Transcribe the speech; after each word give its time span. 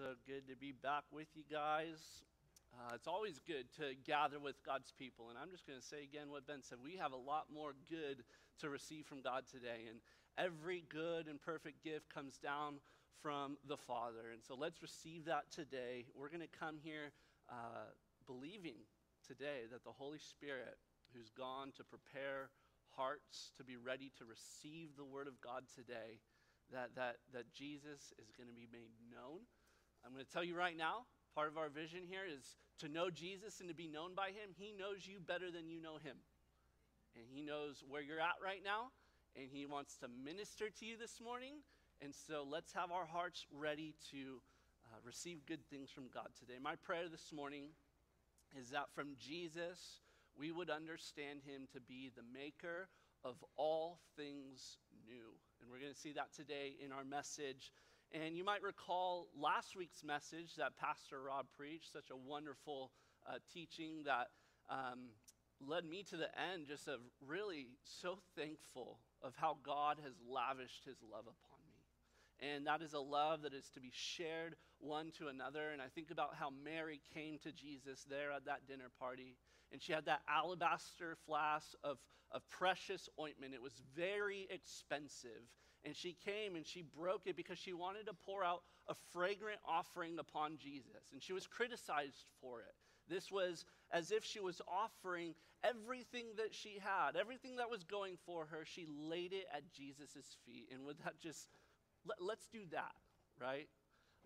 so 0.00 0.16
good 0.24 0.48
to 0.48 0.56
be 0.56 0.72
back 0.72 1.04
with 1.12 1.28
you 1.36 1.44
guys. 1.52 2.24
Uh, 2.72 2.96
it's 2.96 3.06
always 3.06 3.36
good 3.44 3.68
to 3.76 3.92
gather 4.08 4.40
with 4.40 4.56
God's 4.64 4.96
people. 4.96 5.28
And 5.28 5.36
I'm 5.36 5.52
just 5.52 5.68
going 5.68 5.76
to 5.76 5.84
say 5.84 6.08
again 6.08 6.32
what 6.32 6.48
Ben 6.48 6.64
said. 6.64 6.78
We 6.80 6.96
have 6.96 7.12
a 7.12 7.20
lot 7.20 7.52
more 7.52 7.76
good 7.84 8.24
to 8.64 8.70
receive 8.72 9.04
from 9.04 9.20
God 9.20 9.44
today. 9.44 9.92
And 9.92 10.00
every 10.40 10.88
good 10.88 11.28
and 11.28 11.36
perfect 11.36 11.84
gift 11.84 12.08
comes 12.08 12.40
down 12.40 12.80
from 13.20 13.60
the 13.68 13.76
Father. 13.76 14.32
And 14.32 14.40
so 14.40 14.56
let's 14.56 14.80
receive 14.80 15.28
that 15.28 15.52
today. 15.52 16.08
We're 16.16 16.32
going 16.32 16.48
to 16.48 16.58
come 16.58 16.80
here 16.80 17.12
uh, 17.52 17.92
believing 18.24 18.88
today 19.20 19.68
that 19.70 19.84
the 19.84 19.92
Holy 19.92 20.16
Spirit, 20.16 20.80
who's 21.12 21.28
gone 21.28 21.76
to 21.76 21.84
prepare 21.84 22.48
hearts 22.96 23.52
to 23.58 23.64
be 23.64 23.76
ready 23.76 24.10
to 24.16 24.24
receive 24.24 24.96
the 24.96 25.04
Word 25.04 25.28
of 25.28 25.36
God 25.44 25.68
today, 25.76 26.24
that, 26.72 26.96
that, 26.96 27.20
that 27.34 27.52
Jesus 27.52 28.16
is 28.16 28.32
going 28.32 28.48
to 28.48 28.56
be 28.56 28.68
made 28.72 28.96
known. 29.12 29.44
I'm 30.04 30.12
going 30.12 30.24
to 30.24 30.32
tell 30.32 30.44
you 30.44 30.56
right 30.56 30.76
now, 30.76 31.06
part 31.34 31.48
of 31.48 31.56
our 31.58 31.68
vision 31.68 32.00
here 32.08 32.24
is 32.26 32.56
to 32.80 32.88
know 32.88 33.10
Jesus 33.10 33.60
and 33.60 33.68
to 33.68 33.74
be 33.74 33.88
known 33.88 34.14
by 34.14 34.28
him. 34.28 34.56
He 34.56 34.72
knows 34.72 35.06
you 35.06 35.20
better 35.20 35.50
than 35.50 35.68
you 35.68 35.80
know 35.80 35.98
him. 35.98 36.16
And 37.16 37.24
he 37.28 37.42
knows 37.42 37.82
where 37.88 38.02
you're 38.02 38.20
at 38.20 38.38
right 38.42 38.62
now, 38.64 38.92
and 39.36 39.48
he 39.50 39.66
wants 39.66 39.96
to 39.98 40.08
minister 40.08 40.70
to 40.70 40.86
you 40.86 40.96
this 40.96 41.20
morning. 41.20 41.54
And 42.00 42.14
so 42.14 42.46
let's 42.48 42.72
have 42.72 42.90
our 42.90 43.04
hearts 43.04 43.46
ready 43.52 43.94
to 44.10 44.40
uh, 44.86 44.96
receive 45.04 45.44
good 45.44 45.64
things 45.68 45.90
from 45.90 46.04
God 46.12 46.28
today. 46.38 46.58
My 46.62 46.76
prayer 46.76 47.08
this 47.10 47.32
morning 47.32 47.74
is 48.58 48.70
that 48.70 48.90
from 48.94 49.16
Jesus, 49.18 50.00
we 50.38 50.50
would 50.50 50.70
understand 50.70 51.40
him 51.44 51.68
to 51.72 51.80
be 51.80 52.10
the 52.14 52.24
maker 52.32 52.88
of 53.24 53.36
all 53.56 54.00
things 54.16 54.78
new. 55.06 55.36
And 55.60 55.70
we're 55.70 55.80
going 55.80 55.92
to 55.92 55.98
see 55.98 56.12
that 56.12 56.32
today 56.34 56.74
in 56.82 56.92
our 56.92 57.04
message. 57.04 57.72
And 58.12 58.36
you 58.36 58.44
might 58.44 58.62
recall 58.62 59.28
last 59.38 59.76
week's 59.76 60.02
message 60.02 60.56
that 60.56 60.76
Pastor 60.76 61.22
Rob 61.22 61.46
preached, 61.56 61.92
such 61.92 62.10
a 62.10 62.16
wonderful 62.16 62.90
uh, 63.24 63.38
teaching 63.52 64.02
that 64.04 64.28
um, 64.68 65.10
led 65.64 65.84
me 65.84 66.02
to 66.10 66.16
the 66.16 66.28
end, 66.52 66.66
just 66.66 66.88
of 66.88 67.00
really 67.24 67.68
so 67.84 68.18
thankful 68.36 68.98
of 69.22 69.34
how 69.36 69.58
God 69.62 69.98
has 70.02 70.14
lavished 70.28 70.84
his 70.84 70.96
love 71.02 71.22
upon 71.22 71.60
me. 71.68 72.50
And 72.54 72.66
that 72.66 72.82
is 72.82 72.94
a 72.94 73.00
love 73.00 73.42
that 73.42 73.54
is 73.54 73.68
to 73.74 73.80
be 73.80 73.92
shared 73.94 74.56
one 74.80 75.12
to 75.18 75.28
another. 75.28 75.70
And 75.70 75.80
I 75.80 75.86
think 75.94 76.10
about 76.10 76.34
how 76.34 76.50
Mary 76.50 77.00
came 77.14 77.38
to 77.44 77.52
Jesus 77.52 78.04
there 78.08 78.32
at 78.32 78.46
that 78.46 78.66
dinner 78.66 78.90
party 78.98 79.36
and 79.72 79.80
she 79.80 79.92
had 79.92 80.06
that 80.06 80.22
alabaster 80.28 81.16
flask 81.26 81.68
of, 81.84 81.98
of 82.32 82.48
precious 82.48 83.08
ointment. 83.18 83.54
It 83.54 83.62
was 83.62 83.80
very 83.96 84.48
expensive. 84.50 85.46
And 85.84 85.96
she 85.96 86.16
came 86.24 86.56
and 86.56 86.66
she 86.66 86.82
broke 86.82 87.26
it 87.26 87.36
because 87.36 87.58
she 87.58 87.72
wanted 87.72 88.06
to 88.06 88.12
pour 88.12 88.44
out 88.44 88.62
a 88.88 88.94
fragrant 89.12 89.60
offering 89.66 90.18
upon 90.18 90.58
Jesus. 90.58 91.08
And 91.12 91.22
she 91.22 91.32
was 91.32 91.46
criticized 91.46 92.26
for 92.40 92.60
it. 92.60 92.74
This 93.08 93.30
was 93.30 93.64
as 93.90 94.10
if 94.10 94.24
she 94.24 94.40
was 94.40 94.60
offering 94.68 95.34
everything 95.64 96.26
that 96.36 96.54
she 96.54 96.78
had, 96.80 97.16
everything 97.16 97.56
that 97.56 97.70
was 97.70 97.82
going 97.82 98.16
for 98.24 98.46
her, 98.46 98.64
she 98.64 98.86
laid 98.86 99.32
it 99.32 99.46
at 99.54 99.72
Jesus' 99.72 100.36
feet. 100.46 100.68
And 100.72 100.84
would 100.84 100.98
that 101.04 101.18
just, 101.18 101.48
let, 102.06 102.18
let's 102.20 102.46
do 102.46 102.60
that, 102.70 102.94
right? 103.40 103.68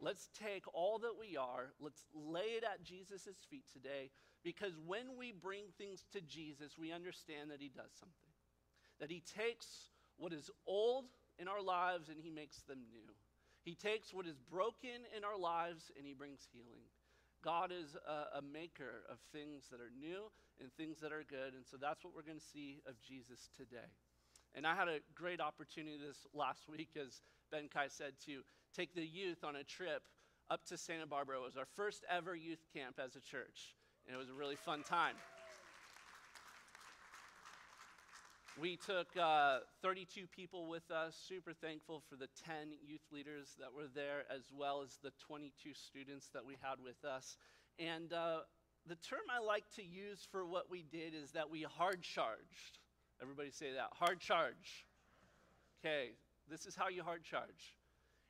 Let's 0.01 0.29
take 0.39 0.65
all 0.75 0.99
that 0.99 1.15
we 1.19 1.37
are, 1.37 1.73
let's 1.81 2.05
lay 2.15 2.59
it 2.59 2.65
at 2.65 2.83
Jesus' 2.83 3.47
feet 3.49 3.65
today, 3.73 4.11
because 4.43 4.73
when 4.87 5.17
we 5.17 5.33
bring 5.33 5.65
things 5.79 6.05
to 6.13 6.21
Jesus, 6.21 6.77
we 6.79 6.93
understand 6.93 7.51
that 7.51 7.61
He 7.61 7.69
does 7.69 7.93
something. 7.99 8.33
That 9.01 9.11
He 9.11 9.23
takes 9.39 9.91
what 10.17 10.33
is 10.33 10.51
old 10.67 11.07
in 11.39 11.49
our 11.49 11.63
lives 11.63 12.09
and 12.09 12.19
He 12.21 12.31
makes 12.31 12.63
them 12.63 12.79
new. 12.91 13.13
He 13.65 13.75
takes 13.75 14.13
what 14.13 14.27
is 14.27 14.39
broken 14.39 15.09
in 15.17 15.25
our 15.25 15.39
lives 15.39 15.91
and 15.97 16.07
He 16.07 16.15
brings 16.15 16.47
healing. 16.53 16.85
God 17.43 17.73
is 17.73 17.97
a, 18.09 18.39
a, 18.39 18.43
maker 18.43 19.05
of 19.11 19.19
things 19.31 19.69
that 19.71 19.79
are 19.79 19.93
new 20.01 20.33
and 20.61 20.73
things 20.73 20.99
that 21.01 21.13
are 21.13 21.25
good. 21.29 21.53
And 21.53 21.67
so 21.67 21.77
that's 21.77 22.03
what 22.03 22.15
we're 22.17 22.25
going 22.25 22.39
to 22.39 22.53
see 22.53 22.81
of 22.89 22.95
Jesus 23.03 23.51
today. 23.55 23.93
And 24.55 24.67
I 24.67 24.75
had 24.75 24.89
a 24.89 25.01
great 25.15 25.41
opportunity 25.41 25.99
this 25.99 26.27
last 26.33 26.69
week, 26.69 26.97
as 26.97 27.21
Ben 27.53 27.69
Kai 27.69 27.89
said, 27.89 28.15
to 28.25 28.41
take 28.75 28.95
the 28.95 29.05
youth 29.05 29.45
on 29.45 29.57
a 29.57 29.65
trip 29.65 30.03
up 30.51 30.65
to 30.67 30.79
Santa 30.79 31.07
Barbara. 31.07 31.37
It 31.37 31.45
was 31.45 31.57
our 31.57 31.67
first 31.77 32.05
ever 32.09 32.35
youth 32.35 32.65
camp 32.73 32.97
as 33.03 33.17
a 33.17 33.21
church, 33.21 33.75
and 34.07 34.15
it 34.15 34.19
was 34.19 34.31
a 34.31 34.35
really 34.35 34.57
fun 34.57 34.83
time. 34.83 35.17
We 38.61 38.77
took 38.77 39.09
uh, 39.21 39.59
32 39.83 40.29
people 40.29 40.69
with 40.69 40.89
us, 40.89 41.17
super 41.29 41.53
thankful 41.53 42.05
for 42.09 42.15
the 42.15 42.29
10 42.47 42.71
youth 42.87 43.03
leaders 43.11 43.49
that 43.59 43.75
were 43.75 43.89
there, 43.93 44.23
as 44.31 44.43
well 44.57 44.81
as 44.81 44.97
the 45.03 45.11
22 45.27 45.75
students 45.75 46.29
that 46.33 46.47
we 46.47 46.55
had 46.63 46.77
with 46.79 47.05
us. 47.05 47.37
And 47.81 48.13
uh, 48.13 48.47
the 48.87 48.95
term 48.95 49.27
I 49.29 49.45
like 49.45 49.65
to 49.75 49.83
use 49.83 50.29
for 50.31 50.47
what 50.47 50.71
we 50.71 50.85
did 50.85 51.15
is 51.15 51.33
that 51.33 51.51
we 51.51 51.63
hard 51.63 52.03
charged. 52.03 52.79
Everybody 53.21 53.51
say 53.51 53.73
that. 53.75 53.89
Hard 53.99 54.21
charge. 54.21 54.87
Okay, 55.85 56.11
this 56.49 56.65
is 56.65 56.77
how 56.77 56.89
you 56.89 57.03
hard 57.03 57.25
charge. 57.25 57.75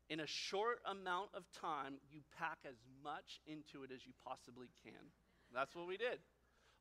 In 0.08 0.20
a 0.20 0.26
short 0.26 0.78
amount 0.86 1.30
of 1.34 1.44
time, 1.52 1.96
you 2.10 2.20
pack 2.38 2.58
as 2.66 2.76
much 3.02 3.41
into 3.46 3.84
it 3.84 3.91
as 3.92 4.06
you 4.06 4.14
possibly 4.26 4.68
can. 4.82 5.04
That's 5.52 5.76
what 5.76 5.86
we 5.86 5.98
did. 5.98 6.18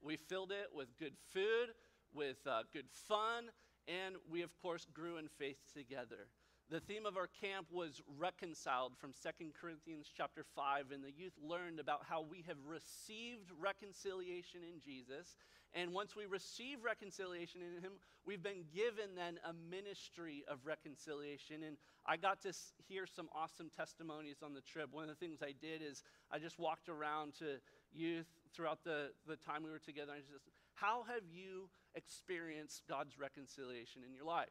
We 0.02 0.16
filled 0.16 0.52
it 0.52 0.68
with 0.74 0.88
good 0.98 1.14
food, 1.34 1.76
with 2.14 2.38
uh, 2.48 2.64
good 2.74 2.90
fun, 2.90 3.46
and 3.88 4.16
we, 4.30 4.42
of 4.42 4.56
course, 4.62 4.86
grew 4.94 5.18
in 5.18 5.28
faith 5.28 5.60
together. 5.74 6.28
The 6.70 6.80
theme 6.80 7.06
of 7.06 7.18
our 7.18 7.28
camp 7.28 7.68
was 7.72 8.02
reconciled 8.18 8.94
from 8.98 9.14
2 9.22 9.52
Corinthians 9.60 10.10
chapter 10.16 10.44
5 10.56 10.92
and 10.92 11.04
the 11.04 11.12
youth 11.12 11.34
learned 11.42 11.80
about 11.80 12.02
how 12.10 12.22
we 12.22 12.44
have 12.48 12.58
received 12.66 13.52
reconciliation 13.60 14.62
in 14.64 14.80
Jesus 14.80 15.36
and 15.76 15.92
once 15.92 16.16
we 16.16 16.26
receive 16.26 16.84
reconciliation 16.84 17.62
in 17.62 17.84
him 17.84 17.94
we've 18.26 18.42
been 18.42 18.64
given 18.74 19.14
then 19.16 19.38
a 19.46 19.54
ministry 19.70 20.46
of 20.48 20.66
reconciliation 20.66 21.64
and 21.64 21.78
I 22.08 22.18
got 22.18 22.42
to 22.42 22.54
hear 22.88 23.06
some 23.06 23.30
awesome 23.36 23.70
testimonies 23.70 24.38
on 24.44 24.54
the 24.54 24.62
trip. 24.62 24.90
One 24.92 25.04
of 25.04 25.10
the 25.10 25.26
things 25.26 25.40
I 25.44 25.54
did 25.60 25.82
is 25.82 26.04
I 26.32 26.40
just 26.40 26.60
walked 26.60 26.90
around 26.90 27.34
to 27.40 27.60
youth 27.94 28.28
throughout 28.56 28.84
the, 28.84 29.12
the 29.28 29.36
time 29.36 29.64
we 29.64 29.70
were 29.70 29.80
together 29.80 30.14
I 30.14 30.20
just 30.20 30.48
how 30.76 31.04
have 31.04 31.24
you 31.32 31.70
experienced 31.96 32.84
God's 32.90 33.20
reconciliation 33.20 34.02
in 34.08 34.14
your 34.14 34.26
life? 34.26 34.48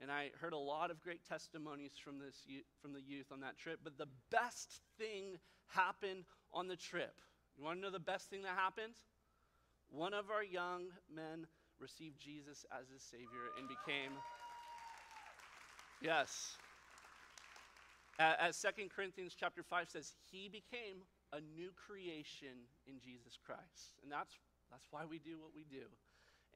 And 0.00 0.10
I 0.10 0.30
heard 0.40 0.54
a 0.54 0.58
lot 0.58 0.90
of 0.90 1.02
great 1.02 1.26
testimonies 1.28 1.92
from, 2.02 2.18
this, 2.18 2.46
from 2.80 2.94
the 2.94 3.02
youth 3.02 3.26
on 3.30 3.40
that 3.40 3.58
trip. 3.58 3.80
But 3.84 3.98
the 3.98 4.08
best 4.30 4.80
thing 4.98 5.36
happened 5.68 6.24
on 6.52 6.68
the 6.68 6.76
trip. 6.76 7.20
You 7.56 7.64
want 7.64 7.78
to 7.78 7.82
know 7.82 7.90
the 7.90 7.98
best 7.98 8.30
thing 8.30 8.42
that 8.42 8.56
happened? 8.56 8.94
One 9.90 10.14
of 10.14 10.30
our 10.30 10.42
young 10.42 10.84
men 11.14 11.46
received 11.78 12.18
Jesus 12.18 12.64
as 12.72 12.88
his 12.88 13.02
Savior 13.02 13.52
and 13.58 13.68
became, 13.68 14.12
yes, 16.00 16.56
as 18.18 18.56
Second 18.56 18.90
Corinthians 18.90 19.34
chapter 19.38 19.62
5 19.62 19.88
says, 19.88 20.14
he 20.30 20.48
became 20.48 21.04
a 21.32 21.40
new 21.40 21.70
creation 21.74 22.68
in 22.86 23.00
Jesus 23.00 23.38
Christ. 23.44 23.96
And 24.02 24.12
that's, 24.12 24.34
that's 24.70 24.88
why 24.90 25.04
we 25.04 25.18
do 25.18 25.38
what 25.38 25.54
we 25.54 25.64
do. 25.68 25.86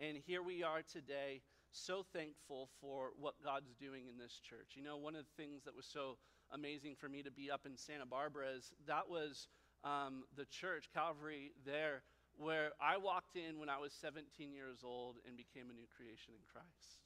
And 0.01 0.19
here 0.27 0.43
we 0.43 0.63
are 0.63 0.83
today 0.83 1.43
so 1.71 2.05
thankful 2.13 2.69
for 2.81 3.11
what 3.19 3.35
God's 3.43 3.75
doing 3.75 4.07
in 4.07 4.19
this 4.19 4.41
church. 4.43 4.75
You 4.75 4.83
know, 4.83 4.97
one 4.97 5.15
of 5.15 5.25
the 5.27 5.43
things 5.43 5.63
that 5.65 5.75
was 5.75 5.87
so 5.87 6.19
amazing 6.53 6.95
for 6.95 7.09
me 7.09 7.23
to 7.23 7.31
be 7.31 7.51
up 7.51 7.67
in 7.67 7.77
Santa 7.77 8.07
Barbara 8.07 8.55
is 8.57 8.73
that 8.87 9.09
was 9.09 9.49
um, 9.83 10.25
the 10.37 10.47
church, 10.47 10.89
Calvary, 10.95 11.53
there, 11.67 12.03
where 12.39 12.71
I 12.81 12.97
walked 12.97 13.37
in 13.37 13.59
when 13.59 13.69
I 13.69 13.79
was 13.79 13.93
17 13.93 14.53
years 14.53 14.83
old 14.83 15.17
and 15.27 15.37
became 15.37 15.71
a 15.71 15.75
new 15.75 15.87
creation 15.97 16.35
in 16.35 16.43
Christ. 16.51 17.03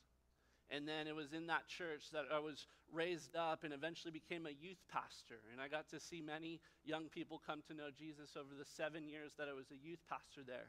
And 0.70 0.86
then 0.86 1.08
it 1.08 1.16
was 1.16 1.32
in 1.32 1.46
that 1.48 1.66
church 1.66 2.12
that 2.12 2.28
I 2.28 2.38
was 2.38 2.66
raised 2.92 3.34
up 3.36 3.64
and 3.64 3.72
eventually 3.72 4.12
became 4.12 4.44
a 4.44 4.52
youth 4.52 4.80
pastor. 4.92 5.40
And 5.52 5.60
I 5.60 5.68
got 5.68 5.88
to 5.90 6.00
see 6.00 6.20
many 6.20 6.60
young 6.84 7.08
people 7.08 7.40
come 7.40 7.64
to 7.68 7.74
know 7.74 7.88
Jesus 7.88 8.36
over 8.36 8.52
the 8.52 8.68
seven 8.76 9.08
years 9.08 9.32
that 9.38 9.48
I 9.48 9.56
was 9.56 9.72
a 9.72 9.80
youth 9.80 10.04
pastor 10.08 10.44
there. 10.46 10.68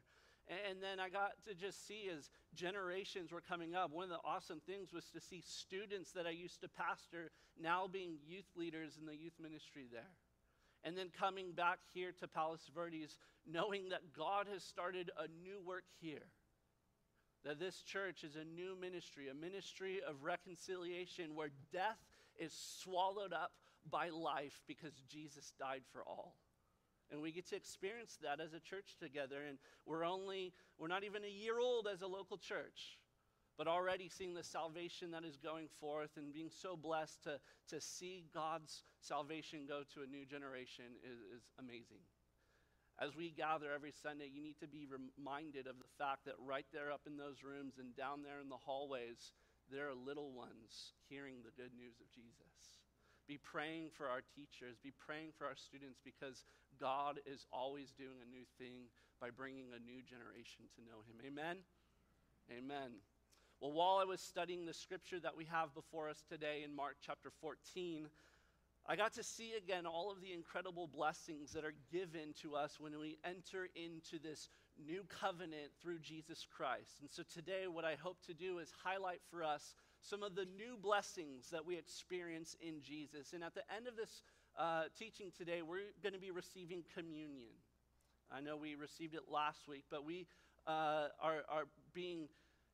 And 0.49 0.81
then 0.81 0.99
I 0.99 1.09
got 1.09 1.33
to 1.47 1.53
just 1.53 1.87
see 1.87 2.09
as 2.09 2.31
generations 2.55 3.31
were 3.31 3.41
coming 3.41 3.75
up. 3.75 3.91
One 3.91 4.05
of 4.05 4.09
the 4.09 4.25
awesome 4.25 4.59
things 4.65 4.91
was 4.91 5.05
to 5.13 5.21
see 5.21 5.43
students 5.45 6.11
that 6.13 6.25
I 6.25 6.31
used 6.31 6.61
to 6.61 6.67
pastor 6.67 7.29
now 7.61 7.87
being 7.87 8.17
youth 8.27 8.49
leaders 8.55 8.97
in 8.99 9.05
the 9.05 9.15
youth 9.15 9.37
ministry 9.39 9.85
there. 9.91 10.09
And 10.83 10.97
then 10.97 11.09
coming 11.17 11.51
back 11.51 11.79
here 11.93 12.11
to 12.19 12.27
Palos 12.27 12.67
Verdes, 12.73 13.19
knowing 13.45 13.89
that 13.89 14.13
God 14.17 14.47
has 14.51 14.63
started 14.63 15.11
a 15.17 15.27
new 15.43 15.59
work 15.63 15.83
here. 16.01 16.25
That 17.45 17.59
this 17.59 17.83
church 17.83 18.23
is 18.23 18.35
a 18.35 18.43
new 18.43 18.75
ministry, 18.79 19.27
a 19.29 19.35
ministry 19.35 19.99
of 20.07 20.23
reconciliation 20.23 21.35
where 21.35 21.49
death 21.71 21.99
is 22.37 22.53
swallowed 22.53 23.33
up 23.33 23.51
by 23.89 24.09
life 24.09 24.61
because 24.67 24.93
Jesus 25.07 25.53
died 25.59 25.83
for 25.93 26.01
all. 26.07 26.35
And 27.11 27.21
we 27.21 27.31
get 27.31 27.47
to 27.49 27.55
experience 27.55 28.17
that 28.21 28.39
as 28.39 28.53
a 28.53 28.59
church 28.59 28.95
together. 28.99 29.37
And 29.47 29.57
we're 29.85 30.05
only, 30.05 30.53
we're 30.77 30.87
not 30.87 31.03
even 31.03 31.23
a 31.23 31.27
year 31.27 31.59
old 31.59 31.87
as 31.87 32.01
a 32.01 32.07
local 32.07 32.37
church. 32.37 32.99
but 33.59 33.67
already 33.67 34.07
seeing 34.07 34.33
the 34.33 34.41
salvation 34.41 35.11
that 35.11 35.25
is 35.25 35.35
going 35.35 35.67
forth 35.81 36.15
and 36.15 36.31
being 36.31 36.49
so 36.49 36.77
blessed 36.77 37.21
to, 37.21 37.35
to 37.67 37.81
see 37.81 38.23
God's 38.33 38.83
salvation 39.01 39.67
go 39.67 39.83
to 39.93 39.99
a 39.99 40.07
new 40.07 40.23
generation 40.23 40.95
is, 41.03 41.19
is 41.35 41.43
amazing. 41.59 41.99
As 43.03 43.17
we 43.19 43.35
gather 43.35 43.67
every 43.75 43.91
Sunday, 43.91 44.31
you 44.31 44.39
need 44.41 44.55
to 44.63 44.67
be 44.67 44.87
reminded 44.87 45.67
of 45.67 45.75
the 45.75 45.91
fact 45.99 46.23
that 46.23 46.39
right 46.39 46.65
there 46.71 46.87
up 46.87 47.03
in 47.03 47.19
those 47.19 47.43
rooms 47.43 47.75
and 47.83 47.91
down 47.99 48.23
there 48.23 48.39
in 48.39 48.47
the 48.47 48.63
hallways, 48.63 49.35
there 49.67 49.91
are 49.91 49.95
little 50.07 50.31
ones 50.31 50.95
hearing 51.11 51.43
the 51.43 51.51
good 51.61 51.75
news 51.75 51.99
of 51.99 52.07
Jesus. 52.15 52.79
Be 53.27 53.35
praying 53.43 53.91
for 53.91 54.07
our 54.07 54.23
teachers, 54.23 54.79
be 54.79 54.95
praying 54.95 55.35
for 55.35 55.43
our 55.43 55.59
students 55.59 55.99
because 55.99 56.47
God 56.79 57.19
is 57.25 57.45
always 57.51 57.91
doing 57.91 58.17
a 58.23 58.29
new 58.29 58.45
thing 58.57 58.87
by 59.19 59.29
bringing 59.29 59.67
a 59.75 59.79
new 59.79 60.01
generation 60.01 60.65
to 60.75 60.81
know 60.81 61.03
Him. 61.07 61.19
Amen? 61.25 61.57
Amen. 62.51 62.91
Well, 63.59 63.73
while 63.73 63.97
I 63.97 64.05
was 64.05 64.21
studying 64.21 64.65
the 64.65 64.73
scripture 64.73 65.19
that 65.19 65.35
we 65.35 65.45
have 65.45 65.73
before 65.75 66.09
us 66.09 66.23
today 66.29 66.63
in 66.63 66.73
Mark 66.73 66.95
chapter 67.05 67.29
14, 67.41 68.07
I 68.87 68.95
got 68.95 69.13
to 69.13 69.23
see 69.23 69.53
again 69.53 69.85
all 69.85 70.09
of 70.11 70.21
the 70.21 70.31
incredible 70.31 70.87
blessings 70.87 71.51
that 71.51 71.65
are 71.65 71.75
given 71.91 72.33
to 72.41 72.55
us 72.55 72.79
when 72.79 72.97
we 72.97 73.19
enter 73.25 73.67
into 73.75 74.17
this 74.17 74.49
new 74.83 75.03
covenant 75.09 75.71
through 75.81 75.99
Jesus 75.99 76.47
Christ. 76.49 77.01
And 77.01 77.09
so 77.11 77.23
today, 77.23 77.67
what 77.67 77.85
I 77.85 77.95
hope 78.01 78.17
to 78.27 78.33
do 78.33 78.59
is 78.59 78.71
highlight 78.83 79.19
for 79.29 79.43
us 79.43 79.75
some 80.01 80.23
of 80.23 80.35
the 80.35 80.47
new 80.57 80.77
blessings 80.81 81.49
that 81.51 81.65
we 81.65 81.77
experience 81.77 82.55
in 82.61 82.81
Jesus. 82.81 83.33
And 83.33 83.43
at 83.43 83.53
the 83.53 83.63
end 83.75 83.87
of 83.87 83.97
this 83.97 84.23
uh, 84.59 84.83
teaching 84.97 85.31
today, 85.35 85.61
we're 85.61 85.95
going 86.03 86.13
to 86.13 86.19
be 86.19 86.31
receiving 86.31 86.83
communion. 86.93 87.55
I 88.29 88.41
know 88.41 88.57
we 88.57 88.75
received 88.75 89.15
it 89.15 89.23
last 89.31 89.67
week, 89.67 89.85
but 89.89 90.05
we 90.05 90.27
uh, 90.67 91.07
are, 91.21 91.41
are 91.49 91.65
being 91.93 92.27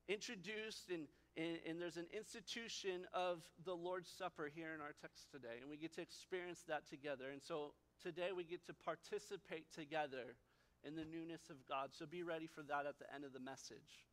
introduced 0.09 0.89
and, 0.89 1.07
and, 1.37 1.59
and, 1.67 1.81
there's 1.81 1.97
an 1.97 2.07
institution 2.15 3.05
of 3.13 3.43
the 3.65 3.73
Lord's 3.73 4.09
Supper 4.09 4.49
here 4.53 4.73
in 4.73 4.81
our 4.81 4.93
text 5.01 5.31
today, 5.31 5.61
and 5.61 5.69
we 5.69 5.77
get 5.77 5.93
to 5.95 6.01
experience 6.01 6.63
that 6.67 6.87
together. 6.89 7.25
And 7.31 7.41
so 7.41 7.73
today 8.01 8.29
we 8.35 8.43
get 8.43 8.65
to 8.67 8.73
participate 8.73 9.71
together 9.73 10.35
in 10.83 10.95
the 10.95 11.05
newness 11.05 11.49
of 11.49 11.57
God. 11.67 11.89
So 11.91 12.05
be 12.05 12.23
ready 12.23 12.47
for 12.47 12.61
that 12.63 12.85
at 12.85 12.99
the 12.99 13.13
end 13.13 13.23
of 13.23 13.33
the 13.33 13.39
message. 13.39 14.05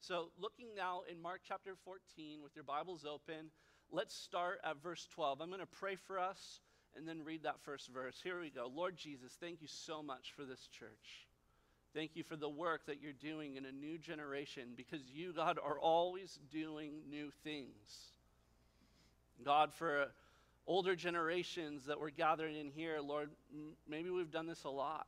So, 0.00 0.30
looking 0.38 0.68
now 0.76 1.02
in 1.10 1.20
Mark 1.20 1.40
chapter 1.46 1.74
14 1.84 2.40
with 2.42 2.54
your 2.54 2.62
Bibles 2.62 3.04
open, 3.04 3.50
let's 3.90 4.14
start 4.14 4.60
at 4.62 4.80
verse 4.80 5.08
12. 5.12 5.40
I'm 5.40 5.48
going 5.48 5.58
to 5.58 5.66
pray 5.66 5.96
for 5.96 6.20
us 6.20 6.60
and 6.98 7.06
then 7.06 7.24
read 7.24 7.44
that 7.44 7.60
first 7.64 7.88
verse. 7.88 8.20
Here 8.22 8.40
we 8.40 8.50
go. 8.50 8.70
Lord 8.74 8.96
Jesus, 8.96 9.32
thank 9.40 9.62
you 9.62 9.68
so 9.68 10.02
much 10.02 10.32
for 10.36 10.44
this 10.44 10.68
church. 10.78 11.26
Thank 11.94 12.16
you 12.16 12.22
for 12.22 12.36
the 12.36 12.48
work 12.48 12.86
that 12.86 13.00
you're 13.00 13.12
doing 13.12 13.56
in 13.56 13.64
a 13.64 13.72
new 13.72 13.96
generation 13.98 14.70
because 14.76 15.00
you, 15.12 15.32
God, 15.32 15.58
are 15.64 15.78
always 15.78 16.38
doing 16.50 16.90
new 17.08 17.30
things. 17.44 18.12
God, 19.44 19.72
for 19.72 20.08
older 20.66 20.94
generations 20.94 21.86
that 21.86 21.98
were 21.98 22.10
gathered 22.10 22.54
in 22.54 22.70
here, 22.70 22.98
Lord, 23.00 23.30
maybe 23.88 24.10
we've 24.10 24.30
done 24.30 24.46
this 24.46 24.64
a 24.64 24.70
lot. 24.70 25.06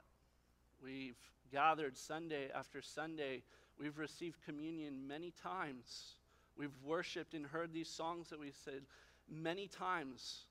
We've 0.83 1.19
gathered 1.53 1.99
Sunday 1.99 2.49
after 2.55 2.81
Sunday. 2.81 3.43
We've 3.79 3.99
received 3.99 4.39
communion 4.47 5.07
many 5.07 5.33
times. 5.43 6.15
We've 6.57 6.71
worshiped 6.85 7.35
and 7.35 7.45
heard 7.47 7.73
these 7.73 7.89
songs 7.89 8.31
that 8.31 8.41
we've 8.41 8.57
said 8.65 8.83
many 9.31 9.69
times. 9.69 10.45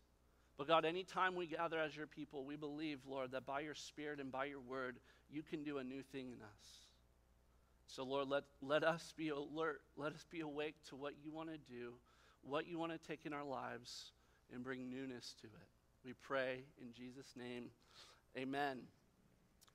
But 0.60 0.68
God, 0.68 0.84
anytime 0.84 1.36
we 1.36 1.48
gather 1.48 1.80
as 1.80 1.96
your 1.96 2.06
people, 2.06 2.44
we 2.44 2.58
believe, 2.58 3.00
Lord, 3.08 3.32
that 3.32 3.46
by 3.46 3.62
your 3.62 3.76
Spirit 3.76 4.20
and 4.20 4.30
by 4.30 4.44
your 4.44 4.60
word, 4.60 4.98
you 5.32 5.42
can 5.42 5.64
do 5.64 5.78
a 5.78 5.84
new 5.86 6.04
thing 6.04 6.34
in 6.34 6.42
us. 6.42 6.90
So, 7.88 8.04
Lord, 8.04 8.28
let, 8.28 8.44
let 8.62 8.84
us 8.84 9.14
be 9.16 9.30
alert. 9.30 9.80
Let 9.96 10.12
us 10.12 10.26
be 10.30 10.42
awake 10.42 10.76
to 10.90 10.98
what 10.98 11.14
you 11.24 11.32
want 11.32 11.48
to 11.48 11.58
do, 11.74 11.94
what 12.42 12.68
you 12.68 12.78
want 12.78 12.92
to 12.92 12.98
take 13.08 13.26
in 13.26 13.32
our 13.32 13.46
lives, 13.46 14.12
and 14.54 14.62
bring 14.62 14.90
newness 14.90 15.34
to 15.40 15.48
it. 15.48 15.68
We 16.04 16.12
pray 16.12 16.64
in 16.82 16.92
Jesus' 16.92 17.34
name. 17.38 17.70
Amen. 18.38 18.80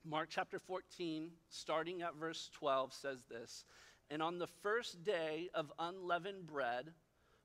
Mark 0.05 0.29
chapter 0.31 0.59
14, 0.59 1.31
starting 1.49 2.03
at 2.03 2.15
verse 2.15 2.51
12, 2.53 2.93
says 2.93 3.25
this 3.31 3.65
And 4.11 4.23
on 4.23 4.39
the 4.39 4.49
first 4.63 5.03
day 5.03 5.49
of 5.55 5.73
unleavened 5.79 6.47
bread, 6.47 6.93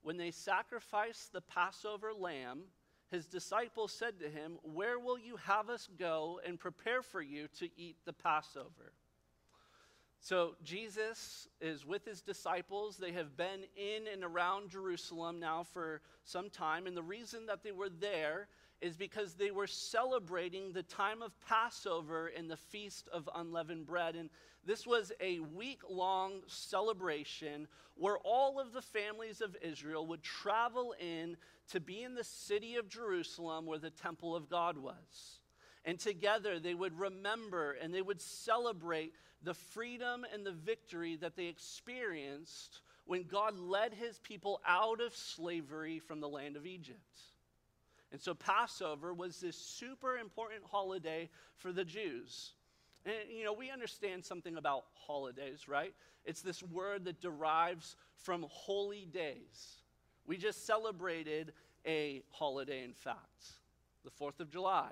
when 0.02 0.18
they 0.18 0.32
sacrificed 0.32 1.32
the 1.32 1.40
Passover 1.40 2.12
lamb, 2.14 2.64
his 3.12 3.26
disciples 3.26 3.92
said 3.92 4.20
to 4.20 4.30
him, 4.30 4.58
Where 4.62 5.00
will 5.00 5.18
you 5.18 5.38
have 5.38 5.70
us 5.70 5.88
go 5.98 6.40
and 6.46 6.60
prepare 6.60 7.02
for 7.02 7.22
you 7.22 7.48
to 7.60 7.70
eat 7.78 7.98
the 8.06 8.14
Passover? 8.14 8.94
So 10.22 10.56
Jesus 10.64 11.48
is 11.62 11.86
with 11.86 12.06
his 12.06 12.22
disciples. 12.22 12.98
They 12.98 13.14
have 13.14 13.38
been 13.38 13.64
in 13.76 14.08
and 14.12 14.24
around 14.24 14.70
Jerusalem 14.70 15.40
now 15.40 15.64
for 15.64 16.02
some 16.26 16.50
time. 16.50 16.88
And 16.88 16.96
the 16.96 17.04
reason 17.04 17.46
that 17.46 17.64
they 17.64 17.72
were 17.72 17.90
there 17.90 18.48
is 18.82 18.96
because 18.96 19.34
they 19.34 19.52
were 19.52 19.68
celebrating 19.68 20.72
the 20.72 20.84
time 20.84 21.22
of 21.22 21.32
Passover 21.42 22.32
and 22.36 22.50
the 22.50 22.58
Feast 22.58 23.10
of 23.12 23.30
Unleavened 23.36 23.86
Bread. 23.86 24.16
And 24.16 24.30
this 24.66 24.88
was 24.88 25.12
a 25.20 25.40
week 25.40 25.82
long 25.90 26.42
celebration 26.48 27.68
where 27.96 28.18
all 28.20 28.60
of 28.60 28.72
the 28.72 28.82
families 28.82 29.42
of 29.42 29.56
Israel 29.62 30.08
would 30.08 30.24
travel 30.24 30.96
in 31.00 31.36
to 31.72 31.80
be 31.80 32.04
in 32.04 32.16
the 32.16 32.24
city 32.24 32.76
of 32.76 32.90
Jerusalem 32.90 33.66
where 33.66 33.80
the 33.80 33.90
temple 33.90 34.36
of 34.36 34.50
God 34.50 34.78
was. 34.78 35.40
And 35.86 36.00
together 36.00 36.60
they 36.60 36.74
would 36.74 36.98
remember 36.98 37.74
and 37.82 37.94
they 37.94 38.02
would 38.02 38.22
celebrate 38.22 39.14
the 39.44 39.54
freedom 39.54 40.26
and 40.34 40.46
the 40.46 40.52
victory 40.52 41.16
that 41.18 41.36
they 41.36 41.46
experienced 41.46 42.82
when 43.06 43.24
God 43.24 43.58
led 43.58 43.94
his 43.94 44.20
people 44.20 44.62
out 44.68 45.02
of 45.02 45.16
slavery 45.16 46.00
from 46.00 46.20
the 46.20 46.30
land 46.30 46.56
of 46.56 46.66
Egypt. 46.66 47.22
And 48.12 48.20
so 48.20 48.34
Passover 48.34 49.14
was 49.14 49.40
this 49.40 49.56
super 49.56 50.18
important 50.18 50.62
holiday 50.64 51.30
for 51.58 51.72
the 51.72 51.86
Jews. 51.86 52.54
And, 53.06 53.16
you 53.30 53.44
know, 53.44 53.54
we 53.54 53.70
understand 53.70 54.26
something 54.26 54.58
about 54.58 54.86
holidays, 54.94 55.68
right? 55.68 55.94
It's 56.26 56.42
this 56.42 56.64
word 56.64 57.06
that 57.06 57.22
derives 57.22 57.96
from 58.16 58.46
holy 58.50 59.06
days. 59.06 59.84
We 60.26 60.38
just 60.38 60.66
celebrated 60.66 61.54
a 61.86 62.22
holiday, 62.30 62.84
in 62.84 62.94
fact, 62.94 63.46
the 64.04 64.12
4th 64.12 64.40
of 64.40 64.50
July. 64.50 64.90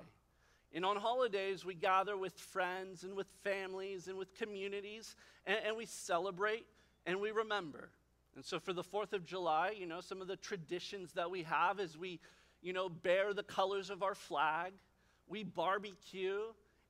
And 0.72 0.84
on 0.84 0.96
holidays, 0.96 1.64
we 1.64 1.74
gather 1.74 2.16
with 2.16 2.34
friends 2.34 3.04
and 3.04 3.14
with 3.14 3.26
families 3.42 4.08
and 4.08 4.18
with 4.18 4.34
communities, 4.34 5.16
and, 5.46 5.58
and 5.66 5.76
we 5.76 5.86
celebrate 5.86 6.66
and 7.06 7.20
we 7.20 7.30
remember. 7.30 7.90
And 8.36 8.44
so 8.44 8.60
for 8.60 8.72
the 8.72 8.84
4th 8.84 9.14
of 9.14 9.24
July, 9.24 9.74
you 9.76 9.86
know, 9.86 10.00
some 10.00 10.20
of 10.20 10.28
the 10.28 10.36
traditions 10.36 11.12
that 11.14 11.30
we 11.30 11.42
have 11.44 11.80
is 11.80 11.96
we, 11.96 12.20
you 12.62 12.72
know, 12.72 12.88
bear 12.88 13.32
the 13.32 13.42
colors 13.42 13.90
of 13.90 14.02
our 14.02 14.14
flag, 14.14 14.72
we 15.28 15.44
barbecue, 15.44 16.40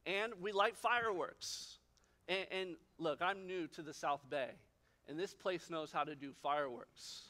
and 0.07 0.33
we 0.41 0.53
light 0.53 0.77
fireworks. 0.77 1.79
And, 2.29 2.47
and 2.51 2.77
look, 2.99 3.21
I'm 3.21 3.47
new 3.47 3.67
to 3.69 3.83
the 3.83 3.93
South 3.93 4.23
Bay, 4.31 4.51
and 5.09 5.19
this 5.19 5.35
place 5.35 5.71
knows 5.71 5.93
how 5.93 6.05
to 6.05 6.15
do 6.15 6.33
fireworks. 6.43 7.23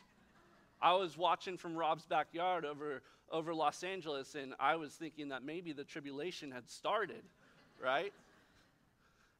I 0.80 0.94
was 0.94 1.18
watching 1.18 1.56
from 1.56 1.76
Rob's 1.76 2.06
backyard 2.06 2.64
over, 2.64 3.02
over 3.32 3.52
Los 3.54 3.82
Angeles, 3.82 4.34
and 4.34 4.54
I 4.60 4.76
was 4.76 4.92
thinking 4.92 5.28
that 5.30 5.42
maybe 5.42 5.72
the 5.72 5.84
tribulation 5.84 6.52
had 6.52 6.68
started, 6.70 7.22
right? 7.82 8.12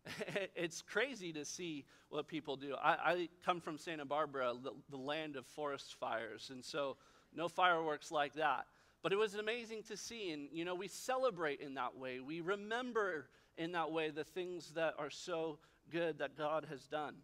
it's 0.57 0.83
crazy 0.83 1.33
to 1.33 1.45
see 1.45 1.85
what 2.11 2.27
people 2.27 2.57
do. 2.57 2.75
I, 2.83 2.91
I 2.91 3.29
come 3.45 3.61
from 3.61 3.79
Santa 3.79 4.05
Barbara, 4.05 4.55
the, 4.63 4.73
the, 4.91 4.97
land 4.97 5.37
of 5.37 5.47
forest 5.47 5.97
fires, 6.01 6.51
and 6.53 6.65
so 6.65 6.97
no 7.35 7.49
fireworks 7.49 8.11
like 8.11 8.35
that. 8.35 8.67
But 9.03 9.13
it 9.13 9.17
was 9.17 9.35
amazing 9.35 9.85
to 9.85 9.97
see, 9.97 10.33
and 10.33 10.49
you 10.53 10.65
know, 10.65 10.75
we 10.75 10.89
celebrate 10.89 11.61
in 11.61 11.75
that 11.75 11.97
way. 11.97 12.21
We 12.21 12.41
remember 12.41 13.29
in 13.57 13.73
that 13.73 13.93
way 13.93 14.11
the 14.11 14.25
things 14.25 14.73
that 14.73 14.95
are 14.99 15.11
so 15.11 15.59
good 15.91 16.19
that 16.19 16.37
God 16.37 16.67
has 16.71 16.87
done. 16.87 17.15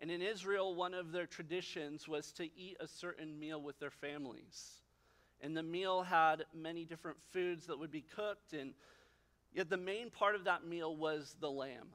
And 0.00 0.10
in 0.10 0.20
Israel, 0.20 0.74
one 0.74 0.92
of 0.92 1.12
their 1.12 1.26
traditions 1.26 2.06
was 2.08 2.32
to 2.32 2.44
eat 2.44 2.76
a 2.80 2.88
certain 2.88 3.38
meal 3.38 3.60
with 3.62 3.78
their 3.78 3.90
families. 3.90 4.82
And 5.40 5.56
the 5.56 5.62
meal 5.62 6.02
had 6.02 6.44
many 6.54 6.84
different 6.84 7.18
foods 7.32 7.66
that 7.66 7.78
would 7.78 7.90
be 7.90 8.02
cooked, 8.02 8.52
and 8.52 8.72
yet 9.52 9.70
the 9.70 9.76
main 9.76 10.10
part 10.10 10.34
of 10.34 10.44
that 10.44 10.66
meal 10.66 10.96
was 10.96 11.36
the 11.40 11.50
lamb. 11.50 11.88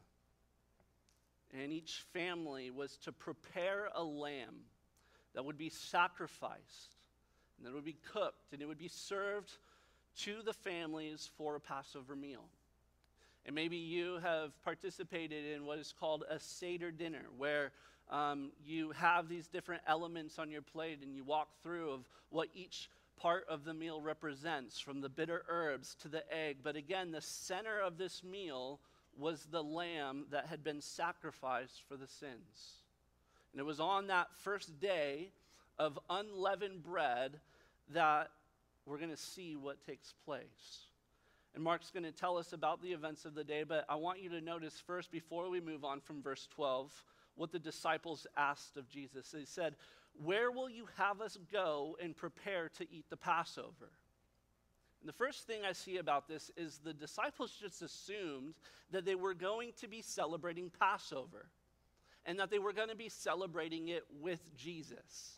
And 1.51 1.71
each 1.71 2.05
family 2.13 2.69
was 2.69 2.97
to 2.97 3.11
prepare 3.11 3.89
a 3.95 4.03
lamb 4.03 4.65
that 5.33 5.43
would 5.43 5.57
be 5.57 5.69
sacrificed, 5.69 6.95
and 7.59 7.67
that 7.67 7.73
would 7.73 7.85
be 7.85 7.97
cooked, 8.13 8.53
and 8.53 8.61
it 8.61 8.67
would 8.67 8.79
be 8.79 8.87
served 8.87 9.51
to 10.19 10.41
the 10.43 10.53
families 10.53 11.29
for 11.37 11.55
a 11.55 11.59
Passover 11.59 12.15
meal. 12.15 12.45
And 13.45 13.55
maybe 13.55 13.77
you 13.77 14.19
have 14.19 14.51
participated 14.63 15.45
in 15.45 15.65
what 15.65 15.79
is 15.79 15.93
called 15.97 16.23
a 16.29 16.39
Seder 16.39 16.91
dinner, 16.91 17.25
where 17.37 17.71
um, 18.09 18.51
you 18.65 18.91
have 18.91 19.29
these 19.29 19.47
different 19.47 19.81
elements 19.87 20.39
on 20.39 20.49
your 20.49 20.61
plate 20.61 20.99
and 21.03 21.15
you 21.15 21.23
walk 21.23 21.49
through 21.61 21.91
of 21.91 22.09
what 22.29 22.49
each 22.53 22.89
part 23.17 23.45
of 23.49 23.65
the 23.65 23.73
meal 23.73 24.01
represents, 24.01 24.79
from 24.79 25.01
the 25.01 25.09
bitter 25.09 25.43
herbs 25.49 25.95
to 26.01 26.07
the 26.07 26.23
egg. 26.33 26.57
But 26.63 26.75
again, 26.75 27.11
the 27.11 27.21
center 27.21 27.79
of 27.79 27.97
this 27.97 28.23
meal 28.23 28.79
was 29.17 29.47
the 29.51 29.63
lamb 29.63 30.25
that 30.31 30.47
had 30.47 30.63
been 30.63 30.81
sacrificed 30.81 31.83
for 31.87 31.97
the 31.97 32.07
sins. 32.07 32.77
And 33.51 33.59
it 33.59 33.65
was 33.65 33.79
on 33.79 34.07
that 34.07 34.27
first 34.35 34.79
day 34.79 35.31
of 35.77 35.99
unleavened 36.09 36.83
bread 36.83 37.39
that 37.89 38.29
we're 38.85 38.97
going 38.97 39.09
to 39.09 39.17
see 39.17 39.55
what 39.55 39.85
takes 39.85 40.13
place. 40.25 40.85
And 41.55 41.63
Mark's 41.63 41.91
going 41.91 42.03
to 42.03 42.11
tell 42.11 42.37
us 42.37 42.53
about 42.53 42.81
the 42.81 42.89
events 42.91 43.25
of 43.25 43.33
the 43.33 43.43
day, 43.43 43.63
but 43.63 43.85
I 43.89 43.95
want 43.95 44.21
you 44.21 44.29
to 44.29 44.41
notice 44.41 44.81
first, 44.85 45.11
before 45.11 45.49
we 45.49 45.59
move 45.59 45.83
on 45.83 45.99
from 45.99 46.21
verse 46.21 46.47
12, 46.53 46.91
what 47.35 47.51
the 47.51 47.59
disciples 47.59 48.27
asked 48.37 48.77
of 48.77 48.89
Jesus. 48.89 49.31
They 49.31 49.45
said, 49.45 49.75
Where 50.23 50.51
will 50.51 50.69
you 50.69 50.87
have 50.97 51.21
us 51.21 51.37
go 51.51 51.97
and 52.01 52.15
prepare 52.15 52.69
to 52.77 52.83
eat 52.91 53.05
the 53.09 53.17
Passover? 53.17 53.91
And 55.01 55.07
the 55.07 55.13
first 55.13 55.47
thing 55.47 55.61
I 55.67 55.71
see 55.71 55.97
about 55.97 56.27
this 56.27 56.51
is 56.57 56.79
the 56.79 56.93
disciples 56.93 57.53
just 57.59 57.81
assumed 57.81 58.55
that 58.91 59.05
they 59.05 59.15
were 59.15 59.33
going 59.33 59.71
to 59.77 59.87
be 59.87 60.01
celebrating 60.01 60.69
Passover 60.77 61.45
and 62.25 62.37
that 62.39 62.51
they 62.51 62.59
were 62.59 62.73
going 62.73 62.89
to 62.89 62.95
be 62.95 63.09
celebrating 63.09 63.87
it 63.87 64.03
with 64.19 64.41
Jesus. 64.57 65.37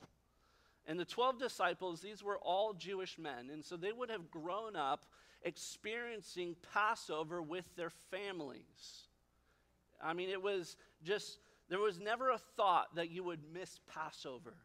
And 0.88 1.00
the 1.00 1.06
12 1.06 1.40
disciples, 1.40 2.02
these 2.02 2.24
were 2.24 2.38
all 2.38 2.74
Jewish 2.74 3.18
men, 3.18 3.50
and 3.52 3.64
so 3.64 3.78
they 3.78 3.92
would 3.92 4.10
have 4.10 4.32
grown 4.32 4.76
up 4.76 5.06
experiencing 5.44 6.56
Passover 6.74 7.42
with 7.42 7.76
their 7.76 7.92
families. 8.10 9.08
I 10.04 10.14
mean, 10.14 10.30
it 10.30 10.42
was 10.42 10.78
just, 11.04 11.38
there 11.70 11.80
was 11.80 12.00
never 12.00 12.32
a 12.32 12.38
thought 12.38 12.96
that 12.96 13.12
you 13.12 13.24
would 13.24 13.42
miss 13.54 13.80
Passover. 13.88 14.56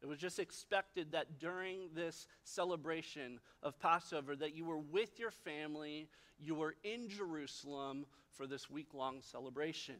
It 0.00 0.06
was 0.06 0.18
just 0.18 0.38
expected 0.38 1.12
that 1.12 1.38
during 1.40 1.88
this 1.94 2.28
celebration 2.44 3.40
of 3.62 3.78
Passover 3.80 4.36
that 4.36 4.54
you 4.54 4.64
were 4.64 4.78
with 4.78 5.18
your 5.18 5.32
family, 5.32 6.08
you 6.38 6.54
were 6.54 6.76
in 6.84 7.08
Jerusalem 7.08 8.06
for 8.30 8.46
this 8.46 8.70
week-long 8.70 9.22
celebration. 9.22 9.96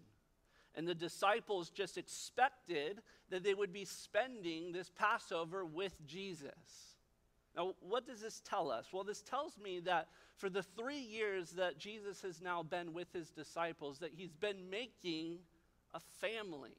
And 0.78 0.86
the 0.86 0.94
disciples 0.94 1.70
just 1.70 1.98
expected 1.98 3.02
that 3.30 3.42
they 3.42 3.52
would 3.52 3.72
be 3.72 3.84
spending 3.84 4.70
this 4.70 4.88
Passover 4.96 5.64
with 5.64 5.92
Jesus. 6.06 6.94
Now, 7.56 7.74
what 7.80 8.06
does 8.06 8.20
this 8.20 8.40
tell 8.48 8.70
us? 8.70 8.86
Well, 8.92 9.02
this 9.02 9.20
tells 9.20 9.58
me 9.58 9.80
that 9.80 10.06
for 10.36 10.48
the 10.48 10.62
three 10.62 11.00
years 11.00 11.50
that 11.50 11.78
Jesus 11.78 12.22
has 12.22 12.40
now 12.40 12.62
been 12.62 12.94
with 12.94 13.12
his 13.12 13.30
disciples, 13.30 13.98
that 13.98 14.12
he's 14.16 14.32
been 14.32 14.70
making 14.70 15.38
a 15.94 16.00
family. 16.20 16.76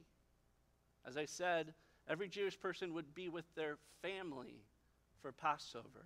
As 1.05 1.17
I 1.17 1.25
said, 1.25 1.73
every 2.07 2.29
Jewish 2.29 2.57
person 2.57 2.93
would 2.93 3.13
be 3.13 3.27
with 3.27 3.53
their 3.55 3.75
family 4.01 4.63
for 5.21 5.33
Passover. 5.33 6.05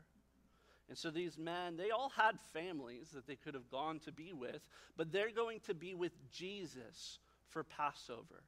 And 0.89 0.97
so 0.97 1.11
these 1.11 1.37
men, 1.37 1.77
they 1.77 1.91
all 1.91 2.09
had 2.09 2.39
families 2.53 3.09
that 3.13 3.27
they 3.27 3.35
could 3.35 3.53
have 3.53 3.69
gone 3.69 3.99
to 3.99 4.11
be 4.11 4.33
with, 4.33 4.67
but 4.97 5.11
they're 5.11 5.29
going 5.29 5.59
to 5.67 5.75
be 5.75 5.93
with 5.93 6.13
Jesus 6.31 7.19
for 7.53 7.63
Passover 7.63 8.43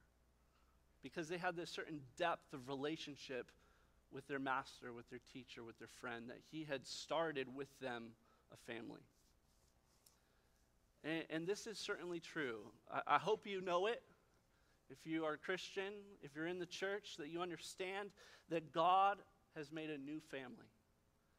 because 1.02 1.28
they 1.28 1.38
had 1.38 1.56
this 1.56 1.70
certain 1.70 2.00
depth 2.18 2.52
of 2.52 2.68
relationship 2.68 3.50
with 4.12 4.26
their 4.26 4.38
master, 4.38 4.92
with 4.92 5.08
their 5.08 5.20
teacher, 5.32 5.62
with 5.62 5.78
their 5.78 5.88
friend, 6.00 6.28
that 6.28 6.40
he 6.50 6.64
had 6.64 6.84
started 6.84 7.46
with 7.54 7.68
them 7.80 8.08
a 8.52 8.56
family. 8.72 9.00
And, 11.04 11.24
and 11.30 11.46
this 11.46 11.66
is 11.66 11.78
certainly 11.78 12.18
true. 12.18 12.60
I, 12.92 13.14
I 13.14 13.18
hope 13.18 13.46
you 13.46 13.60
know 13.60 13.86
it. 13.86 14.02
If 14.90 14.98
you 15.04 15.24
are 15.24 15.34
a 15.34 15.38
Christian, 15.38 15.92
if 16.22 16.34
you're 16.34 16.46
in 16.46 16.58
the 16.58 16.66
church, 16.66 17.16
that 17.18 17.28
you 17.28 17.40
understand 17.40 18.10
that 18.50 18.72
God 18.72 19.18
has 19.56 19.72
made 19.72 19.90
a 19.90 19.98
new 19.98 20.20
family. 20.20 20.70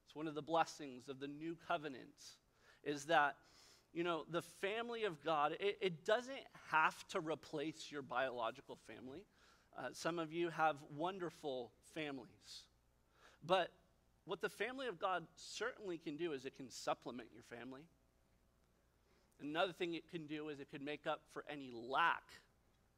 It's 0.05 0.15
one 0.15 0.27
of 0.27 0.36
the 0.36 0.41
blessings 0.41 1.09
of 1.09 1.19
the 1.19 1.27
new 1.27 1.57
covenant 1.67 2.36
is 2.83 3.05
that 3.05 3.36
you 3.97 4.03
know, 4.03 4.25
the 4.29 4.43
family 4.43 5.05
of 5.05 5.23
God, 5.25 5.53
it, 5.59 5.79
it, 5.81 6.05
doesn't 6.05 6.37
have 6.69 7.07
to 7.07 7.19
replace 7.19 7.87
your 7.91 8.03
biological 8.03 8.77
family. 8.85 9.25
Uh, 9.75 9.87
some 9.91 10.19
of 10.19 10.31
you 10.31 10.51
have 10.51 10.75
wonderful 10.95 11.71
families. 11.95 12.65
But 13.43 13.71
what 14.25 14.39
the 14.39 14.49
family 14.49 14.85
of 14.85 14.99
God 14.99 15.25
certainly 15.35 15.97
can 15.97 16.15
do 16.15 16.33
is 16.33 16.45
it 16.45 16.55
can 16.55 16.69
supplement 16.69 17.29
your 17.33 17.41
family. 17.41 17.81
Another 19.41 19.73
thing 19.73 19.95
it 19.95 20.07
can 20.11 20.27
do 20.27 20.49
is 20.49 20.59
it 20.59 20.69
can 20.69 20.85
make 20.85 21.07
up 21.07 21.21
for 21.33 21.43
any 21.49 21.71
lack 21.73 22.21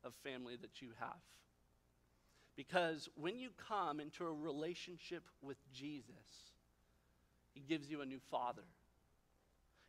of 0.04 0.14
family 0.22 0.58
that 0.62 0.82
you 0.82 0.90
have. 1.00 1.22
Because 2.58 3.08
when 3.16 3.40
you 3.40 3.52
come 3.70 4.02
into 4.02 4.26
a 4.26 4.34
relationship 4.34 5.24
with 5.42 5.60
Jesus, 5.72 6.52
He 7.54 7.62
gives 7.62 7.90
you 7.90 8.02
a 8.02 8.06
new 8.06 8.20
father 8.30 8.64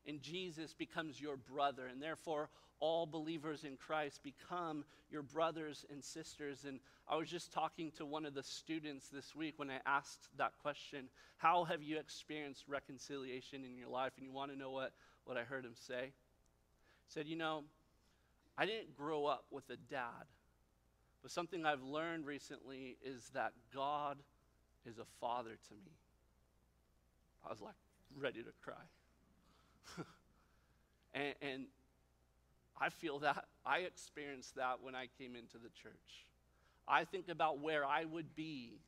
and 0.07 0.21
Jesus 0.21 0.75
becomes 0.75 1.21
your 1.21 1.37
brother. 1.37 1.87
And 1.87 2.03
therefore, 2.03 2.49
all 2.81 3.07
believers 3.07 3.65
in 3.65 3.77
Christ 3.77 4.23
become 4.23 4.85
your 5.11 5.23
brothers 5.23 5.85
and 5.91 6.03
sisters. 6.03 6.65
And 6.67 6.81
I 7.09 7.17
was 7.17 7.29
just 7.29 7.53
talking 7.53 7.93
to 7.99 8.07
one 8.07 8.25
of 8.25 8.35
the 8.35 8.43
students 8.43 9.09
this 9.09 9.35
week 9.35 9.55
when 9.59 9.71
I 9.71 9.81
asked 9.87 10.29
that 10.39 10.53
question 10.63 11.09
How 11.37 11.65
have 11.65 11.83
you 11.83 11.99
experienced 11.99 12.65
reconciliation 12.69 13.65
in 13.65 13.77
your 13.77 13.89
life? 13.89 14.13
And 14.17 14.27
you 14.27 14.33
want 14.33 14.51
to 14.51 14.59
know 14.59 14.71
what, 14.71 14.93
what 15.25 15.37
I 15.37 15.43
heard 15.43 15.65
him 15.65 15.75
say? 15.75 16.07
He 16.07 17.13
said, 17.13 17.27
You 17.27 17.37
know, 17.37 17.65
I 18.57 18.67
didn't 18.67 18.97
grow 18.97 19.27
up 19.27 19.45
with 19.51 19.69
a 19.71 19.77
dad, 19.77 20.27
but 21.23 21.31
something 21.31 21.67
I've 21.67 21.83
learned 21.83 22.27
recently 22.27 22.97
is 23.05 23.31
that 23.35 23.53
God 23.75 24.19
is 24.87 24.99
a 24.99 25.05
father 25.21 25.51
to 25.69 25.75
me. 25.75 25.93
I 27.45 27.51
was 27.51 27.61
like 27.61 27.75
ready 28.19 28.43
to 28.43 28.51
cry. 28.63 28.75
and, 31.15 31.35
and 31.43 31.67
I 32.81 32.89
feel 32.89 33.19
that. 33.21 33.45
I 33.65 33.81
experienced 33.81 34.57
that 34.57 34.79
when 34.83 34.95
I 34.95 35.07
came 35.19 35.37
into 35.37 35.59
the 35.59 35.69
church. 35.83 36.27
I 36.89 37.05
think 37.05 37.29
about 37.29 37.61
where 37.61 37.85
I 37.85 38.05
would 38.05 38.35
be 38.35 38.81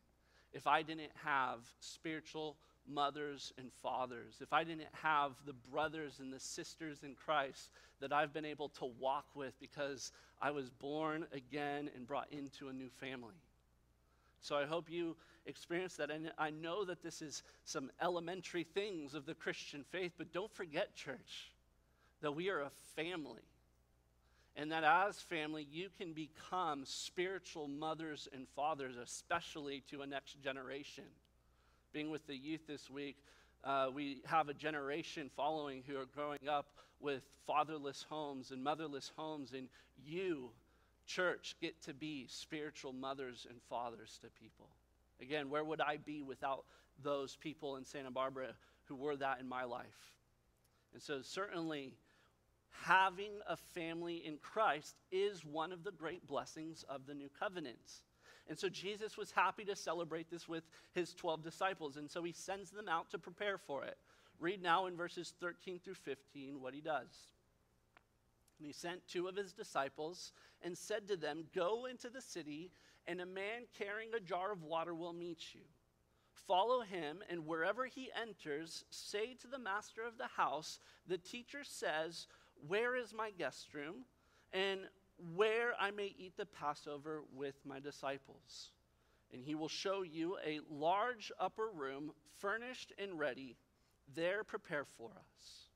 if 0.53 0.67
I 0.67 0.83
didn't 0.83 1.13
have 1.25 1.59
spiritual 1.81 2.57
mothers 2.89 3.53
and 3.59 3.71
fathers, 3.83 4.39
if 4.41 4.53
I 4.53 4.65
didn't 4.65 4.89
have 4.93 5.33
the 5.47 5.53
brothers 5.53 6.19
and 6.21 6.33
the 6.33 6.41
sisters 6.41 7.05
in 7.05 7.15
Christ 7.15 7.71
that 8.01 8.13
I've 8.13 8.33
been 8.33 8.45
able 8.45 8.69
to 8.71 8.87
walk 8.99 9.27
with 9.35 9.59
because 9.61 10.11
I 10.41 10.51
was 10.51 10.69
born 10.69 11.27
again 11.33 11.91
and 11.95 12.07
brought 12.07 12.27
into 12.33 12.69
a 12.69 12.73
new 12.73 12.89
family. 12.89 13.37
So 14.41 14.57
I 14.57 14.65
hope 14.65 14.91
you 14.91 15.17
experience 15.47 15.97
that. 15.97 16.11
And 16.11 16.33
I 16.39 16.51
know 16.51 16.85
that 16.85 17.03
this 17.03 17.23
is 17.23 17.43
some 17.65 17.91
elementary 18.01 18.65
things 18.65 19.15
of 19.15 19.27
the 19.27 19.35
Christian 19.35 19.85
faith, 19.91 20.13
but 20.17 20.33
don't 20.33 20.53
forget, 20.53 20.95
church, 20.95 21.53
that 22.21 22.33
we 22.33 22.51
are 22.51 22.61
a 22.61 22.71
family. 22.97 23.43
And 24.55 24.71
that 24.71 24.85
as 24.85 25.19
family, 25.19 25.67
you 25.71 25.89
can 25.99 26.13
become 26.13 26.85
spiritual 26.85 27.69
mothers 27.69 28.29
and 28.35 28.47
fathers, 28.55 28.97
especially 28.97 29.83
to 29.91 30.03
a 30.03 30.07
next 30.07 30.43
generation. 30.43 31.05
Being 31.93 32.11
with 32.11 32.27
the 32.27 32.37
youth 32.37 32.67
this 32.67 32.91
week, 32.91 33.17
uh, 33.65 33.89
we 33.95 34.21
have 34.27 34.49
a 34.49 34.55
generation 34.55 35.31
following 35.37 35.83
who 35.87 35.97
are 35.97 36.07
growing 36.15 36.49
up 36.49 36.67
with 37.01 37.23
fatherless 37.47 38.05
homes 38.09 38.51
and 38.51 38.63
motherless 38.63 39.11
homes, 39.17 39.53
and 39.53 39.69
you, 40.05 40.51
church, 41.07 41.57
get 41.61 41.81
to 41.83 41.95
be 41.95 42.27
spiritual 42.29 42.93
mothers 42.93 43.47
and 43.49 43.59
fathers 43.69 44.19
to 44.23 44.29
people. 44.41 44.69
Again, 45.23 45.49
where 45.49 45.65
would 45.65 45.81
I 45.81 45.99
be 45.99 46.23
without 46.23 46.65
those 47.03 47.37
people 47.37 47.77
in 47.77 47.85
Santa 47.85 48.11
Barbara 48.11 48.49
who 48.85 48.97
were 48.97 49.17
that 49.17 49.41
in 49.41 49.49
my 49.49 49.65
life? 49.65 50.13
And 50.93 51.01
so, 51.01 51.23
certainly, 51.23 51.95
having 52.83 53.33
a 53.49 53.57
family 53.57 54.17
in 54.27 54.37
Christ 54.39 54.97
is 55.11 55.45
one 55.45 55.73
of 55.73 55.85
the 55.85 55.93
great 55.93 56.27
blessings 56.27 56.85
of 56.89 57.07
the 57.07 57.15
new 57.15 57.31
covenant. 57.39 58.03
And 58.49 58.59
so, 58.59 58.69
Jesus 58.69 59.17
was 59.17 59.31
happy 59.31 59.65
to 59.65 59.77
celebrate 59.77 60.29
this 60.29 60.49
with 60.49 60.65
his 60.93 61.15
12 61.15 61.43
disciples. 61.43 61.97
And 61.97 62.11
so, 62.11 62.25
he 62.25 62.33
sends 62.33 62.71
them 62.71 62.89
out 62.89 63.11
to 63.11 63.19
prepare 63.19 63.59
for 63.59 63.85
it. 63.85 63.97
Read 64.41 64.61
now 64.61 64.87
in 64.87 64.97
verses 64.97 65.33
13 65.41 65.79
through 65.79 65.95
15 65.95 66.61
what 66.61 66.75
he 66.75 66.81
does. 66.81 67.31
And 68.59 68.67
he 68.67 68.73
sent 68.73 69.07
two 69.07 69.29
of 69.29 69.37
his 69.37 69.53
disciples 69.53 70.33
and 70.63 70.77
said 70.77 71.07
to 71.09 71.17
them, 71.17 71.45
Go 71.55 71.87
into 71.87 72.11
the 72.11 72.21
city 72.21 72.73
and 73.07 73.21
a 73.21 73.27
man 73.27 73.63
carrying 73.79 74.15
a 74.15 74.21
jar 74.21 74.53
of 74.53 74.63
water 74.63 74.95
will 74.95 75.13
meet 75.13 75.55
you. 75.55 75.63
Follow 76.47 76.81
him, 76.81 77.23
and 77.29 77.47
wherever 77.47 77.87
he 77.87 78.11
enters, 78.21 78.85
say 78.91 79.35
to 79.35 79.47
the 79.47 79.59
master 79.59 80.03
of 80.03 80.19
the 80.19 80.27
house, 80.27 80.81
The 81.07 81.19
teacher 81.19 81.63
says, 81.63 82.27
Where 82.67 82.97
is 82.97 83.15
my 83.15 83.31
guest 83.31 83.75
room? 83.75 84.05
And 84.53 84.81
where 85.35 85.73
I 85.79 85.91
may 85.91 86.15
eat 86.19 86.37
the 86.37 86.47
Passover 86.47 87.23
with 87.35 87.55
my 87.65 87.81
disciples. 87.81 88.71
And 89.33 89.43
he 89.43 89.55
will 89.55 89.69
show 89.69 90.03
you 90.03 90.37
a 90.45 90.61
large 90.71 91.31
upper 91.39 91.69
room, 91.73 92.13
furnished 92.39 92.93
and 92.99 93.19
ready. 93.19 93.57
There 94.15 94.45
prepare 94.45 94.85
for 94.85 95.11
us. 95.11 95.69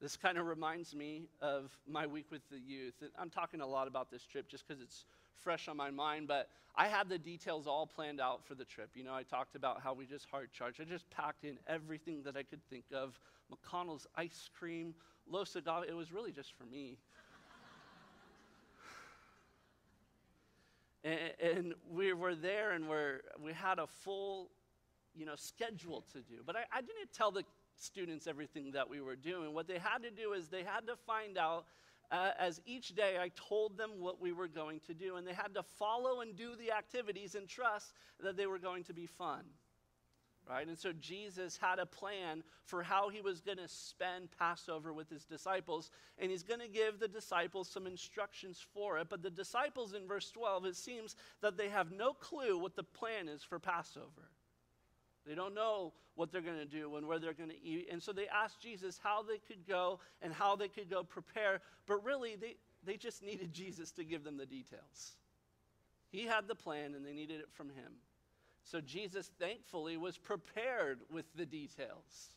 This 0.00 0.16
kind 0.16 0.38
of 0.38 0.46
reminds 0.46 0.94
me 0.94 1.28
of 1.40 1.76
my 1.86 2.06
week 2.06 2.26
with 2.30 2.42
the 2.50 2.58
youth. 2.58 2.94
I'm 3.18 3.30
talking 3.30 3.60
a 3.60 3.66
lot 3.66 3.86
about 3.86 4.10
this 4.10 4.24
trip 4.24 4.48
just 4.48 4.66
because 4.66 4.82
it's 4.82 5.04
fresh 5.42 5.68
on 5.68 5.76
my 5.76 5.90
mind, 5.90 6.28
but 6.28 6.48
I 6.76 6.88
had 6.88 7.08
the 7.08 7.18
details 7.18 7.66
all 7.66 7.86
planned 7.86 8.20
out 8.20 8.44
for 8.44 8.54
the 8.54 8.64
trip. 8.64 8.90
You 8.94 9.04
know, 9.04 9.14
I 9.14 9.22
talked 9.22 9.54
about 9.54 9.80
how 9.80 9.94
we 9.94 10.06
just 10.06 10.26
hard 10.30 10.50
charged. 10.52 10.80
I 10.80 10.84
just 10.84 11.08
packed 11.10 11.44
in 11.44 11.58
everything 11.66 12.22
that 12.24 12.36
I 12.36 12.42
could 12.42 12.64
think 12.68 12.84
of 12.92 13.18
McConnell's 13.52 14.06
ice 14.16 14.50
cream, 14.58 14.94
Los 15.30 15.54
Agave. 15.54 15.84
It 15.88 15.94
was 15.94 16.12
really 16.12 16.32
just 16.32 16.52
for 16.56 16.64
me. 16.64 16.98
And, 21.04 21.20
and 21.42 21.74
we 21.92 22.14
were 22.14 22.34
there 22.34 22.72
and 22.72 22.88
we're, 22.88 23.20
we 23.38 23.52
had 23.52 23.78
a 23.78 23.86
full 23.86 24.48
you 25.14 25.26
know, 25.26 25.34
schedule 25.36 26.02
to 26.12 26.20
do. 26.20 26.36
But 26.44 26.56
I, 26.56 26.64
I 26.72 26.80
didn't 26.80 27.12
tell 27.12 27.30
the 27.30 27.44
students 27.76 28.26
everything 28.26 28.72
that 28.72 28.88
we 28.88 29.00
were 29.00 29.16
doing. 29.16 29.52
What 29.52 29.66
they 29.66 29.78
had 29.78 30.02
to 30.02 30.10
do 30.10 30.32
is 30.32 30.48
they 30.48 30.62
had 30.62 30.86
to 30.86 30.96
find 31.06 31.38
out 31.38 31.66
uh, 32.10 32.30
as 32.38 32.60
each 32.66 32.94
day 32.94 33.16
I 33.20 33.30
told 33.34 33.76
them 33.76 33.90
what 33.98 34.20
we 34.20 34.32
were 34.32 34.48
going 34.48 34.80
to 34.86 34.94
do, 34.94 35.16
and 35.16 35.26
they 35.26 35.32
had 35.32 35.54
to 35.54 35.62
follow 35.62 36.20
and 36.20 36.36
do 36.36 36.56
the 36.56 36.72
activities 36.72 37.34
and 37.34 37.48
trust 37.48 37.92
that 38.22 38.36
they 38.36 38.46
were 38.46 38.58
going 38.58 38.84
to 38.84 38.94
be 38.94 39.06
fun. 39.06 39.44
Right? 40.48 40.68
And 40.68 40.78
so 40.78 40.92
Jesus 40.92 41.56
had 41.56 41.78
a 41.78 41.86
plan 41.86 42.42
for 42.66 42.82
how 42.82 43.08
he 43.08 43.22
was 43.22 43.40
going 43.40 43.56
to 43.56 43.68
spend 43.68 44.28
Passover 44.38 44.92
with 44.92 45.08
his 45.08 45.24
disciples, 45.24 45.90
and 46.18 46.30
he's 46.30 46.42
going 46.42 46.60
to 46.60 46.68
give 46.68 47.00
the 47.00 47.08
disciples 47.08 47.68
some 47.68 47.86
instructions 47.86 48.62
for 48.74 48.98
it. 48.98 49.08
But 49.08 49.22
the 49.22 49.30
disciples 49.30 49.94
in 49.94 50.06
verse 50.06 50.30
12, 50.30 50.66
it 50.66 50.76
seems 50.76 51.16
that 51.40 51.56
they 51.56 51.70
have 51.70 51.92
no 51.92 52.12
clue 52.12 52.58
what 52.58 52.76
the 52.76 52.82
plan 52.82 53.26
is 53.26 53.42
for 53.42 53.58
Passover. 53.58 54.28
They 55.26 55.34
don't 55.34 55.54
know 55.54 55.92
what 56.14 56.30
they're 56.30 56.40
going 56.40 56.58
to 56.58 56.64
do 56.64 56.96
and 56.96 57.06
where 57.06 57.18
they're 57.18 57.32
going 57.32 57.50
to 57.50 57.62
eat. 57.64 57.88
And 57.90 58.02
so 58.02 58.12
they 58.12 58.28
asked 58.28 58.60
Jesus 58.60 59.00
how 59.02 59.22
they 59.22 59.38
could 59.38 59.66
go 59.66 60.00
and 60.22 60.32
how 60.32 60.56
they 60.56 60.68
could 60.68 60.90
go 60.90 61.02
prepare. 61.02 61.60
But 61.86 62.04
really, 62.04 62.36
they, 62.36 62.56
they 62.84 62.96
just 62.96 63.22
needed 63.22 63.52
Jesus 63.52 63.90
to 63.92 64.04
give 64.04 64.22
them 64.24 64.36
the 64.36 64.46
details. 64.46 65.16
He 66.10 66.24
had 66.24 66.46
the 66.46 66.54
plan 66.54 66.94
and 66.94 67.04
they 67.04 67.12
needed 67.12 67.40
it 67.40 67.48
from 67.52 67.68
him. 67.68 67.94
So 68.64 68.80
Jesus, 68.80 69.30
thankfully, 69.38 69.96
was 69.96 70.16
prepared 70.16 71.00
with 71.10 71.26
the 71.34 71.46
details. 71.46 72.30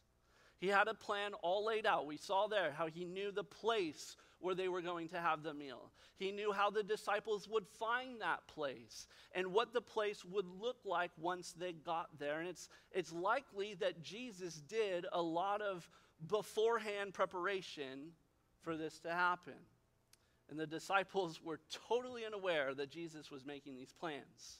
He 0.59 0.67
had 0.67 0.87
a 0.87 0.93
plan 0.93 1.33
all 1.35 1.65
laid 1.65 1.85
out. 1.85 2.07
We 2.07 2.17
saw 2.17 2.47
there 2.47 2.71
how 2.71 2.87
he 2.87 3.05
knew 3.05 3.31
the 3.31 3.43
place 3.43 4.15
where 4.39 4.55
they 4.55 4.67
were 4.67 4.81
going 4.81 5.07
to 5.09 5.19
have 5.19 5.43
the 5.43 5.53
meal. 5.53 5.91
He 6.17 6.31
knew 6.31 6.51
how 6.51 6.69
the 6.69 6.83
disciples 6.83 7.47
would 7.47 7.67
find 7.67 8.21
that 8.21 8.47
place 8.47 9.07
and 9.33 9.53
what 9.53 9.73
the 9.73 9.81
place 9.81 10.23
would 10.25 10.45
look 10.59 10.77
like 10.85 11.11
once 11.19 11.53
they 11.53 11.73
got 11.73 12.09
there. 12.19 12.39
And 12.39 12.49
it's, 12.49 12.69
it's 12.91 13.13
likely 13.13 13.75
that 13.75 14.01
Jesus 14.01 14.55
did 14.55 15.05
a 15.11 15.21
lot 15.21 15.61
of 15.61 15.89
beforehand 16.27 17.13
preparation 17.13 18.11
for 18.61 18.75
this 18.75 18.99
to 18.99 19.11
happen. 19.11 19.53
And 20.49 20.59
the 20.59 20.67
disciples 20.67 21.41
were 21.43 21.59
totally 21.87 22.25
unaware 22.25 22.73
that 22.73 22.89
Jesus 22.89 23.29
was 23.29 23.45
making 23.45 23.75
these 23.75 23.91
plans. 23.91 24.57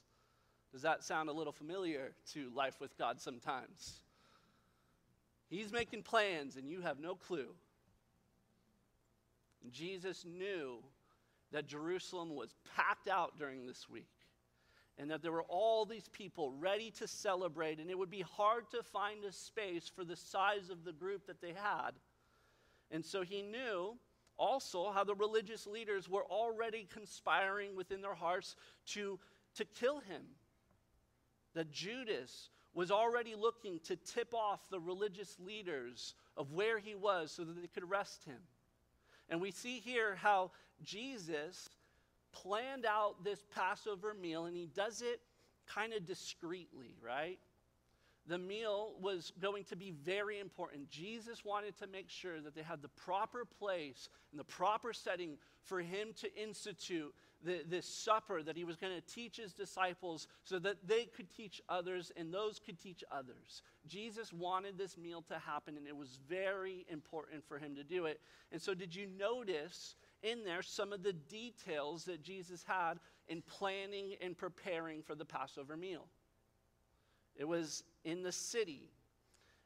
Does 0.72 0.82
that 0.82 1.04
sound 1.04 1.30
a 1.30 1.34
little 1.34 1.54
familiar 1.54 2.14
to 2.34 2.52
life 2.54 2.82
with 2.82 2.98
God 2.98 3.22
sometimes? 3.22 4.02
He's 5.50 5.72
making 5.72 6.04
plans 6.04 6.58
and 6.58 6.70
you 6.70 6.82
have 6.82 7.00
no 7.00 7.16
clue. 7.16 7.50
Jesus 9.72 10.26
knew 10.26 10.84
that 11.52 11.68
Jerusalem 11.68 12.36
was 12.36 12.54
packed 12.76 13.08
out 13.08 13.38
during 13.38 13.66
this 13.66 13.90
week 13.90 14.10
and 14.98 15.12
that 15.12 15.22
there 15.22 15.32
were 15.32 15.44
all 15.44 15.86
these 15.86 16.10
people 16.10 16.52
ready 16.60 16.90
to 16.90 17.08
celebrate, 17.08 17.80
and 17.80 17.90
it 17.90 17.98
would 17.98 18.10
be 18.10 18.22
hard 18.24 18.70
to 18.72 18.82
find 18.82 19.24
a 19.24 19.32
space 19.32 19.88
for 19.88 20.04
the 20.04 20.16
size 20.16 20.72
of 20.72 20.84
the 20.84 20.92
group 20.92 21.28
that 21.28 21.40
they 21.40 21.54
had. 21.54 21.92
And 22.90 23.06
so 23.06 23.22
he 23.22 23.44
knew 23.44 23.96
also 24.38 24.92
how 24.92 25.04
the 25.04 25.14
religious 25.14 25.68
leaders 25.68 26.10
were 26.10 26.26
already 26.26 26.88
conspiring 26.92 27.76
within 27.76 28.02
their 28.02 28.16
hearts 28.16 28.56
to, 28.88 29.20
to 29.56 29.66
kill 29.66 30.00
him. 30.00 30.24
That 31.54 31.72
Judas 31.72 32.50
was 32.78 32.92
already 32.92 33.34
looking 33.34 33.80
to 33.80 33.96
tip 33.96 34.36
off 34.36 34.60
the 34.70 34.80
religious 34.80 35.36
leaders 35.40 36.14
of 36.38 36.52
where 36.52 36.78
he 36.78 36.94
was 36.94 37.32
so 37.32 37.44
that 37.44 37.60
they 37.60 37.68
could 37.68 37.82
arrest 37.82 38.24
him. 38.24 38.38
And 39.30 39.42
we 39.42 39.50
see 39.50 39.80
here 39.80 40.16
how 40.16 40.52
Jesus 40.84 41.70
planned 42.32 42.86
out 42.86 43.24
this 43.24 43.44
Passover 43.56 44.14
meal, 44.14 44.46
and 44.46 44.56
he 44.56 44.68
does 44.68 45.02
it 45.02 45.22
kind 45.66 45.92
of 45.92 46.06
discreetly, 46.06 46.96
right? 47.04 47.40
The 48.28 48.38
meal 48.38 48.94
was 49.02 49.34
going 49.42 49.64
to 49.66 49.76
be 49.76 49.90
very 49.90 50.40
important. 50.40 50.88
Jesus 50.92 51.44
wanted 51.44 51.76
to 51.80 51.88
make 51.88 52.12
sure 52.12 52.40
that 52.42 52.54
they 52.54 52.62
had 52.62 52.84
the 52.84 52.90
proper 52.90 53.44
place 53.44 54.08
and 54.30 54.40
the 54.40 54.44
proper 54.44 54.94
setting 54.94 55.40
for 55.64 55.80
him 55.80 56.10
to 56.18 56.32
institute 56.40 57.16
the, 57.44 57.62
this 57.68 57.86
supper 57.86 58.42
that 58.44 58.58
he 58.58 58.64
was 58.64 58.76
going 58.76 58.94
to 58.94 59.14
teach 59.14 59.38
his 59.38 59.54
disciples 59.54 60.28
so 60.44 60.60
that 60.60 60.88
they 60.88 61.06
could 61.06 61.30
teach 61.30 61.62
others 61.70 62.12
and 62.18 62.34
those 62.34 62.60
could 62.60 62.80
teach 62.80 63.04
others. 63.12 63.62
Jesus 63.88 64.34
wanted 64.34 64.78
this 64.78 64.98
meal 64.98 65.22
to 65.30 65.38
happen, 65.38 65.78
and 65.78 65.88
it 65.88 65.96
was 65.96 66.20
very 66.28 66.86
important 66.90 67.44
for 67.48 67.60
him 67.60 67.76
to 67.76 67.84
do 67.84 68.06
it. 68.06 68.20
And 68.52 68.62
so, 68.62 68.74
did 68.74 68.96
you 68.96 69.08
notice 69.18 69.96
in 70.24 70.44
there 70.44 70.62
some 70.62 70.92
of 70.92 71.04
the 71.04 71.14
details 71.14 72.06
that 72.06 72.24
Jesus 72.24 72.64
had 72.68 72.96
in 73.28 73.42
planning 73.44 74.16
and 74.22 74.38
preparing 74.38 75.02
for 75.02 75.16
the 75.16 75.26
Passover 75.26 75.78
meal? 75.78 76.08
It 77.36 77.48
was 77.48 77.84
in 78.04 78.24
the 78.24 78.32
city. 78.32 78.90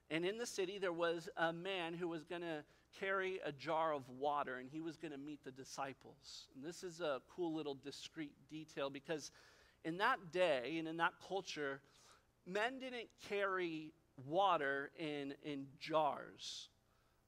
And 0.10 0.26
in 0.26 0.38
the 0.38 0.46
city, 0.46 0.78
there 0.78 0.92
was 0.92 1.30
a 1.38 1.54
man 1.54 1.94
who 1.94 2.10
was 2.10 2.26
going 2.26 2.42
to 2.42 2.64
carry 3.00 3.40
a 3.46 3.52
jar 3.52 3.94
of 3.94 4.08
water 4.10 4.58
and 4.58 4.70
he 4.72 4.82
was 4.82 4.98
going 4.98 5.12
to 5.12 5.18
meet 5.18 5.44
the 5.44 5.52
disciples. 5.52 6.48
And 6.56 6.64
this 6.64 6.84
is 6.84 7.02
a 7.02 7.22
cool 7.36 7.54
little 7.54 7.76
discreet 7.76 8.34
detail 8.50 8.90
because 8.90 9.32
in 9.84 9.98
that 9.98 10.32
day 10.32 10.76
and 10.78 10.88
in 10.88 10.98
that 10.98 11.14
culture, 11.28 11.82
men 12.46 12.80
didn't 12.80 13.10
carry 13.28 13.94
water 14.28 14.92
in, 14.98 15.34
in 15.44 15.66
jars. 15.80 16.70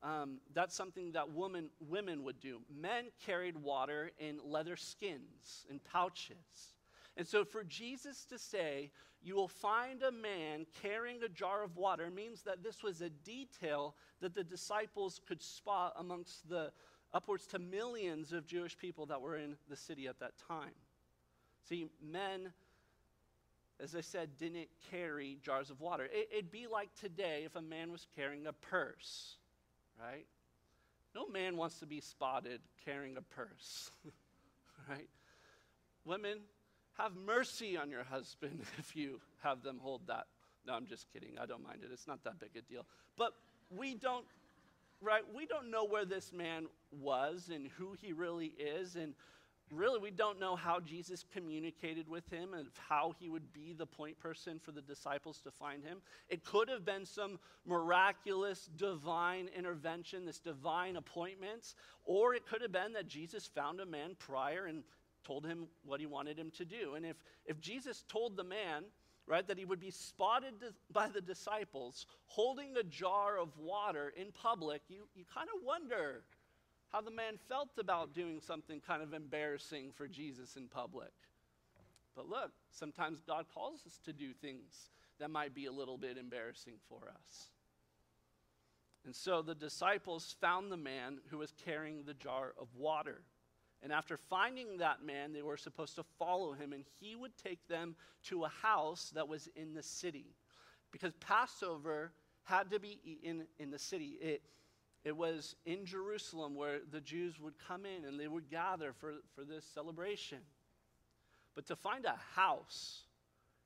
Um, 0.04 0.40
that's 0.54 0.76
something 0.76 1.14
that 1.14 1.32
woman, 1.32 1.70
women 1.80 2.24
would 2.24 2.40
do. 2.42 2.60
Men 2.70 3.06
carried 3.26 3.58
water 3.58 4.12
in 4.20 4.40
leather 4.44 4.76
skins, 4.76 5.66
in 5.70 5.80
pouches. 5.80 6.73
And 7.16 7.28
so 7.28 7.46
for 7.46 7.64
Jesus 7.64 8.26
to 8.26 8.40
say, 8.40 8.92
you 9.22 9.36
will 9.36 9.48
find 9.48 10.04
a 10.04 10.12
man 10.12 10.66
carrying 10.82 11.24
a 11.24 11.30
jar 11.30 11.64
of 11.64 11.78
water 11.78 12.10
means 12.10 12.42
that 12.44 12.64
this 12.64 12.84
was 12.84 13.02
a 13.02 13.10
detail 13.10 13.96
that 14.20 14.36
the 14.36 14.44
disciples 14.44 15.22
could 15.28 15.42
spot 15.42 15.94
amongst 15.98 16.50
the 16.50 16.72
upwards 17.14 17.46
to 17.48 17.60
millions 17.60 18.34
of 18.34 18.46
Jewish 18.46 18.78
people 18.78 19.06
that 19.06 19.22
were 19.22 19.38
in 19.38 19.56
the 19.70 19.76
city 19.76 20.08
at 20.08 20.20
that 20.20 20.34
time. 20.48 20.74
See, 21.70 21.88
men, 22.02 22.52
as 23.80 23.96
I 23.96 24.02
said, 24.02 24.38
didn't 24.38 24.68
carry 24.92 25.38
jars 25.42 25.70
of 25.70 25.80
water. 25.80 26.06
It, 26.06 26.30
it'd 26.32 26.52
be 26.52 26.68
like 26.68 26.90
today 27.00 27.44
if 27.46 27.56
a 27.56 27.62
man 27.62 27.92
was 27.92 28.08
carrying 28.16 28.48
a 28.48 28.54
purse, 28.54 29.38
right? 30.00 30.26
No 31.16 31.28
man 31.28 31.56
wants 31.56 31.80
to 31.80 31.86
be 31.86 32.02
spotted 32.02 32.60
carrying 32.84 33.16
a 33.18 33.22
purse, 33.22 33.92
right? 34.90 35.08
Women, 36.04 36.40
have 36.98 37.14
mercy 37.16 37.78
on 37.78 37.90
your 37.90 38.04
husband 38.04 38.62
if 38.78 38.96
you 38.96 39.20
have 39.42 39.64
them 39.64 39.80
hold 39.82 40.02
that. 40.08 40.26
No, 40.66 40.74
I'm 40.74 40.86
just 40.86 41.12
kidding. 41.12 41.32
I 41.42 41.46
don't 41.46 41.64
mind 41.64 41.80
it. 41.84 41.90
It's 41.92 42.08
not 42.08 42.24
that 42.24 42.40
big 42.40 42.52
a 42.58 42.62
deal. 42.62 42.86
But 43.18 43.34
we 43.70 43.96
don't, 43.96 44.26
right? 45.02 45.24
We 45.36 45.46
don't 45.46 45.70
know 45.70 45.86
where 45.86 46.06
this 46.06 46.32
man 46.32 46.68
was 46.92 47.50
and 47.54 47.68
who 47.78 47.96
he 48.02 48.14
really 48.14 48.54
is. 48.58 48.96
And 48.96 49.14
really, 49.72 50.00
we 50.00 50.12
don't 50.12 50.40
know 50.40 50.56
how 50.56 50.80
Jesus 50.80 51.26
communicated 51.34 52.08
with 52.08 52.30
him 52.30 52.54
and 52.54 52.68
how 52.88 53.14
he 53.20 53.28
would 53.28 53.52
be 53.52 53.74
the 53.74 53.86
point 53.86 54.18
person 54.20 54.60
for 54.60 54.72
the 54.72 54.82
disciples 54.82 55.42
to 55.42 55.52
find 55.52 55.84
him. 55.84 55.98
It 56.30 56.46
could 56.46 56.70
have 56.70 56.86
been 56.86 57.06
some 57.06 57.40
miraculous 57.66 58.70
divine 58.78 59.50
intervention, 59.58 60.26
this 60.26 60.40
divine 60.40 60.96
appointment, 60.96 61.76
or 62.06 62.36
it 62.36 62.46
could 62.46 62.62
have 62.62 62.72
been 62.72 62.94
that 62.94 63.08
Jesus 63.08 63.48
found 63.48 63.82
a 63.82 63.86
man 63.86 64.16
prior 64.18 64.66
and 64.66 64.84
told 65.24 65.46
him 65.46 65.68
what 65.86 66.00
he 66.00 66.06
wanted 66.06 66.38
him 66.38 66.52
to 66.58 66.66
do. 66.66 66.96
And 66.96 67.06
if, 67.06 67.18
if 67.46 67.60
Jesus 67.60 68.04
told 68.08 68.36
the 68.36 68.44
man, 68.44 68.84
right, 69.28 69.48
that 69.48 69.58
he 69.58 69.66
would 69.66 69.80
be 69.80 69.92
spotted 69.92 70.54
by 70.92 71.08
the 71.08 71.22
disciples 71.22 72.06
holding 72.26 72.76
a 72.78 72.84
jar 72.84 73.38
of 73.38 73.58
water 73.58 74.14
in 74.16 74.32
public, 74.32 74.82
you, 74.90 75.08
you 75.16 75.24
kind 75.34 75.50
of 75.56 75.66
wonder 75.66 76.24
how 76.92 77.02
the 77.02 77.12
man 77.12 77.38
felt 77.50 77.70
about 77.80 78.14
doing 78.14 78.40
something 78.40 78.80
kind 78.80 79.02
of 79.02 79.14
embarrassing 79.14 79.92
for 79.96 80.08
Jesus 80.08 80.56
in 80.56 80.68
public. 80.68 81.12
But 82.16 82.30
look, 82.30 82.52
sometimes 82.72 83.22
God 83.22 83.46
calls 83.54 83.82
us 83.86 84.00
to 84.06 84.14
do 84.14 84.34
things 84.34 84.90
that 85.20 85.30
might 85.30 85.56
be 85.56 85.66
a 85.66 85.72
little 85.72 85.98
bit 85.98 86.18
embarrassing 86.18 86.76
for 86.88 87.10
us. 87.10 87.50
And 89.06 89.16
so 89.16 89.42
the 89.42 89.56
disciples 89.56 90.36
found 90.40 90.72
the 90.72 90.78
man 90.78 91.18
who 91.30 91.40
was 91.40 91.54
carrying 91.66 92.04
the 92.04 92.14
jar 92.14 92.54
of 92.60 92.68
water. 92.76 93.22
And 93.84 93.92
after 93.92 94.16
finding 94.16 94.78
that 94.78 95.04
man, 95.04 95.34
they 95.34 95.42
were 95.42 95.58
supposed 95.58 95.96
to 95.98 96.04
follow 96.18 96.54
him, 96.54 96.72
and 96.72 96.86
he 97.02 97.16
would 97.16 97.38
take 97.38 97.68
them 97.68 97.96
to 98.30 98.46
a 98.46 98.50
house 98.50 99.12
that 99.14 99.28
was 99.28 99.50
in 99.58 99.74
the 99.74 99.84
city. 99.84 100.38
Because 100.92 101.14
Passover 101.20 102.14
had 102.44 102.72
to 102.72 102.80
be 102.80 103.00
eaten 103.04 103.46
in 103.60 103.72
the 103.72 103.80
city. 103.80 104.18
It, 104.22 104.42
it 105.04 105.16
was 105.16 105.56
in 105.66 105.86
Jerusalem 105.86 106.56
where 106.56 106.80
the 106.92 107.02
Jews 107.02 107.40
would 107.40 107.56
come 107.68 107.86
in 107.86 108.06
and 108.06 108.20
they 108.20 108.28
would 108.28 108.50
gather 108.50 108.94
for, 108.94 109.16
for 109.36 109.44
this 109.44 109.66
celebration. 109.66 110.40
But 111.56 111.68
to 111.68 111.76
find 111.76 112.06
a 112.06 112.16
house 112.36 113.04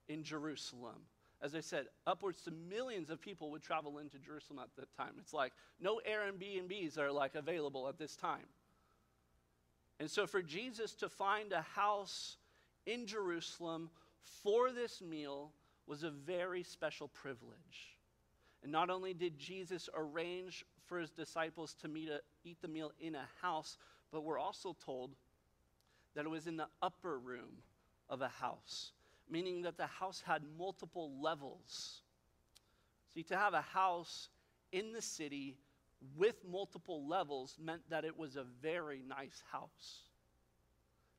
in 0.08 0.24
Jerusalem, 0.24 1.06
as 1.42 1.54
I 1.54 1.60
said, 1.60 1.86
upwards 2.08 2.42
to 2.44 2.52
millions 2.52 3.10
of 3.10 3.22
people 3.22 3.52
would 3.52 3.62
travel 3.62 4.00
into 4.00 4.18
Jerusalem 4.18 4.60
at 4.60 4.70
that 4.78 4.96
time. 4.98 5.14
It's 5.20 5.34
like 5.34 5.54
no 5.80 6.02
Airbnbs 6.10 6.98
are 6.98 7.12
like 7.12 7.36
available 7.36 7.88
at 7.88 8.00
this 8.00 8.16
time. 8.16 8.46
And 10.00 10.10
so, 10.10 10.28
for 10.28 10.42
Jesus 10.42 10.94
to 10.96 11.10
find 11.10 11.52
a 11.52 11.62
house 11.62 12.38
in 12.86 13.06
Jerusalem 13.08 13.90
for 14.44 14.72
this 14.72 15.02
meal 15.02 15.52
was 15.88 16.04
a 16.04 16.12
very 16.12 16.64
special 16.64 17.08
privilege. 17.08 17.98
And 18.64 18.72
not 18.72 18.90
only 18.90 19.14
did 19.14 19.40
Jesus 19.40 19.90
arrange 19.96 20.66
for 20.86 21.00
his 21.00 21.12
disciples 21.12 21.74
to 21.82 21.88
meet 21.88 22.10
a, 22.10 22.22
eat 22.44 22.62
the 22.62 22.68
meal 22.68 22.92
in 23.00 23.16
a 23.16 23.28
house, 23.42 23.78
but 24.12 24.24
we're 24.24 24.40
also 24.40 24.76
told 24.86 25.16
that 26.16 26.26
it 26.26 26.30
was 26.30 26.48
in 26.48 26.58
the 26.58 26.68
upper 26.82 27.20
room 27.20 27.62
of 28.10 28.22
a 28.22 28.28
house, 28.28 28.92
meaning 29.30 29.62
that 29.64 29.78
the 29.78 29.86
house 29.86 30.24
had 30.26 30.42
multiple 30.58 31.12
levels. 31.22 32.02
See, 33.14 33.24
to 33.24 33.38
have 33.38 33.54
a 33.54 33.62
house 33.62 34.30
in 34.72 34.94
the 34.94 35.02
city 35.02 35.58
with 36.16 36.36
multiple 36.50 37.08
levels 37.08 37.58
meant 37.62 37.82
that 37.90 38.06
it 38.06 38.18
was 38.18 38.36
a 38.36 38.44
very 38.62 39.02
nice 39.08 39.44
house. 39.52 40.02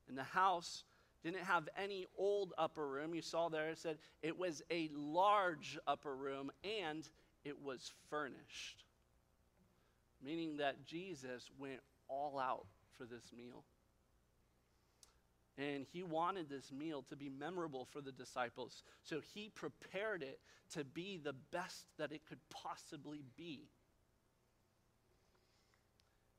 And 0.09 0.17
the 0.17 0.23
house 0.23 0.85
didn't 1.23 1.45
have 1.45 1.69
any 1.77 2.07
old 2.17 2.53
upper 2.57 2.87
room. 2.87 3.15
You 3.15 3.23
saw 3.23 3.49
there 3.49 3.71
it 3.71 3.79
said 3.79 3.99
it 4.23 4.39
was 4.39 4.63
a 4.71 4.89
large 4.95 5.79
upper 5.87 6.15
room 6.15 6.51
and 6.65 7.09
it 7.45 7.61
was 7.63 7.93
furnished, 8.09 8.85
meaning 10.25 10.59
that 10.59 10.85
Jesus 10.85 11.51
went 11.59 11.81
all 12.09 12.39
out 12.39 12.67
for 12.97 13.05
this 13.05 13.33
meal. 13.37 13.65
And 15.57 15.85
he 15.93 16.05
wanted 16.05 16.49
this 16.49 16.71
meal 16.71 17.05
to 17.09 17.17
be 17.17 17.29
memorable 17.29 17.89
for 17.91 18.01
the 18.01 18.13
disciples. 18.13 18.85
So 19.03 19.21
he 19.35 19.49
prepared 19.49 20.23
it 20.23 20.39
to 20.75 20.85
be 20.85 21.19
the 21.23 21.35
best 21.51 21.87
that 21.99 22.13
it 22.13 22.21
could 22.29 22.39
possibly 22.49 23.25
be. 23.37 23.69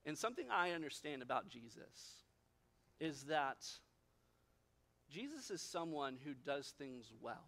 And 0.06 0.18
something 0.18 0.46
I 0.52 0.72
understand 0.72 1.22
about 1.22 1.50
Jesus 1.50 2.24
is 3.00 3.24
that 3.24 3.66
Jesus 5.12 5.50
is 5.50 5.62
someone 5.62 6.18
who 6.24 6.34
does 6.34 6.74
things 6.78 7.12
well. 7.22 7.48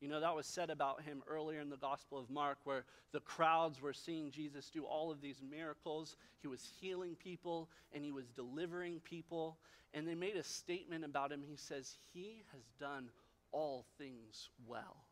You 0.00 0.08
know, 0.08 0.20
that 0.20 0.34
was 0.34 0.46
said 0.46 0.68
about 0.68 1.02
him 1.02 1.22
earlier 1.28 1.60
in 1.60 1.70
the 1.70 1.76
Gospel 1.76 2.18
of 2.18 2.28
Mark, 2.28 2.58
where 2.64 2.84
the 3.12 3.20
crowds 3.20 3.80
were 3.80 3.92
seeing 3.92 4.32
Jesus 4.32 4.68
do 4.68 4.82
all 4.82 5.12
of 5.12 5.20
these 5.20 5.40
miracles. 5.48 6.16
He 6.40 6.48
was 6.48 6.68
healing 6.80 7.14
people 7.14 7.68
and 7.92 8.04
he 8.04 8.10
was 8.10 8.26
delivering 8.26 8.98
people. 9.04 9.58
And 9.94 10.06
they 10.08 10.16
made 10.16 10.34
a 10.34 10.42
statement 10.42 11.04
about 11.04 11.30
him. 11.30 11.42
He 11.46 11.56
says, 11.56 11.94
He 12.12 12.42
has 12.52 12.62
done 12.80 13.10
all 13.52 13.84
things 13.96 14.48
well. 14.66 15.04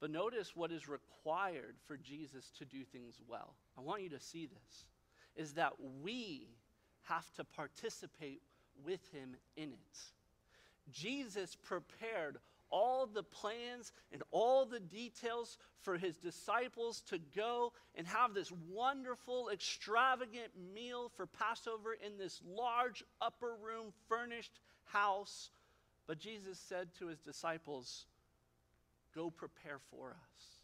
But 0.00 0.10
notice 0.10 0.56
what 0.56 0.72
is 0.72 0.88
required 0.88 1.74
for 1.86 1.96
Jesus 1.96 2.50
to 2.58 2.64
do 2.64 2.84
things 2.84 3.20
well. 3.28 3.54
I 3.78 3.80
want 3.80 4.02
you 4.02 4.08
to 4.10 4.20
see 4.20 4.46
this 4.46 4.84
is 5.36 5.52
that 5.52 5.72
we 6.02 6.48
have 7.04 7.32
to 7.34 7.44
participate 7.44 8.42
with 8.84 9.00
him 9.12 9.36
in 9.56 9.68
it. 9.68 9.98
Jesus 10.90 11.56
prepared 11.56 12.38
all 12.70 13.06
the 13.06 13.22
plans 13.22 13.92
and 14.12 14.22
all 14.30 14.66
the 14.66 14.80
details 14.80 15.58
for 15.80 15.96
his 15.96 16.16
disciples 16.16 17.02
to 17.02 17.18
go 17.36 17.72
and 17.94 18.06
have 18.06 18.34
this 18.34 18.52
wonderful, 18.68 19.48
extravagant 19.50 20.50
meal 20.74 21.10
for 21.16 21.26
Passover 21.26 21.94
in 22.04 22.18
this 22.18 22.42
large 22.46 23.04
upper 23.22 23.54
room 23.62 23.92
furnished 24.08 24.60
house. 24.84 25.50
But 26.06 26.18
Jesus 26.18 26.58
said 26.58 26.88
to 26.98 27.06
his 27.06 27.20
disciples, 27.20 28.06
Go 29.14 29.30
prepare 29.30 29.78
for 29.90 30.10
us. 30.10 30.57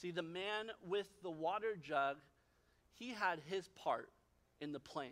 See, 0.00 0.12
the 0.12 0.22
man 0.22 0.70
with 0.86 1.08
the 1.22 1.30
water 1.30 1.74
jug, 1.80 2.18
he 2.94 3.10
had 3.10 3.40
his 3.46 3.68
part 3.68 4.10
in 4.60 4.72
the 4.72 4.80
plan. 4.80 5.10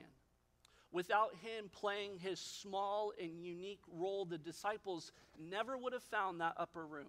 Without 0.92 1.34
him 1.42 1.68
playing 1.72 2.18
his 2.18 2.38
small 2.38 3.12
and 3.20 3.44
unique 3.44 3.82
role, 3.92 4.24
the 4.24 4.38
disciples 4.38 5.12
never 5.38 5.76
would 5.76 5.92
have 5.92 6.04
found 6.04 6.40
that 6.40 6.54
upper 6.56 6.86
room. 6.86 7.08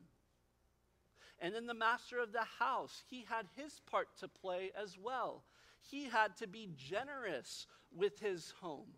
And 1.39 1.53
then 1.53 1.67
the 1.67 1.73
master 1.75 2.19
of 2.19 2.33
the 2.33 2.43
house, 2.59 3.03
he 3.09 3.25
had 3.29 3.45
his 3.55 3.79
part 3.91 4.07
to 4.19 4.27
play 4.27 4.71
as 4.81 4.97
well. 4.97 5.43
He 5.79 6.05
had 6.05 6.35
to 6.37 6.47
be 6.47 6.69
generous 6.75 7.67
with 7.95 8.19
his 8.19 8.53
home. 8.59 8.89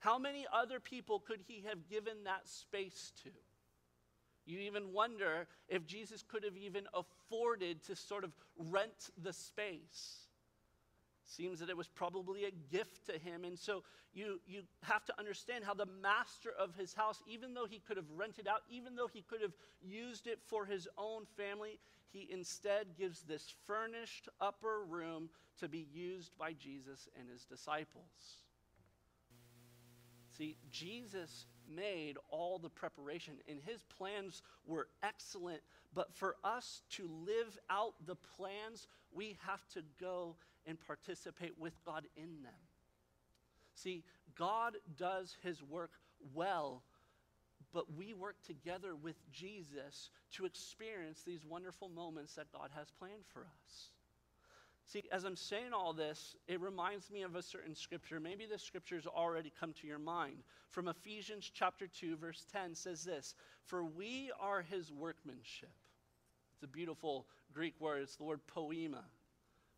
How 0.00 0.18
many 0.18 0.44
other 0.52 0.80
people 0.80 1.20
could 1.20 1.40
he 1.46 1.64
have 1.68 1.88
given 1.88 2.24
that 2.24 2.48
space 2.48 3.12
to? 3.22 3.30
You 4.46 4.60
even 4.60 4.92
wonder 4.92 5.48
if 5.68 5.84
Jesus 5.86 6.22
could 6.22 6.44
have 6.44 6.56
even 6.56 6.84
afforded 6.94 7.82
to 7.84 7.96
sort 7.96 8.24
of 8.24 8.32
rent 8.56 9.10
the 9.20 9.32
space. 9.32 10.28
Seems 11.24 11.58
that 11.58 11.68
it 11.68 11.76
was 11.76 11.88
probably 11.88 12.44
a 12.44 12.52
gift 12.70 13.06
to 13.06 13.18
him. 13.18 13.44
And 13.44 13.58
so 13.58 13.82
you, 14.14 14.40
you 14.46 14.62
have 14.84 15.04
to 15.06 15.18
understand 15.18 15.64
how 15.64 15.74
the 15.74 15.88
master 16.00 16.50
of 16.56 16.74
his 16.76 16.94
house, 16.94 17.20
even 17.26 17.52
though 17.52 17.66
he 17.66 17.80
could 17.80 17.96
have 17.96 18.10
rented 18.14 18.46
out, 18.46 18.60
even 18.70 18.94
though 18.94 19.08
he 19.12 19.22
could 19.22 19.42
have 19.42 19.52
used 19.82 20.28
it 20.28 20.38
for 20.46 20.64
his 20.64 20.86
own 20.96 21.24
family, 21.36 21.80
he 22.12 22.28
instead 22.30 22.96
gives 22.96 23.22
this 23.22 23.52
furnished 23.66 24.28
upper 24.40 24.84
room 24.88 25.28
to 25.58 25.68
be 25.68 25.88
used 25.92 26.38
by 26.38 26.52
Jesus 26.52 27.08
and 27.18 27.28
his 27.28 27.44
disciples. 27.44 28.44
See, 30.38 30.56
Jesus 30.70 31.46
made 31.74 32.16
all 32.30 32.58
the 32.58 32.68
preparation, 32.68 33.34
and 33.48 33.58
his 33.64 33.82
plans 33.98 34.42
were 34.66 34.88
excellent. 35.02 35.60
But 35.94 36.14
for 36.14 36.36
us 36.44 36.82
to 36.90 37.08
live 37.26 37.58
out 37.70 37.94
the 38.06 38.16
plans, 38.36 38.86
we 39.12 39.36
have 39.46 39.66
to 39.74 39.82
go 40.00 40.36
and 40.66 40.78
participate 40.86 41.58
with 41.58 41.72
God 41.84 42.04
in 42.16 42.42
them. 42.42 42.52
See, 43.74 44.04
God 44.36 44.76
does 44.96 45.36
his 45.42 45.62
work 45.62 45.92
well, 46.34 46.82
but 47.72 47.94
we 47.96 48.14
work 48.14 48.36
together 48.46 48.94
with 48.94 49.16
Jesus 49.30 50.10
to 50.32 50.44
experience 50.44 51.22
these 51.26 51.44
wonderful 51.44 51.88
moments 51.88 52.34
that 52.34 52.52
God 52.52 52.70
has 52.74 52.88
planned 52.98 53.24
for 53.32 53.40
us. 53.40 53.90
See, 54.86 55.02
as 55.10 55.24
I'm 55.24 55.36
saying 55.36 55.72
all 55.72 55.92
this, 55.92 56.36
it 56.46 56.60
reminds 56.60 57.10
me 57.10 57.22
of 57.22 57.34
a 57.34 57.42
certain 57.42 57.74
scripture. 57.74 58.20
Maybe 58.20 58.46
the 58.46 58.58
scripture's 58.58 59.06
already 59.06 59.52
come 59.58 59.72
to 59.80 59.86
your 59.86 59.98
mind. 59.98 60.44
From 60.70 60.86
Ephesians 60.86 61.50
chapter 61.52 61.88
2, 61.88 62.16
verse 62.16 62.46
10 62.52 62.74
says 62.76 63.02
this 63.02 63.34
For 63.64 63.84
we 63.84 64.30
are 64.40 64.62
his 64.62 64.92
workmanship. 64.92 65.72
It's 66.54 66.62
a 66.62 66.68
beautiful 66.68 67.26
Greek 67.52 67.74
word, 67.80 68.02
it's 68.02 68.16
the 68.16 68.24
word 68.24 68.40
poema. 68.46 69.04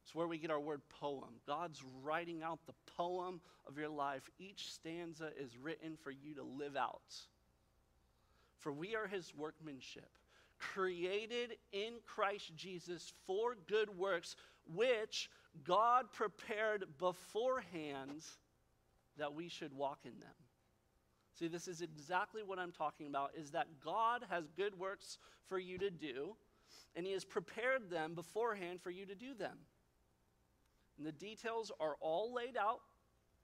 It's 0.04 0.14
where 0.14 0.26
we 0.26 0.38
get 0.38 0.50
our 0.50 0.60
word 0.60 0.80
poem. 1.00 1.40
God's 1.46 1.82
writing 2.02 2.42
out 2.42 2.60
the 2.66 2.74
poem 2.96 3.40
of 3.66 3.76
your 3.76 3.90
life. 3.90 4.22
Each 4.38 4.72
stanza 4.72 5.30
is 5.38 5.58
written 5.58 5.98
for 6.02 6.10
you 6.10 6.34
to 6.34 6.42
live 6.42 6.76
out. 6.76 7.14
For 8.58 8.72
we 8.72 8.96
are 8.96 9.06
his 9.06 9.34
workmanship, 9.36 10.08
created 10.58 11.56
in 11.72 11.94
Christ 12.06 12.56
Jesus 12.56 13.12
for 13.26 13.56
good 13.68 13.98
works, 13.98 14.34
which 14.74 15.30
God 15.64 16.12
prepared 16.12 16.84
beforehand 16.98 18.22
that 19.16 19.34
we 19.34 19.48
should 19.48 19.72
walk 19.72 20.00
in 20.04 20.18
them. 20.20 20.34
See, 21.38 21.48
this 21.48 21.68
is 21.68 21.82
exactly 21.82 22.42
what 22.42 22.58
I'm 22.58 22.72
talking 22.72 23.06
about 23.06 23.32
is 23.36 23.52
that 23.52 23.66
God 23.84 24.24
has 24.28 24.48
good 24.56 24.78
works 24.78 25.18
for 25.46 25.58
you 25.58 25.78
to 25.78 25.90
do, 25.90 26.34
and 26.96 27.06
he 27.06 27.12
has 27.12 27.24
prepared 27.24 27.90
them 27.90 28.14
beforehand 28.14 28.80
for 28.82 28.90
you 28.90 29.06
to 29.06 29.14
do 29.14 29.34
them. 29.34 29.56
And 30.96 31.06
the 31.06 31.12
details 31.12 31.70
are 31.78 31.96
all 32.00 32.34
laid 32.34 32.56
out 32.56 32.80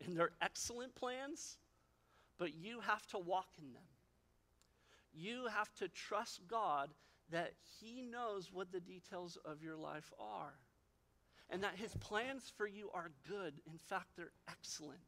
in 0.01 0.15
their 0.15 0.31
excellent 0.43 0.95
plans, 0.95 1.59
but 2.37 2.55
you 2.55 2.81
have 2.81 3.07
to 3.09 3.19
walk 3.19 3.49
in 3.59 3.73
them. 3.73 3.83
You 5.13 5.47
have 5.47 5.73
to 5.75 5.89
trust 5.89 6.41
God 6.49 6.91
that 7.31 7.53
He 7.81 8.03
knows 8.03 8.51
what 8.53 8.73
the 8.73 8.81
details 8.81 9.39
of 9.45 9.63
your 9.63 9.77
life 9.77 10.13
are 10.19 10.55
and 11.51 11.63
that 11.63 11.77
His 11.77 11.95
plans 11.97 12.53
for 12.57 12.67
you 12.67 12.91
are 12.95 13.11
good. 13.29 13.55
In 13.67 13.79
fact, 13.89 14.09
they're 14.17 14.33
excellent 14.49 15.01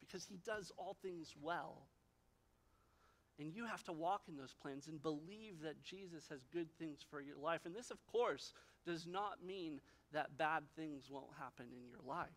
because 0.00 0.24
He 0.24 0.38
does 0.44 0.72
all 0.76 0.96
things 1.02 1.34
well. 1.40 1.86
And 3.38 3.54
you 3.54 3.66
have 3.66 3.84
to 3.84 3.92
walk 3.92 4.22
in 4.28 4.36
those 4.36 4.54
plans 4.60 4.88
and 4.88 5.00
believe 5.00 5.60
that 5.62 5.82
Jesus 5.82 6.26
has 6.28 6.44
good 6.52 6.68
things 6.78 6.98
for 7.08 7.20
your 7.20 7.36
life. 7.36 7.60
And 7.64 7.74
this, 7.74 7.90
of 7.90 8.04
course, 8.06 8.52
does 8.84 9.06
not 9.06 9.44
mean 9.46 9.80
that 10.12 10.36
bad 10.36 10.64
things 10.76 11.08
won't 11.08 11.30
happen 11.38 11.66
in 11.72 11.88
your 11.88 12.00
life. 12.04 12.28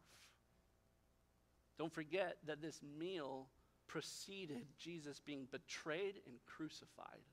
Don't 1.80 1.94
forget 1.94 2.38
that 2.46 2.62
this 2.62 2.80
meal 3.00 3.48
preceded 3.88 4.66
Jesus 4.78 5.20
being 5.20 5.48
betrayed 5.52 6.16
and 6.28 6.36
crucified. 6.46 7.26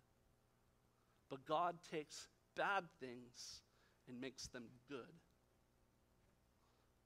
But 1.29 1.45
God 1.45 1.77
takes 1.91 2.29
bad 2.57 2.85
things 3.01 3.61
and 4.09 4.21
makes 4.21 4.49
them 4.49 4.65
good. 4.89 5.13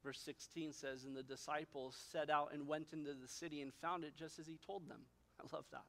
Verse 0.02 0.20
16 0.24 0.72
says, 0.72 1.04
And 1.04 1.16
the 1.16 1.22
disciples 1.22 1.96
set 2.10 2.30
out 2.30 2.50
and 2.52 2.66
went 2.66 2.92
into 2.92 3.14
the 3.14 3.28
city 3.28 3.60
and 3.60 3.72
found 3.72 4.04
it 4.04 4.14
just 4.16 4.38
as 4.38 4.46
he 4.46 4.58
told 4.66 4.88
them. 4.88 5.00
I 5.40 5.54
love 5.54 5.64
that. 5.72 5.84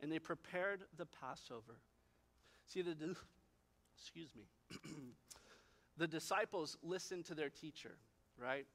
And 0.00 0.12
they 0.12 0.18
prepared 0.18 0.82
the 0.96 1.06
Passover. 1.06 1.80
See, 2.66 2.82
the, 2.82 2.92
excuse 3.96 4.30
me. 4.36 4.44
the 5.96 6.06
disciples 6.06 6.76
listened 6.82 7.24
to 7.26 7.34
their 7.34 7.48
teacher, 7.48 7.96
right? 8.40 8.66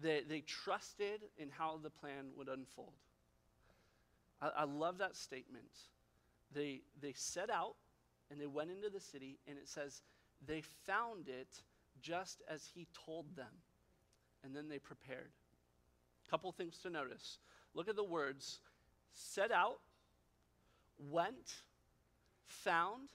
They, 0.00 0.22
they 0.28 0.40
trusted 0.40 1.20
in 1.38 1.50
how 1.50 1.78
the 1.82 1.90
plan 1.90 2.30
would 2.36 2.48
unfold. 2.48 2.94
I, 4.40 4.50
I 4.58 4.64
love 4.64 4.98
that 4.98 5.14
statement. 5.14 5.70
They, 6.52 6.80
they 7.00 7.12
set 7.14 7.50
out 7.50 7.76
and 8.30 8.40
they 8.40 8.46
went 8.46 8.70
into 8.70 8.88
the 8.88 9.00
city, 9.00 9.38
and 9.48 9.58
it 9.58 9.68
says 9.68 10.02
they 10.46 10.62
found 10.86 11.28
it 11.28 11.62
just 12.00 12.42
as 12.48 12.68
he 12.74 12.86
told 13.06 13.36
them. 13.36 13.52
And 14.44 14.54
then 14.54 14.68
they 14.68 14.78
prepared. 14.78 15.30
Couple 16.30 16.52
things 16.52 16.78
to 16.78 16.90
notice. 16.90 17.38
Look 17.74 17.88
at 17.88 17.96
the 17.96 18.04
words 18.04 18.60
set 19.12 19.50
out, 19.50 19.80
went, 21.10 21.62
found, 22.46 23.08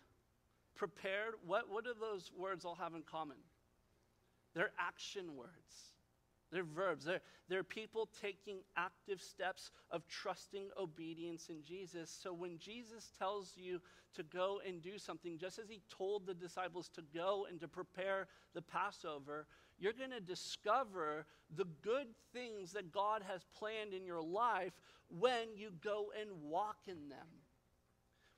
prepared. 0.75 1.35
What, 1.45 1.69
what 1.69 1.83
do 1.85 1.93
those 1.99 2.31
words 2.37 2.65
all 2.65 2.75
have 2.75 2.93
in 2.93 3.03
common? 3.03 3.37
They're 4.53 4.71
action 4.79 5.35
words. 5.35 5.49
They're 6.51 6.63
verbs. 6.63 7.05
They're, 7.05 7.21
they're 7.49 7.63
people 7.63 8.07
taking 8.21 8.57
active 8.77 9.21
steps 9.21 9.71
of 9.91 10.07
trusting 10.07 10.69
obedience 10.79 11.49
in 11.49 11.63
Jesus. 11.63 12.15
So 12.21 12.33
when 12.33 12.57
Jesus 12.59 13.11
tells 13.17 13.53
you 13.55 13.81
to 14.15 14.23
go 14.23 14.61
and 14.67 14.81
do 14.81 14.97
something, 14.97 15.37
just 15.37 15.59
as 15.59 15.69
he 15.69 15.81
told 15.95 16.25
the 16.25 16.33
disciples 16.33 16.89
to 16.89 17.01
go 17.13 17.47
and 17.49 17.59
to 17.59 17.67
prepare 17.67 18.27
the 18.53 18.61
Passover, 18.61 19.47
you're 19.77 19.93
going 19.93 20.11
to 20.11 20.19
discover 20.19 21.25
the 21.55 21.65
good 21.81 22.07
things 22.33 22.71
that 22.73 22.91
God 22.91 23.21
has 23.27 23.45
planned 23.57 23.93
in 23.93 24.05
your 24.05 24.21
life 24.21 24.73
when 25.09 25.55
you 25.55 25.71
go 25.83 26.11
and 26.19 26.29
walk 26.41 26.77
in 26.87 27.09
them. 27.09 27.27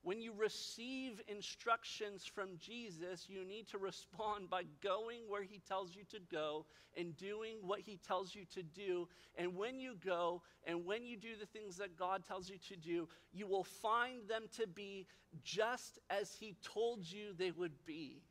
When 0.08 0.22
you 0.22 0.32
receive 0.32 1.20
instructions 1.28 2.26
from 2.26 2.52
Jesus, 2.58 3.26
you 3.28 3.44
need 3.44 3.68
to 3.72 3.78
respond 3.78 4.50
by 4.50 4.64
going 4.82 5.24
where 5.28 5.44
he 5.44 5.60
tells 5.68 5.98
you 5.98 6.04
to 6.12 6.20
go 6.32 6.66
and 6.96 7.14
doing 7.18 7.58
what 7.60 7.82
he 7.82 8.00
tells 8.08 8.34
you 8.34 8.46
to 8.54 8.64
do. 8.64 9.10
And 9.36 9.54
when 9.58 9.82
you 9.82 9.98
go 10.02 10.44
and 10.66 10.86
when 10.86 11.06
you 11.06 11.18
do 11.18 11.36
the 11.38 11.46
things 11.46 11.76
that 11.76 12.00
God 12.00 12.24
tells 12.26 12.50
you 12.50 12.56
to 12.70 12.78
do, 12.78 13.10
you 13.34 13.48
will 13.48 13.66
find 13.66 14.26
them 14.30 14.44
to 14.56 14.66
be 14.66 15.08
just 15.44 16.00
as 16.10 16.34
he 16.40 16.56
told 16.64 17.06
you 17.06 17.34
they 17.38 17.52
would 17.52 17.84
be. 17.86 18.22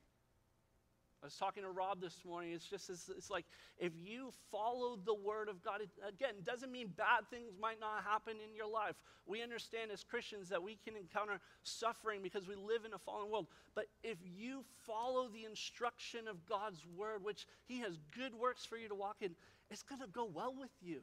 I 1.23 1.27
was 1.27 1.37
talking 1.37 1.63
to 1.63 1.71
Rob 1.71 2.01
this 2.01 2.25
morning. 2.25 2.53
It's 2.53 2.67
just, 2.67 2.91
it's, 2.91 3.09
it's, 3.09 3.31
like 3.31 3.47
if 3.79 3.93
you 3.97 4.31
follow 4.51 4.99
the 5.05 5.15
word 5.15 5.49
of 5.49 5.63
God, 5.65 5.81
it, 5.81 5.89
again, 6.07 6.35
doesn't 6.45 6.71
mean 6.71 6.89
bad 6.97 7.29
things 7.31 7.53
might 7.61 7.81
not 7.81 8.05
happen 8.05 8.35
in 8.35 8.55
your 8.55 8.71
life. 8.71 8.97
We 9.27 9.43
understand 9.43 9.91
as 9.91 10.05
Christians 10.05 10.49
that 10.51 10.63
we 10.63 10.79
can 10.85 10.95
encounter 10.95 11.41
suffering 11.63 12.21
because 12.23 12.47
we 12.47 12.55
live 12.55 12.85
in 12.85 12.93
a 12.93 12.99
fallen 12.99 13.31
world. 13.31 13.47
But 13.75 13.87
if 14.05 14.19
you 14.23 14.65
follow 14.87 15.29
the 15.29 15.45
instruction 15.45 16.29
of 16.29 16.47
God's 16.47 16.85
word, 16.97 17.25
which 17.25 17.47
He 17.67 17.81
has 17.81 17.99
good 18.17 18.35
works 18.35 18.65
for 18.65 18.77
you 18.77 18.89
to 18.89 18.95
walk 18.95 19.17
in, 19.21 19.31
it's 19.71 19.83
going 19.83 20.03
to 20.03 20.09
go 20.09 20.29
well 20.33 20.55
with 20.57 20.71
you. 20.81 21.01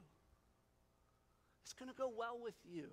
It's 1.64 1.74
going 1.74 1.90
to 1.90 1.98
go 1.98 2.12
well 2.16 2.40
with 2.42 2.56
you. 2.64 2.88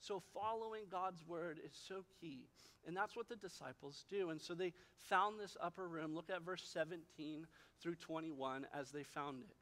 So, 0.00 0.22
following 0.32 0.82
God's 0.90 1.26
word 1.26 1.58
is 1.64 1.72
so 1.88 2.04
key. 2.20 2.46
And 2.86 2.96
that's 2.96 3.16
what 3.16 3.28
the 3.28 3.36
disciples 3.36 4.04
do. 4.08 4.30
And 4.30 4.40
so 4.40 4.54
they 4.54 4.72
found 4.96 5.38
this 5.38 5.56
upper 5.60 5.86
room. 5.86 6.14
Look 6.14 6.30
at 6.30 6.42
verse 6.42 6.62
17 6.72 7.46
through 7.82 7.96
21 7.96 8.66
as 8.72 8.90
they 8.90 9.02
found 9.02 9.42
it. 9.42 9.56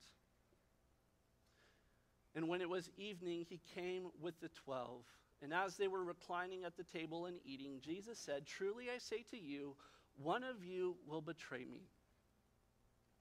And 2.36 2.48
when 2.48 2.60
it 2.60 2.68
was 2.68 2.90
evening, 2.98 3.46
he 3.48 3.60
came 3.74 4.08
with 4.20 4.38
the 4.40 4.50
twelve. 4.50 5.02
And 5.42 5.54
as 5.54 5.76
they 5.76 5.88
were 5.88 6.04
reclining 6.04 6.64
at 6.64 6.76
the 6.76 6.84
table 6.84 7.26
and 7.26 7.38
eating, 7.44 7.80
Jesus 7.80 8.18
said, 8.18 8.46
Truly 8.46 8.86
I 8.94 8.98
say 8.98 9.24
to 9.30 9.38
you, 9.38 9.74
one 10.22 10.44
of 10.44 10.62
you 10.62 10.96
will 11.06 11.22
betray 11.22 11.64
me, 11.64 11.88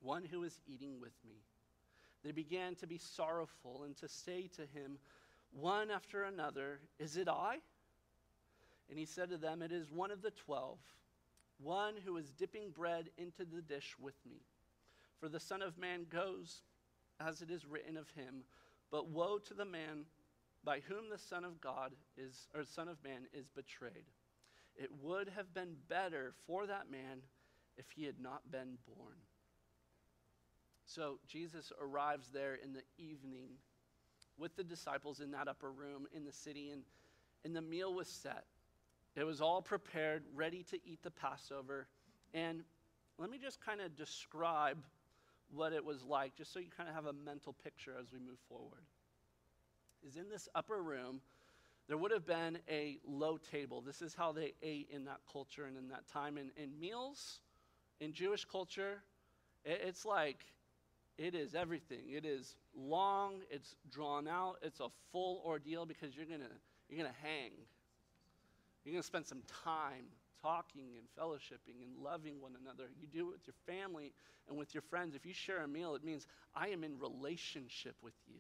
one 0.01 0.23
who 0.23 0.43
is 0.43 0.59
eating 0.67 0.99
with 0.99 1.13
me. 1.27 1.35
They 2.23 2.31
began 2.31 2.75
to 2.75 2.87
be 2.87 2.97
sorrowful 2.97 3.83
and 3.85 3.95
to 3.97 4.07
say 4.07 4.49
to 4.55 4.61
him, 4.61 4.97
one 5.59 5.89
after 5.89 6.23
another, 6.23 6.79
Is 6.99 7.17
it 7.17 7.27
I? 7.27 7.57
And 8.89 8.99
he 8.99 9.05
said 9.05 9.29
to 9.29 9.37
them, 9.37 9.61
It 9.61 9.71
is 9.71 9.89
one 9.89 10.11
of 10.11 10.21
the 10.21 10.31
twelve, 10.31 10.79
one 11.57 11.95
who 12.05 12.17
is 12.17 12.31
dipping 12.31 12.71
bread 12.71 13.09
into 13.17 13.45
the 13.45 13.61
dish 13.61 13.95
with 13.99 14.15
me. 14.29 14.41
For 15.19 15.29
the 15.29 15.39
Son 15.39 15.61
of 15.61 15.77
Man 15.77 16.05
goes 16.09 16.61
as 17.19 17.41
it 17.41 17.49
is 17.49 17.65
written 17.65 17.97
of 17.97 18.09
him, 18.11 18.43
but 18.91 19.07
woe 19.07 19.37
to 19.39 19.53
the 19.53 19.65
man 19.65 20.05
by 20.63 20.81
whom 20.81 21.09
the 21.09 21.17
Son 21.17 21.43
of 21.43 21.61
God 21.61 21.93
is, 22.17 22.47
or 22.53 22.63
Son 22.63 22.87
of 22.87 23.03
Man 23.03 23.27
is 23.33 23.47
betrayed. 23.47 24.05
It 24.75 24.89
would 25.01 25.29
have 25.29 25.53
been 25.53 25.75
better 25.87 26.33
for 26.45 26.67
that 26.67 26.91
man 26.91 27.21
if 27.77 27.85
he 27.95 28.05
had 28.05 28.19
not 28.19 28.51
been 28.51 28.77
born. 28.85 29.15
So 30.85 31.19
Jesus 31.27 31.71
arrives 31.81 32.29
there 32.33 32.55
in 32.55 32.73
the 32.73 32.83
evening 32.97 33.51
with 34.37 34.55
the 34.55 34.63
disciples 34.63 35.19
in 35.19 35.31
that 35.31 35.47
upper 35.47 35.71
room 35.71 36.07
in 36.13 36.25
the 36.25 36.31
city, 36.31 36.69
and, 36.71 36.83
and 37.43 37.55
the 37.55 37.61
meal 37.61 37.93
was 37.93 38.07
set. 38.07 38.45
It 39.15 39.23
was 39.23 39.39
all 39.41 39.61
prepared, 39.61 40.23
ready 40.35 40.63
to 40.71 40.79
eat 40.85 40.99
the 41.03 41.11
Passover. 41.11 41.87
And 42.33 42.63
let 43.17 43.29
me 43.29 43.37
just 43.37 43.65
kind 43.65 43.79
of 43.79 43.95
describe 43.95 44.77
what 45.53 45.71
it 45.71 45.83
was 45.83 46.03
like, 46.03 46.35
just 46.35 46.51
so 46.51 46.59
you 46.59 46.67
kind 46.75 46.89
of 46.89 46.95
have 46.95 47.05
a 47.05 47.13
mental 47.13 47.53
picture 47.63 47.93
as 47.99 48.11
we 48.11 48.19
move 48.19 48.39
forward. 48.49 48.83
Is 50.05 50.17
in 50.17 50.29
this 50.29 50.49
upper 50.53 50.81
room, 50.81 51.21
there 51.87 51.97
would 51.97 52.11
have 52.11 52.25
been 52.25 52.57
a 52.69 52.97
low 53.07 53.37
table. 53.37 53.81
This 53.81 54.01
is 54.01 54.13
how 54.13 54.31
they 54.31 54.53
ate 54.61 54.89
in 54.91 55.05
that 55.05 55.19
culture 55.31 55.65
and 55.65 55.77
in 55.77 55.87
that 55.89 56.07
time. 56.11 56.37
And, 56.37 56.49
in 56.57 56.77
meals 56.79 57.39
in 57.99 58.11
Jewish 58.11 58.43
culture, 58.45 59.01
it, 59.63 59.81
it's 59.85 60.05
like 60.05 60.45
it 61.17 61.35
is 61.35 61.55
everything. 61.55 62.09
It 62.09 62.25
is 62.25 62.55
long, 62.75 63.35
it's 63.49 63.75
drawn 63.91 64.27
out, 64.27 64.57
it's 64.61 64.79
a 64.79 64.89
full 65.11 65.41
ordeal 65.45 65.85
because 65.85 66.15
you're 66.15 66.25
gonna 66.25 66.51
you're 66.89 66.97
gonna 66.97 67.15
hang. 67.21 67.51
You're 68.83 68.93
gonna 68.93 69.03
spend 69.03 69.25
some 69.25 69.41
time 69.63 70.05
talking 70.41 70.97
and 70.97 71.07
fellowshipping 71.17 71.81
and 71.81 72.03
loving 72.03 72.39
one 72.39 72.51
another. 72.61 72.89
You 72.99 73.07
do 73.07 73.29
it 73.29 73.31
with 73.31 73.47
your 73.47 73.55
family 73.65 74.13
and 74.47 74.57
with 74.57 74.73
your 74.73 74.83
friends. 74.83 75.15
If 75.15 75.25
you 75.25 75.33
share 75.33 75.63
a 75.63 75.67
meal, 75.67 75.95
it 75.95 76.03
means 76.03 76.27
I 76.55 76.67
am 76.67 76.83
in 76.83 76.99
relationship 76.99 77.95
with 78.03 78.13
you. 78.27 78.39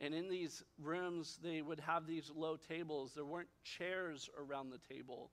And 0.00 0.14
in 0.14 0.28
these 0.28 0.62
rooms, 0.80 1.38
they 1.42 1.62
would 1.62 1.80
have 1.80 2.06
these 2.06 2.30
low 2.34 2.56
tables. 2.56 3.12
There 3.14 3.24
weren't 3.24 3.48
chairs 3.64 4.28
around 4.38 4.70
the 4.70 4.94
table. 4.94 5.30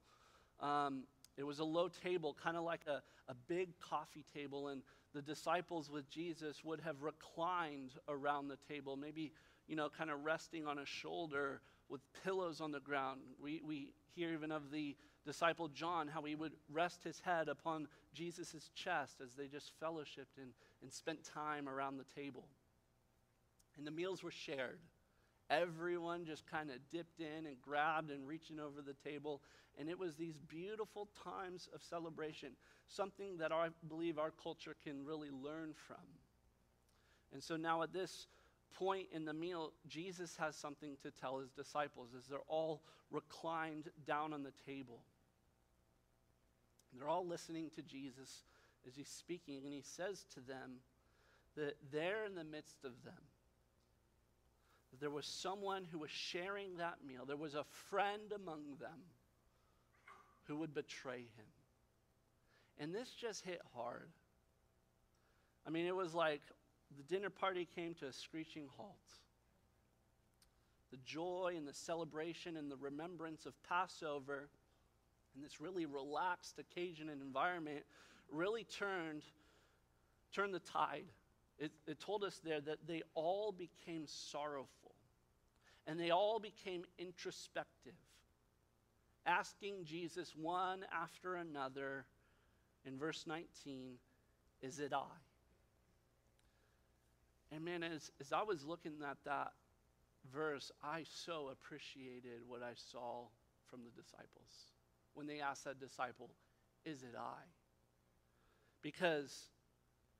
Um, 0.60 1.04
it 1.38 1.44
was 1.44 1.60
a 1.60 1.66
low 1.66 1.90
table, 1.90 2.36
kind 2.42 2.58
of 2.58 2.64
like 2.64 2.82
a, 2.88 3.02
a 3.30 3.36
big 3.48 3.78
coffee 3.80 4.26
table, 4.34 4.70
and 4.70 4.82
the 5.16 5.22
disciples 5.22 5.90
with 5.90 6.10
Jesus 6.10 6.64
would 6.64 6.82
have 6.82 7.02
reclined 7.02 7.94
around 8.10 8.50
the 8.50 8.58
table, 8.70 8.98
maybe, 8.98 9.32
you 9.66 9.76
know, 9.76 9.88
kind 9.90 10.12
of 10.12 10.26
resting 10.26 10.68
on 10.68 10.78
a 10.78 10.86
shoulder 10.86 11.62
with 11.88 12.02
pillows 12.24 12.60
on 12.60 12.72
the 12.72 12.82
ground. 12.82 13.22
We, 13.42 13.62
we 13.66 13.94
hear 14.14 14.34
even 14.34 14.52
of 14.52 14.72
the 14.72 14.98
disciple 15.26 15.70
John, 15.70 16.10
how 16.10 16.22
he 16.24 16.36
would 16.36 16.52
rest 16.70 17.04
his 17.04 17.22
head 17.22 17.48
upon 17.48 17.88
Jesus' 18.14 18.70
chest 18.76 19.22
as 19.24 19.34
they 19.34 19.48
just 19.48 19.72
fellowshipped 19.82 20.38
and, 20.38 20.52
and 20.82 20.92
spent 20.92 21.24
time 21.24 21.70
around 21.70 21.98
the 21.98 22.22
table. 22.22 22.50
And 23.78 23.88
the 23.88 23.92
meals 23.92 24.22
were 24.22 24.32
shared. 24.32 24.80
Everyone 25.50 26.26
just 26.26 26.50
kind 26.50 26.70
of 26.70 26.78
dipped 26.92 27.20
in 27.20 27.46
and 27.46 27.62
grabbed 27.62 28.10
and 28.10 28.28
reaching 28.28 28.60
over 28.60 28.82
the 28.82 28.96
table. 29.08 29.42
And 29.78 29.90
it 29.90 30.00
was 30.00 30.16
these 30.16 30.40
beautiful 30.48 31.08
times 31.24 31.70
of 31.74 31.84
celebration, 31.84 32.50
something 32.88 33.38
that 33.38 33.52
I 33.52 33.70
believe 33.88 34.18
our 34.18 34.32
culture 34.42 34.76
can 34.84 35.06
really 35.06 35.30
learn 35.30 35.74
from. 35.88 35.98
And 37.34 37.44
so 37.44 37.58
now 37.58 37.84
at 37.84 37.94
this 37.94 38.28
point 38.74 39.08
in 39.12 39.26
the 39.26 39.34
meal, 39.34 39.72
Jesus 39.88 40.36
has 40.38 40.56
something 40.56 40.98
to 41.04 41.12
tell 41.12 41.40
his 41.40 41.52
disciples 41.52 42.10
as 42.18 42.26
they're 42.26 42.40
all 42.48 42.82
reclined 43.12 43.90
down 44.06 44.34
on 44.34 44.44
the 44.44 44.54
table. 44.66 45.02
They're 46.98 47.10
all 47.10 47.26
listening 47.26 47.70
to 47.76 47.82
Jesus 47.82 48.44
as 48.88 48.96
he's 48.96 49.10
speaking, 49.10 49.62
and 49.66 49.74
he 49.74 49.82
says 49.82 50.26
to 50.34 50.40
them 50.40 50.78
that 51.56 51.76
there 51.92 52.26
in 52.26 52.36
the 52.36 52.44
midst 52.44 52.84
of 52.84 52.92
them, 53.04 53.14
there 55.00 55.10
was 55.10 55.26
someone 55.26 55.86
who 55.92 56.00
was 56.00 56.12
sharing 56.12 56.78
that 56.78 56.98
meal. 57.08 57.26
There 57.26 57.36
was 57.36 57.56
a 57.56 57.66
friend 57.90 58.32
among 58.34 58.78
them 58.80 59.00
who 60.46 60.58
would 60.58 60.74
betray 60.74 61.20
him. 61.20 61.46
And 62.78 62.94
this 62.94 63.10
just 63.10 63.44
hit 63.44 63.62
hard. 63.76 64.10
I 65.66 65.70
mean, 65.70 65.86
it 65.86 65.96
was 65.96 66.14
like 66.14 66.42
the 66.98 67.04
dinner 67.04 67.30
party 67.30 67.68
came 67.76 67.94
to 67.96 68.08
a 68.08 68.14
screeching 68.14 68.68
halt. 68.78 68.96
The 70.92 70.98
joy 70.98 71.54
and 71.58 71.68
the 71.68 71.74
celebration 71.74 72.58
and 72.58 72.72
the 72.72 72.78
remembrance 72.78 73.46
of 73.46 73.54
Passover 73.64 74.50
and 75.36 75.44
this 75.44 75.60
really 75.60 75.86
relaxed 75.86 76.60
occasion 76.60 77.10
and 77.10 77.22
environment 77.22 77.84
really 78.32 78.64
turned, 78.64 79.24
turned 80.32 80.54
the 80.54 80.60
tide. 80.60 81.06
It, 81.58 81.72
it 81.88 82.00
told 82.00 82.24
us 82.24 82.40
there 82.44 82.62
that 82.62 82.88
they 82.88 83.02
all 83.14 83.52
became 83.52 84.04
sorrowful 84.06 84.85
and 85.88 86.00
they 86.00 86.12
all 86.12 86.40
became 86.40 86.84
introspective, 86.98 87.94
asking 89.26 89.86
Jesus 89.86 90.34
one 90.36 90.86
after 90.94 91.36
another 91.36 92.06
in 92.86 92.98
verse 92.98 93.26
19, 93.28 93.94
Is 94.62 94.80
it 94.80 94.94
I? 94.94 95.06
And 97.52 97.64
man, 97.64 97.84
as, 97.84 98.12
as 98.20 98.34
I 98.34 98.44
was 98.44 98.66
looking 98.66 98.94
at 99.10 99.18
that, 99.26 99.52
verse, 100.34 100.72
I 100.84 101.04
so 101.04 101.50
appreciated 101.52 102.42
what 102.48 102.64
I 102.64 102.74
saw 102.92 103.26
from 103.70 103.82
the 103.84 104.02
disciples 104.02 104.72
when 105.14 105.28
they 105.28 105.40
asked 105.40 105.66
that 105.66 105.80
disciple, 105.80 106.30
Is 106.86 107.04
it 107.04 107.16
I? 107.18 107.44
Because 108.82 109.50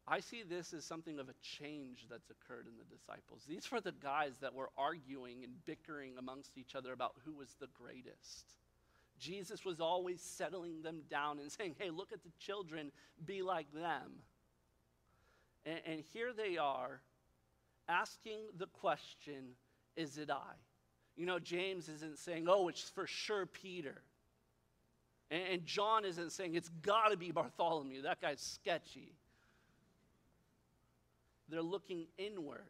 I 0.08 0.20
see 0.20 0.44
this 0.44 0.72
as 0.74 0.86
something 0.86 1.20
of 1.20 1.30
a 1.30 1.34
change 1.42 2.06
that's 2.10 2.30
occurred 2.30 2.68
in 2.68 2.74
the 2.78 2.96
disciples. 2.96 3.42
These 3.48 3.72
were 3.72 3.82
the 3.82 3.92
guys 3.92 4.38
that 4.42 4.54
were 4.54 4.70
arguing 4.78 5.44
and 5.44 5.54
bickering 5.66 6.14
amongst 6.20 6.58
each 6.58 6.76
other 6.76 6.94
about 6.94 7.16
who 7.26 7.34
was 7.34 7.56
the 7.60 7.70
greatest. 7.74 8.54
Jesus 9.18 9.66
was 9.66 9.80
always 9.80 10.22
settling 10.22 10.82
them 10.84 11.02
down 11.10 11.40
and 11.40 11.52
saying, 11.52 11.76
Hey, 11.80 11.90
look 11.90 12.12
at 12.12 12.24
the 12.24 12.32
children, 12.40 12.92
be 13.26 13.42
like 13.42 13.72
them. 13.74 14.12
And, 15.66 15.80
and 15.88 16.04
here 16.14 16.34
they 16.34 16.58
are 16.58 17.02
asking 17.88 18.40
the 18.58 18.68
question, 18.68 19.56
Is 19.96 20.18
it 20.18 20.30
I? 20.30 20.54
You 21.16 21.26
know, 21.26 21.40
James 21.40 21.90
isn't 21.90 22.20
saying, 22.20 22.46
Oh, 22.48 22.68
it's 22.68 22.90
for 22.90 23.08
sure 23.08 23.48
Peter. 23.48 24.02
And, 25.32 25.42
and 25.52 25.66
John 25.66 26.06
isn't 26.06 26.32
saying, 26.32 26.54
It's 26.54 26.70
got 26.82 27.10
to 27.10 27.18
be 27.18 27.32
Bartholomew. 27.32 28.04
That 28.04 28.22
guy's 28.22 28.42
sketchy. 28.42 29.14
They're 31.50 31.62
looking 31.62 32.08
inward. 32.18 32.66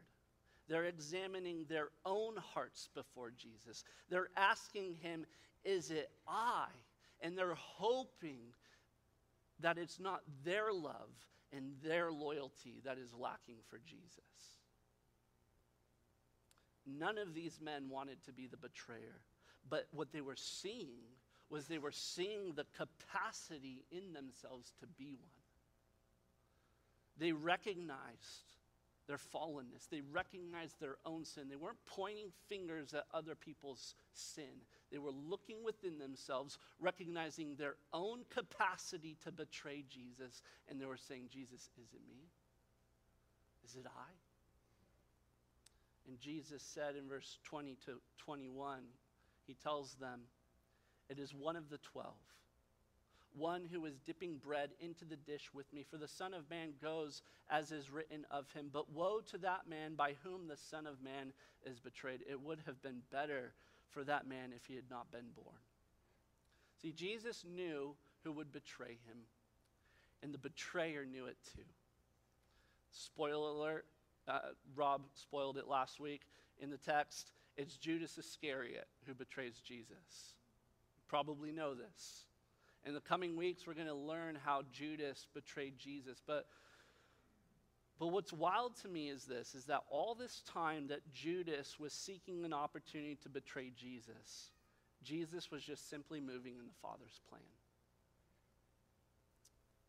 They're 0.67 0.85
examining 0.85 1.65
their 1.69 1.89
own 2.05 2.35
hearts 2.37 2.89
before 2.93 3.31
Jesus. 3.31 3.83
They're 4.09 4.29
asking 4.35 4.95
him, 5.01 5.25
Is 5.63 5.91
it 5.91 6.09
I? 6.27 6.67
And 7.21 7.37
they're 7.37 7.55
hoping 7.55 8.39
that 9.59 9.77
it's 9.77 9.99
not 9.99 10.21
their 10.43 10.73
love 10.73 11.09
and 11.53 11.71
their 11.83 12.11
loyalty 12.11 12.81
that 12.83 12.97
is 12.97 13.13
lacking 13.13 13.57
for 13.69 13.79
Jesus. 13.85 14.19
None 16.85 17.17
of 17.17 17.33
these 17.33 17.59
men 17.61 17.89
wanted 17.89 18.23
to 18.25 18.33
be 18.33 18.47
the 18.47 18.57
betrayer, 18.57 19.21
but 19.69 19.87
what 19.91 20.11
they 20.11 20.21
were 20.21 20.35
seeing 20.35 21.01
was 21.49 21.67
they 21.67 21.77
were 21.77 21.91
seeing 21.91 22.53
the 22.53 22.65
capacity 22.77 23.85
in 23.91 24.13
themselves 24.13 24.73
to 24.79 24.87
be 24.87 25.15
one. 25.15 25.29
They 27.17 27.31
recognized 27.31 28.54
their 29.07 29.17
fallenness. 29.17 29.87
They 29.89 30.01
recognized 30.11 30.79
their 30.79 30.97
own 31.05 31.25
sin. 31.25 31.47
They 31.49 31.55
weren't 31.55 31.83
pointing 31.85 32.31
fingers 32.47 32.93
at 32.93 33.05
other 33.13 33.35
people's 33.35 33.95
sin. 34.13 34.63
They 34.91 34.97
were 34.97 35.11
looking 35.11 35.63
within 35.63 35.99
themselves, 35.99 36.57
recognizing 36.79 37.55
their 37.55 37.75
own 37.93 38.19
capacity 38.29 39.17
to 39.23 39.31
betray 39.31 39.83
Jesus, 39.89 40.41
and 40.67 40.79
they 40.79 40.85
were 40.85 40.97
saying, 40.97 41.29
Jesus, 41.31 41.69
is 41.81 41.93
it 41.93 42.01
me? 42.09 42.29
Is 43.63 43.75
it 43.75 43.85
I? 43.85 44.11
And 46.07 46.19
Jesus 46.19 46.61
said 46.61 46.95
in 46.95 47.07
verse 47.09 47.39
20 47.43 47.77
to 47.85 47.99
21, 48.19 48.81
he 49.47 49.55
tells 49.55 49.95
them, 49.95 50.21
It 51.09 51.19
is 51.19 51.33
one 51.33 51.55
of 51.55 51.69
the 51.69 51.79
twelve 51.79 52.15
one 53.37 53.67
who 53.71 53.85
is 53.85 53.99
dipping 54.05 54.37
bread 54.37 54.71
into 54.79 55.05
the 55.05 55.15
dish 55.15 55.49
with 55.53 55.71
me. 55.73 55.85
For 55.89 55.97
the 55.97 56.07
Son 56.07 56.33
of 56.33 56.49
Man 56.49 56.69
goes 56.81 57.21
as 57.49 57.71
is 57.71 57.91
written 57.91 58.25
of 58.31 58.51
him. 58.51 58.69
But 58.71 58.91
woe 58.91 59.21
to 59.31 59.37
that 59.39 59.67
man 59.69 59.95
by 59.95 60.15
whom 60.23 60.47
the 60.47 60.57
Son 60.57 60.87
of 60.87 61.01
Man 61.03 61.33
is 61.65 61.79
betrayed. 61.79 62.21
It 62.29 62.41
would 62.41 62.59
have 62.65 62.81
been 62.81 63.01
better 63.11 63.53
for 63.89 64.03
that 64.03 64.27
man 64.27 64.51
if 64.55 64.65
he 64.65 64.75
had 64.75 64.89
not 64.89 65.11
been 65.11 65.29
born. 65.35 65.57
See, 66.81 66.91
Jesus 66.91 67.43
knew 67.47 67.95
who 68.23 68.31
would 68.33 68.51
betray 68.51 68.97
him, 69.07 69.17
and 70.21 70.33
the 70.33 70.37
betrayer 70.37 71.05
knew 71.05 71.25
it 71.25 71.37
too. 71.55 71.61
Spoiler 72.91 73.49
alert, 73.49 73.85
uh, 74.27 74.39
Rob 74.75 75.03
spoiled 75.13 75.57
it 75.57 75.67
last 75.67 75.99
week 75.99 76.21
in 76.59 76.69
the 76.69 76.77
text. 76.77 77.31
It's 77.57 77.77
Judas 77.77 78.17
Iscariot 78.17 78.87
who 79.05 79.13
betrays 79.13 79.61
Jesus. 79.63 80.33
You 80.97 81.03
probably 81.07 81.51
know 81.51 81.73
this. 81.73 82.25
In 82.85 82.93
the 82.93 83.01
coming 83.01 83.35
weeks, 83.35 83.65
we're 83.65 83.73
going 83.73 83.87
to 83.87 83.95
learn 83.95 84.37
how 84.43 84.61
Judas 84.71 85.25
betrayed 85.33 85.79
Jesus. 85.79 86.21
But, 86.25 86.45
but 87.99 88.07
what's 88.07 88.31
wild 88.31 88.75
to 88.83 88.87
me 88.87 89.09
is 89.09 89.25
this 89.25 89.55
is 89.55 89.65
that 89.65 89.81
all 89.89 90.13
this 90.13 90.43
time 90.53 90.87
that 90.87 90.99
Judas 91.11 91.79
was 91.79 91.93
seeking 91.93 92.45
an 92.45 92.53
opportunity 92.53 93.17
to 93.23 93.29
betray 93.29 93.71
Jesus, 93.75 94.51
Jesus 95.03 95.49
was 95.49 95.63
just 95.63 95.89
simply 95.89 96.19
moving 96.19 96.53
in 96.59 96.65
the 96.67 96.79
Father's 96.81 97.19
plan. 97.29 97.41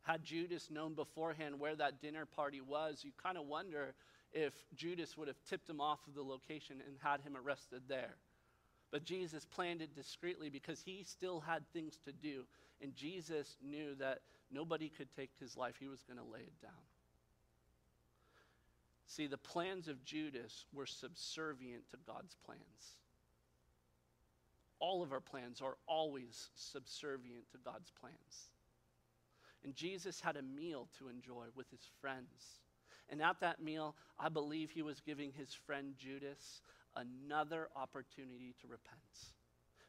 Had 0.02 0.24
Judas 0.24 0.70
known 0.70 0.94
beforehand 0.94 1.58
where 1.58 1.74
that 1.74 2.00
dinner 2.00 2.24
party 2.24 2.60
was, 2.60 3.02
you 3.02 3.10
kind 3.20 3.36
of 3.36 3.46
wonder 3.46 3.94
if 4.32 4.54
Judas 4.74 5.16
would 5.16 5.28
have 5.28 5.42
tipped 5.48 5.68
him 5.68 5.80
off 5.80 5.98
of 6.06 6.14
the 6.14 6.22
location 6.22 6.76
and 6.86 6.96
had 7.02 7.20
him 7.22 7.36
arrested 7.36 7.82
there. 7.88 8.14
But 8.90 9.04
Jesus 9.04 9.44
planned 9.44 9.82
it 9.82 9.94
discreetly 9.94 10.48
because 10.48 10.80
he 10.80 11.04
still 11.04 11.40
had 11.40 11.62
things 11.72 11.98
to 12.04 12.12
do. 12.12 12.44
And 12.80 12.94
Jesus 12.94 13.56
knew 13.62 13.94
that 13.96 14.20
nobody 14.50 14.88
could 14.88 15.08
take 15.16 15.30
his 15.40 15.56
life, 15.56 15.74
he 15.78 15.88
was 15.88 16.02
going 16.02 16.18
to 16.18 16.32
lay 16.32 16.40
it 16.40 16.62
down. 16.62 16.72
See, 19.06 19.26
the 19.26 19.38
plans 19.38 19.88
of 19.88 20.04
Judas 20.04 20.66
were 20.72 20.86
subservient 20.86 21.88
to 21.90 21.96
God's 22.06 22.36
plans. 22.44 22.60
All 24.78 25.02
of 25.02 25.12
our 25.12 25.20
plans 25.20 25.62
are 25.62 25.76
always 25.86 26.50
subservient 26.54 27.50
to 27.52 27.58
God's 27.64 27.90
plans. 28.00 28.50
And 29.64 29.74
Jesus 29.74 30.20
had 30.20 30.36
a 30.36 30.42
meal 30.42 30.88
to 30.98 31.08
enjoy 31.08 31.46
with 31.54 31.70
his 31.70 31.88
friends. 32.00 32.60
And 33.08 33.22
at 33.22 33.40
that 33.40 33.62
meal, 33.62 33.94
I 34.18 34.28
believe 34.28 34.70
he 34.70 34.82
was 34.82 35.00
giving 35.00 35.32
his 35.32 35.54
friend 35.54 35.94
Judas 35.96 36.60
another 36.96 37.68
opportunity 37.76 38.54
to 38.60 38.66
repent 38.66 39.00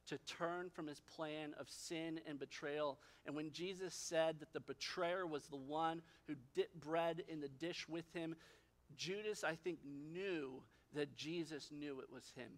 to 0.07 0.17
turn 0.19 0.69
from 0.69 0.87
his 0.87 1.01
plan 1.01 1.53
of 1.59 1.69
sin 1.69 2.19
and 2.27 2.39
betrayal. 2.39 2.97
And 3.25 3.35
when 3.35 3.51
Jesus 3.51 3.93
said 3.93 4.39
that 4.39 4.53
the 4.53 4.59
betrayer 4.59 5.27
was 5.27 5.47
the 5.47 5.57
one 5.57 6.01
who 6.27 6.35
dipped 6.55 6.79
bread 6.79 7.23
in 7.27 7.41
the 7.41 7.49
dish 7.49 7.87
with 7.87 8.05
him, 8.13 8.35
Judas, 8.95 9.43
I 9.43 9.55
think, 9.55 9.79
knew 9.85 10.63
that 10.93 11.15
Jesus 11.15 11.69
knew 11.71 11.99
it 11.99 12.11
was 12.11 12.31
him. 12.35 12.51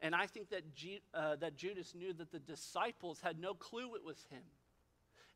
And 0.00 0.14
I 0.14 0.26
think 0.26 0.48
that, 0.50 0.74
G, 0.74 1.00
uh, 1.12 1.36
that 1.36 1.56
Judas 1.56 1.94
knew 1.94 2.14
that 2.14 2.32
the 2.32 2.38
disciples 2.38 3.20
had 3.20 3.38
no 3.38 3.52
clue 3.52 3.94
it 3.94 4.04
was 4.04 4.24
him. 4.30 4.42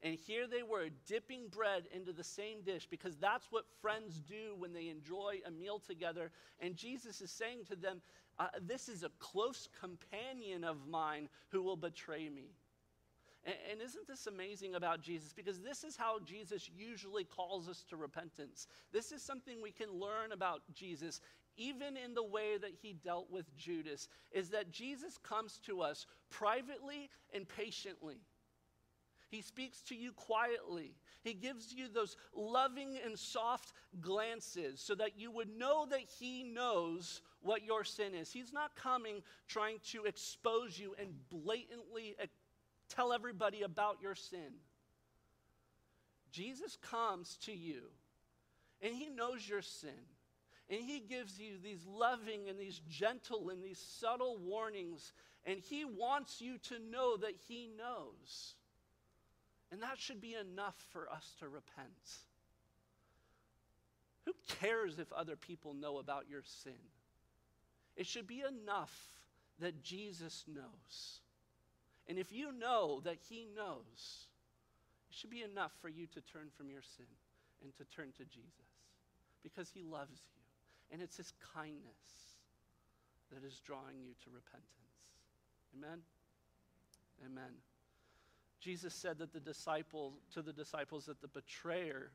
And 0.02 0.14
here 0.14 0.46
they 0.46 0.62
were 0.62 0.88
dipping 1.06 1.48
bread 1.48 1.84
into 1.94 2.12
the 2.12 2.24
same 2.24 2.62
dish 2.62 2.86
because 2.90 3.16
that's 3.16 3.46
what 3.50 3.64
friends 3.80 4.20
do 4.20 4.54
when 4.56 4.72
they 4.72 4.88
enjoy 4.88 5.40
a 5.46 5.50
meal 5.50 5.78
together. 5.78 6.30
And 6.60 6.76
Jesus 6.76 7.20
is 7.22 7.30
saying 7.30 7.64
to 7.70 7.76
them, 7.76 8.02
uh, 8.38 8.48
This 8.60 8.88
is 8.88 9.02
a 9.02 9.10
close 9.18 9.68
companion 9.80 10.64
of 10.64 10.86
mine 10.88 11.28
who 11.48 11.62
will 11.62 11.76
betray 11.76 12.28
me. 12.28 12.50
And, 13.44 13.56
and 13.70 13.80
isn't 13.80 14.06
this 14.06 14.26
amazing 14.26 14.74
about 14.74 15.00
Jesus? 15.00 15.32
Because 15.32 15.60
this 15.60 15.84
is 15.84 15.96
how 15.96 16.18
Jesus 16.20 16.70
usually 16.76 17.24
calls 17.24 17.68
us 17.68 17.84
to 17.90 17.96
repentance. 17.96 18.66
This 18.92 19.12
is 19.12 19.22
something 19.22 19.62
we 19.62 19.72
can 19.72 19.90
learn 19.92 20.32
about 20.32 20.62
Jesus 20.72 21.20
even 21.56 21.96
in 21.96 22.14
the 22.14 22.22
way 22.24 22.58
that 22.58 22.72
he 22.82 22.92
dealt 22.92 23.30
with 23.30 23.56
Judas, 23.56 24.08
is 24.32 24.50
that 24.50 24.70
Jesus 24.70 25.18
comes 25.18 25.58
to 25.66 25.80
us 25.80 26.06
privately 26.30 27.10
and 27.32 27.48
patiently. 27.48 28.16
He 29.30 29.42
speaks 29.42 29.80
to 29.82 29.96
you 29.96 30.12
quietly. 30.12 30.94
He 31.22 31.34
gives 31.34 31.72
you 31.72 31.88
those 31.88 32.16
loving 32.36 32.98
and 33.04 33.18
soft 33.18 33.72
glances 34.00 34.80
so 34.80 34.94
that 34.94 35.18
you 35.18 35.30
would 35.30 35.56
know 35.58 35.86
that 35.90 36.04
He 36.18 36.44
knows 36.44 37.20
what 37.44 37.64
your 37.64 37.84
sin 37.84 38.14
is. 38.14 38.32
He's 38.32 38.52
not 38.52 38.74
coming 38.74 39.22
trying 39.46 39.78
to 39.90 40.04
expose 40.04 40.78
you 40.78 40.94
and 40.98 41.14
blatantly 41.30 42.16
eh, 42.18 42.26
tell 42.88 43.12
everybody 43.12 43.62
about 43.62 43.98
your 44.02 44.14
sin. 44.14 44.54
Jesus 46.32 46.76
comes 46.90 47.36
to 47.42 47.52
you 47.52 47.82
and 48.82 48.94
He 48.94 49.08
knows 49.08 49.48
your 49.48 49.62
sin. 49.62 49.90
And 50.70 50.80
He 50.80 51.00
gives 51.00 51.38
you 51.38 51.58
these 51.62 51.86
loving 51.86 52.48
and 52.48 52.58
these 52.58 52.80
gentle 52.88 53.50
and 53.50 53.62
these 53.62 53.78
subtle 53.78 54.38
warnings. 54.38 55.12
And 55.44 55.58
He 55.58 55.84
wants 55.84 56.40
you 56.40 56.58
to 56.68 56.78
know 56.90 57.16
that 57.18 57.34
He 57.46 57.68
knows. 57.76 58.54
And 59.70 59.82
that 59.82 59.98
should 59.98 60.20
be 60.20 60.34
enough 60.34 60.76
for 60.92 61.10
us 61.10 61.34
to 61.40 61.48
repent. 61.48 62.18
Who 64.24 64.32
cares 64.48 64.98
if 64.98 65.12
other 65.12 65.36
people 65.36 65.74
know 65.74 65.98
about 65.98 66.24
your 66.30 66.42
sin? 66.42 66.72
It 67.96 68.06
should 68.06 68.26
be 68.26 68.42
enough 68.42 68.94
that 69.60 69.82
Jesus 69.82 70.44
knows. 70.52 71.20
And 72.08 72.18
if 72.18 72.32
you 72.32 72.52
know 72.52 73.00
that 73.04 73.18
He 73.28 73.46
knows, 73.56 74.26
it 75.08 75.16
should 75.16 75.30
be 75.30 75.42
enough 75.42 75.72
for 75.80 75.88
you 75.88 76.06
to 76.08 76.20
turn 76.20 76.48
from 76.56 76.70
your 76.70 76.82
sin 76.82 77.06
and 77.62 77.74
to 77.76 77.84
turn 77.84 78.12
to 78.18 78.24
Jesus 78.24 78.66
because 79.42 79.70
He 79.70 79.82
loves 79.82 80.20
you. 80.34 80.40
And 80.92 81.00
it's 81.00 81.16
His 81.16 81.32
kindness 81.54 82.34
that 83.32 83.46
is 83.46 83.60
drawing 83.60 84.00
you 84.02 84.12
to 84.24 84.30
repentance. 84.30 84.68
Amen? 85.76 85.98
Amen. 87.24 87.52
Jesus 88.60 88.94
said 88.94 89.18
that 89.18 89.32
the 89.32 89.40
disciple 89.40 90.14
to 90.32 90.42
the 90.42 90.52
disciples 90.52 91.06
that 91.06 91.20
the 91.20 91.28
betrayer 91.28 92.10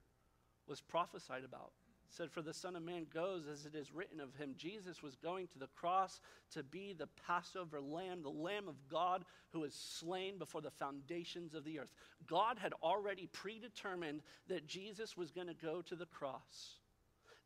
was 0.68 0.82
prophesied 0.82 1.44
about 1.44 1.72
said, 2.10 2.32
For 2.32 2.42
the 2.42 2.54
Son 2.54 2.76
of 2.76 2.84
Man 2.84 3.06
goes 3.14 3.48
as 3.48 3.66
it 3.66 3.76
is 3.76 3.94
written 3.94 4.20
of 4.20 4.36
him. 4.36 4.56
Jesus 4.58 5.04
was 5.04 5.16
going 5.16 5.48
to 5.48 5.60
the 5.60 5.68
cross 5.68 6.20
to 6.54 6.64
be 6.64 6.94
the 6.94 7.08
Passover 7.28 7.80
lamb, 7.80 8.24
the 8.24 8.30
Lamb 8.30 8.68
of 8.68 8.76
God 8.90 9.24
who 9.52 9.62
was 9.62 9.74
slain 9.74 10.38
before 10.38 10.62
the 10.62 10.72
foundations 10.72 11.54
of 11.54 11.64
the 11.64 11.80
earth. 11.80 11.94
God 12.28 12.58
had 12.58 12.74
already 12.84 13.28
predetermined 13.32 14.22
that 14.48 14.68
Jesus 14.68 15.16
was 15.16 15.32
going 15.32 15.48
to 15.48 15.54
go 15.54 15.82
to 15.84 15.96
the 15.96 16.08
cross. 16.08 16.80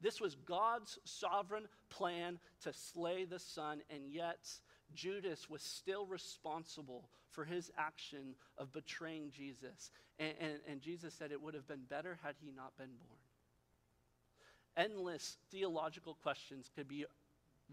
This 0.02 0.20
was 0.20 0.36
God's 0.36 1.00
sovereign 1.06 1.68
plan 1.90 2.40
to 2.64 2.74
slay 2.74 3.26
the 3.26 3.40
Son, 3.40 3.82
and 3.90 4.08
yet 4.10 4.50
Judas 4.94 5.50
was 5.50 5.62
still 5.62 6.06
responsible 6.06 7.10
for 7.32 7.46
his 7.46 7.72
action 7.78 8.36
of 8.58 8.72
betraying 8.74 9.32
Jesus. 9.32 9.92
And, 10.20 10.34
and, 10.40 10.54
and 10.68 10.82
Jesus 10.82 11.14
said 11.14 11.32
it 11.32 11.42
would 11.42 11.54
have 11.54 11.68
been 11.68 11.84
better 11.90 12.20
had 12.22 12.36
he 12.42 12.52
not 12.52 12.78
been 12.78 12.92
born 13.00 13.23
endless 14.78 15.38
theological 15.52 16.16
questions 16.24 16.70
could 16.76 16.88
be 16.88 17.06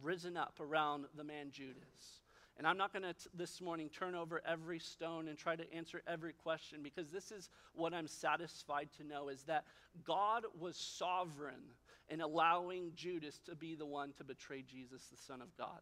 risen 0.02 0.36
up 0.36 0.54
around 0.60 1.04
the 1.16 1.24
man 1.24 1.50
Judas. 1.50 2.20
And 2.56 2.66
I'm 2.66 2.76
not 2.76 2.92
going 2.92 3.02
to 3.02 3.14
this 3.34 3.60
morning 3.62 3.88
turn 3.88 4.14
over 4.14 4.42
every 4.46 4.78
stone 4.78 5.28
and 5.28 5.38
try 5.38 5.56
to 5.56 5.74
answer 5.74 6.02
every 6.06 6.34
question 6.34 6.80
because 6.82 7.08
this 7.08 7.32
is 7.32 7.48
what 7.74 7.94
I'm 7.94 8.06
satisfied 8.06 8.88
to 8.98 9.04
know 9.06 9.28
is 9.28 9.44
that 9.44 9.64
God 10.04 10.44
was 10.58 10.76
sovereign 10.76 11.62
in 12.10 12.20
allowing 12.20 12.92
Judas 12.94 13.40
to 13.46 13.54
be 13.54 13.74
the 13.74 13.86
one 13.86 14.12
to 14.18 14.24
betray 14.24 14.62
Jesus, 14.62 15.06
the 15.10 15.16
Son 15.16 15.40
of 15.40 15.56
God. 15.56 15.80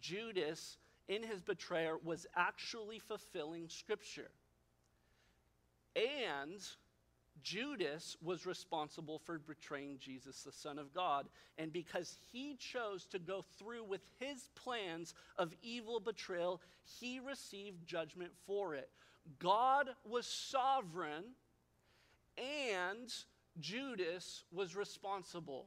Judas, 0.00 0.78
in 1.08 1.22
his 1.22 1.40
betrayal, 1.40 1.98
was 2.04 2.26
actually 2.36 3.00
fulfilling 3.00 3.68
Scripture. 3.68 4.30
And 5.96 6.60
Judas 7.42 8.16
was 8.22 8.46
responsible 8.46 9.18
for 9.18 9.38
betraying 9.38 9.98
Jesus, 9.98 10.42
the 10.42 10.52
Son 10.52 10.78
of 10.78 10.92
God. 10.94 11.28
And 11.58 11.72
because 11.72 12.16
he 12.32 12.56
chose 12.56 13.06
to 13.06 13.18
go 13.18 13.44
through 13.58 13.84
with 13.84 14.00
his 14.18 14.48
plans 14.54 15.14
of 15.36 15.54
evil 15.62 16.00
betrayal, 16.00 16.60
he 16.82 17.20
received 17.20 17.86
judgment 17.86 18.32
for 18.46 18.74
it. 18.74 18.90
God 19.38 19.88
was 20.04 20.26
sovereign, 20.26 21.24
and 22.38 23.12
Judas 23.60 24.44
was 24.52 24.76
responsible. 24.76 25.66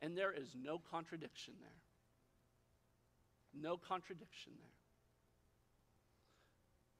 And 0.00 0.16
there 0.16 0.32
is 0.32 0.56
no 0.60 0.80
contradiction 0.90 1.54
there. 1.60 1.70
No 3.62 3.76
contradiction 3.76 4.52
there. 4.58 4.68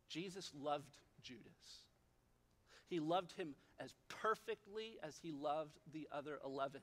Jesus 0.09 0.53
loved 0.61 0.99
Judas. 1.22 1.83
He 2.89 3.01
loved 3.01 3.33
him 3.33 3.55
as 3.83 3.95
perfectly 4.09 4.99
as 5.03 5.18
he 5.20 5.33
loved 5.33 5.78
the 5.93 6.09
other 6.12 6.39
11. 6.45 6.80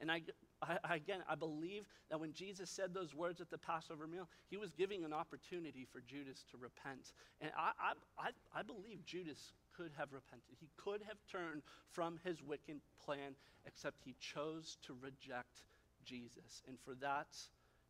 And 0.00 0.10
I, 0.10 0.22
I, 0.62 0.96
again, 0.96 1.20
I 1.28 1.34
believe 1.34 1.84
that 2.10 2.18
when 2.18 2.32
Jesus 2.32 2.70
said 2.70 2.92
those 2.92 3.14
words 3.14 3.40
at 3.40 3.50
the 3.50 3.58
Passover 3.58 4.06
meal, 4.06 4.28
he 4.48 4.56
was 4.56 4.72
giving 4.72 5.04
an 5.04 5.12
opportunity 5.12 5.86
for 5.90 6.00
Judas 6.00 6.44
to 6.50 6.56
repent. 6.56 7.12
And 7.40 7.50
I, 7.56 7.72
I, 8.18 8.30
I, 8.54 8.62
believe 8.62 9.04
Judas 9.04 9.52
could 9.76 9.92
have 9.96 10.12
repented. 10.12 10.56
He 10.60 10.68
could 10.76 11.02
have 11.02 11.18
turned 11.30 11.62
from 11.90 12.18
his 12.24 12.42
wicked 12.42 12.80
plan, 13.04 13.34
except 13.64 14.02
he 14.04 14.16
chose 14.18 14.76
to 14.86 14.94
reject 15.00 15.62
Jesus. 16.04 16.62
And 16.66 16.76
for 16.84 16.94
that, 16.96 17.28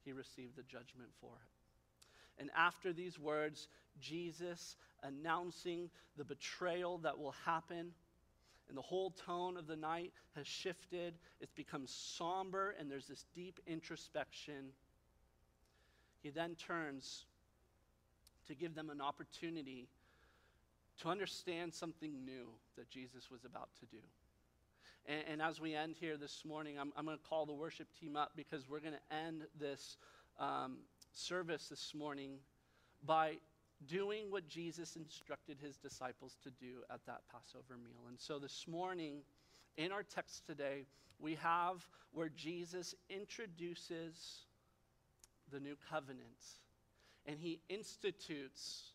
he 0.05 0.12
received 0.12 0.57
the 0.57 0.62
judgment 0.64 1.11
for 1.20 1.33
it. 1.33 2.43
And 2.43 2.51
after 2.57 2.93
these 2.93 3.18
words, 3.18 3.68
Jesus 4.01 4.76
announcing 5.03 5.91
the 6.16 6.24
betrayal 6.24 6.99
that 6.99 7.18
will 7.18 7.35
happen 7.45 7.93
and 8.73 8.79
the 8.79 8.83
whole 8.83 9.11
tone 9.11 9.59
of 9.59 9.66
the 9.66 9.77
night 9.77 10.14
has 10.35 10.47
shifted. 10.47 11.12
It's 11.43 11.53
become 11.53 11.83
somber, 11.87 12.75
and 12.81 12.91
there's 12.91 13.07
this 13.07 13.27
deep 13.35 13.61
introspection. 13.66 14.70
He 16.23 16.31
then 16.31 16.55
turns 16.55 17.27
to 18.47 18.55
give 18.55 18.75
them 18.75 18.89
an 18.89 19.03
opportunity 19.03 19.91
to 21.03 21.11
understand 21.11 21.75
something 21.75 22.25
new 22.25 22.49
that 22.79 22.89
Jesus 22.89 23.31
was 23.31 23.45
about 23.45 23.68
to 23.81 23.87
do. 23.95 24.01
And, 25.05 25.23
and 25.33 25.43
as 25.43 25.61
we 25.61 25.75
end 25.75 25.95
here 26.01 26.16
this 26.16 26.43
morning, 26.43 26.79
I'm, 26.79 26.95
I'm 26.97 27.05
going 27.05 27.18
to 27.18 27.23
call 27.23 27.45
the 27.45 27.53
worship 27.53 27.89
team 28.01 28.16
up 28.16 28.33
because 28.37 28.70
we're 28.70 28.81
going 28.81 28.95
to 28.95 29.14
end 29.14 29.43
this 29.61 29.99
um, 30.41 30.79
service 31.12 31.68
this 31.68 31.93
morning 31.95 32.39
by 33.05 33.35
doing 33.89 34.30
what 34.30 34.49
Jesus 34.49 34.97
instructed 34.97 35.59
his 35.61 35.76
disciples 35.76 36.37
to 36.43 36.51
do 36.51 36.83
at 36.91 37.05
that 37.07 37.22
Passover 37.30 37.76
meal. 37.83 38.09
And 38.09 38.18
so 38.18 38.39
this 38.39 38.66
morning, 38.68 39.22
in 39.76 39.93
our 39.93 40.03
text 40.03 40.47
today, 40.47 40.87
we 41.18 41.35
have 41.37 41.87
where 42.12 42.28
Jesus 42.28 42.95
introduces 43.09 44.47
the 45.51 45.61
new 45.61 45.76
covenant 45.91 46.26
and 47.26 47.39
he 47.39 47.61
institutes 47.68 48.93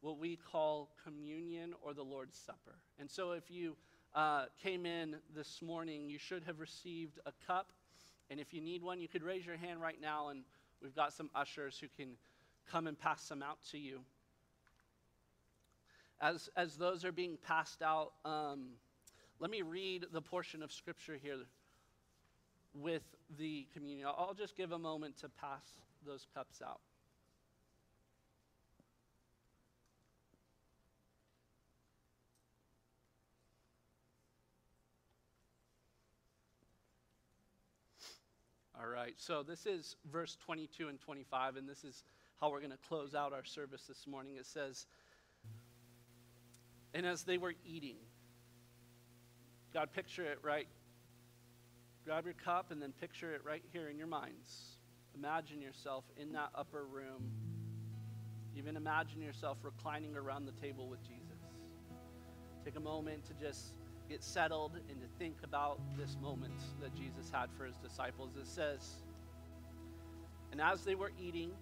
what 0.00 0.18
we 0.18 0.36
call 0.36 0.90
communion 1.04 1.74
or 1.82 1.94
the 1.94 2.02
Lord's 2.02 2.36
Supper. 2.36 2.76
And 2.98 3.10
so 3.10 3.32
if 3.32 3.50
you 3.50 3.76
uh, 4.14 4.46
came 4.62 4.86
in 4.86 5.16
this 5.34 5.60
morning, 5.62 6.08
you 6.08 6.18
should 6.18 6.42
have 6.44 6.58
received 6.58 7.18
a 7.26 7.32
cup. 7.46 7.68
And 8.30 8.40
if 8.40 8.52
you 8.52 8.60
need 8.60 8.82
one, 8.82 9.00
you 9.00 9.08
could 9.08 9.22
raise 9.22 9.44
your 9.44 9.56
hand 9.56 9.80
right 9.80 10.00
now, 10.00 10.28
and 10.28 10.42
we've 10.82 10.94
got 10.94 11.12
some 11.12 11.30
ushers 11.34 11.78
who 11.78 11.86
can 11.96 12.14
come 12.70 12.86
and 12.86 12.98
pass 12.98 13.28
them 13.28 13.42
out 13.42 13.58
to 13.70 13.78
you 13.78 14.00
as, 16.20 16.48
as 16.56 16.76
those 16.76 17.04
are 17.04 17.12
being 17.12 17.38
passed 17.46 17.82
out, 17.82 18.12
um, 18.24 18.68
let 19.38 19.50
me 19.50 19.62
read 19.62 20.06
the 20.12 20.20
portion 20.20 20.62
of 20.62 20.70
Scripture 20.70 21.18
here 21.20 21.38
with 22.74 23.02
the 23.38 23.66
communion. 23.72 24.06
I'll 24.06 24.34
just 24.34 24.56
give 24.56 24.72
a 24.72 24.78
moment 24.78 25.16
to 25.18 25.28
pass 25.28 25.64
those 26.06 26.26
cups 26.34 26.60
out. 26.64 26.80
All 38.78 38.88
right, 38.88 39.14
so 39.18 39.42
this 39.42 39.66
is 39.66 39.96
verse 40.10 40.38
22 40.44 40.88
and 40.88 40.98
25, 40.98 41.56
and 41.56 41.68
this 41.68 41.84
is 41.84 42.02
how 42.40 42.50
we're 42.50 42.60
going 42.60 42.70
to 42.70 42.78
close 42.88 43.14
out 43.14 43.34
our 43.34 43.44
service 43.44 43.82
this 43.86 44.06
morning. 44.06 44.36
It 44.36 44.46
says, 44.46 44.86
and 46.94 47.06
as 47.06 47.22
they 47.22 47.38
were 47.38 47.54
eating, 47.64 47.96
God, 49.72 49.92
picture 49.92 50.24
it 50.24 50.38
right. 50.42 50.66
Grab 52.04 52.24
your 52.24 52.34
cup 52.34 52.70
and 52.70 52.82
then 52.82 52.92
picture 53.00 53.32
it 53.34 53.42
right 53.44 53.62
here 53.72 53.88
in 53.88 53.96
your 53.96 54.06
minds. 54.06 54.78
Imagine 55.14 55.60
yourself 55.60 56.04
in 56.16 56.32
that 56.32 56.50
upper 56.54 56.84
room. 56.84 57.30
Even 58.56 58.76
imagine 58.76 59.22
yourself 59.22 59.58
reclining 59.62 60.16
around 60.16 60.46
the 60.46 60.52
table 60.52 60.88
with 60.88 61.02
Jesus. 61.02 61.20
Take 62.64 62.76
a 62.76 62.80
moment 62.80 63.24
to 63.26 63.34
just 63.34 63.74
get 64.08 64.24
settled 64.24 64.72
and 64.88 65.00
to 65.00 65.06
think 65.18 65.36
about 65.44 65.80
this 65.96 66.16
moment 66.20 66.58
that 66.80 66.94
Jesus 66.94 67.30
had 67.30 67.48
for 67.56 67.64
his 67.64 67.76
disciples. 67.76 68.30
It 68.36 68.46
says, 68.46 69.02
And 70.50 70.60
as 70.60 70.84
they 70.84 70.96
were 70.96 71.12
eating, 71.18 71.52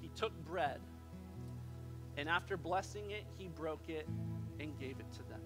he 0.00 0.10
took 0.16 0.32
bread, 0.44 0.80
and 2.16 2.28
after 2.28 2.56
blessing 2.56 3.12
it, 3.12 3.24
he 3.38 3.48
broke 3.48 3.88
it 3.88 4.06
and 4.60 4.78
gave 4.78 4.98
it 5.00 5.12
to 5.12 5.22
them. 5.24 5.40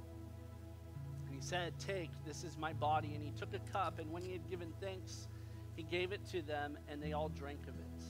And 1.26 1.34
he 1.34 1.40
said, 1.40 1.72
Take, 1.78 2.11
this 2.26 2.44
is 2.44 2.56
my 2.56 2.72
body. 2.72 3.14
And 3.14 3.22
he 3.22 3.30
took 3.30 3.54
a 3.54 3.72
cup, 3.72 3.98
and 3.98 4.11
when 4.11 4.22
he 4.22 4.32
had 4.32 4.48
given 4.48 4.72
thanks, 4.80 5.28
he 5.76 5.82
gave 5.82 6.12
it 6.12 6.26
to 6.30 6.42
them, 6.42 6.76
and 6.88 7.02
they 7.02 7.12
all 7.12 7.28
drank 7.28 7.62
of 7.68 7.74
it. 7.78 8.04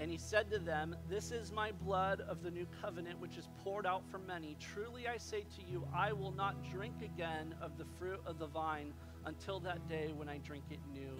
And 0.00 0.10
he 0.10 0.18
said 0.18 0.50
to 0.50 0.58
them, 0.58 0.96
This 1.08 1.30
is 1.30 1.52
my 1.52 1.72
blood 1.72 2.22
of 2.22 2.42
the 2.42 2.50
new 2.50 2.66
covenant, 2.80 3.20
which 3.20 3.36
is 3.36 3.48
poured 3.62 3.86
out 3.86 4.02
for 4.10 4.18
many. 4.18 4.56
Truly 4.58 5.06
I 5.06 5.16
say 5.16 5.44
to 5.56 5.62
you, 5.70 5.86
I 5.94 6.12
will 6.12 6.32
not 6.32 6.56
drink 6.70 6.94
again 7.02 7.54
of 7.60 7.78
the 7.78 7.84
fruit 7.98 8.20
of 8.26 8.38
the 8.38 8.46
vine 8.46 8.92
until 9.26 9.60
that 9.60 9.88
day 9.88 10.12
when 10.16 10.28
I 10.28 10.38
drink 10.38 10.64
it 10.70 10.80
new 10.92 11.16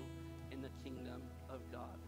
in 0.51 0.61
the 0.63 0.71
kingdom 0.83 1.23
of 1.49 1.61
God. 1.71 1.99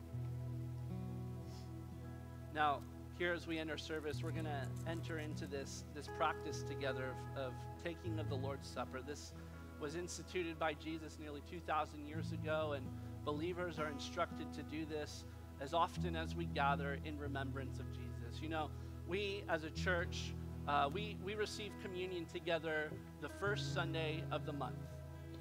Now, 2.54 2.80
here 3.18 3.32
as 3.32 3.46
we 3.46 3.58
end 3.58 3.70
our 3.70 3.78
service, 3.78 4.22
we're 4.22 4.32
going 4.32 4.44
to 4.44 4.66
enter 4.88 5.18
into 5.20 5.46
this, 5.46 5.84
this 5.94 6.08
practice 6.16 6.62
together 6.62 7.14
of, 7.36 7.46
of 7.46 7.52
taking 7.82 8.18
of 8.18 8.28
the 8.28 8.34
Lord's 8.34 8.68
Supper. 8.68 9.00
This 9.06 9.32
was 9.80 9.94
instituted 9.94 10.58
by 10.58 10.74
Jesus 10.74 11.18
nearly 11.20 11.42
2,000 11.48 12.06
years 12.06 12.32
ago, 12.32 12.72
and 12.74 12.84
believers 13.24 13.78
are 13.78 13.88
instructed 13.88 14.52
to 14.54 14.62
do 14.64 14.84
this 14.84 15.24
as 15.60 15.72
often 15.74 16.16
as 16.16 16.34
we 16.34 16.46
gather 16.46 16.98
in 17.04 17.16
remembrance 17.16 17.78
of 17.78 17.86
Jesus. 17.92 18.42
You 18.42 18.48
know, 18.48 18.70
we 19.06 19.44
as 19.48 19.62
a 19.62 19.70
church, 19.70 20.34
uh, 20.66 20.90
we, 20.92 21.16
we 21.24 21.34
receive 21.34 21.70
communion 21.82 22.26
together 22.26 22.90
the 23.20 23.28
first 23.28 23.72
Sunday 23.72 24.24
of 24.32 24.44
the 24.44 24.52
month. 24.52 24.74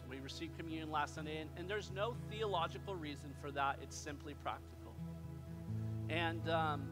We 0.07 0.19
received 0.19 0.57
communion 0.59 0.91
last 0.91 1.15
Sunday, 1.15 1.38
and, 1.38 1.49
and 1.57 1.67
there's 1.67 1.89
no 1.89 2.15
theological 2.30 2.95
reason 2.95 3.34
for 3.41 3.49
that. 3.51 3.80
It's 3.82 3.97
simply 3.97 4.36
practical. 4.36 4.93
And 6.09 6.47
um, 6.49 6.88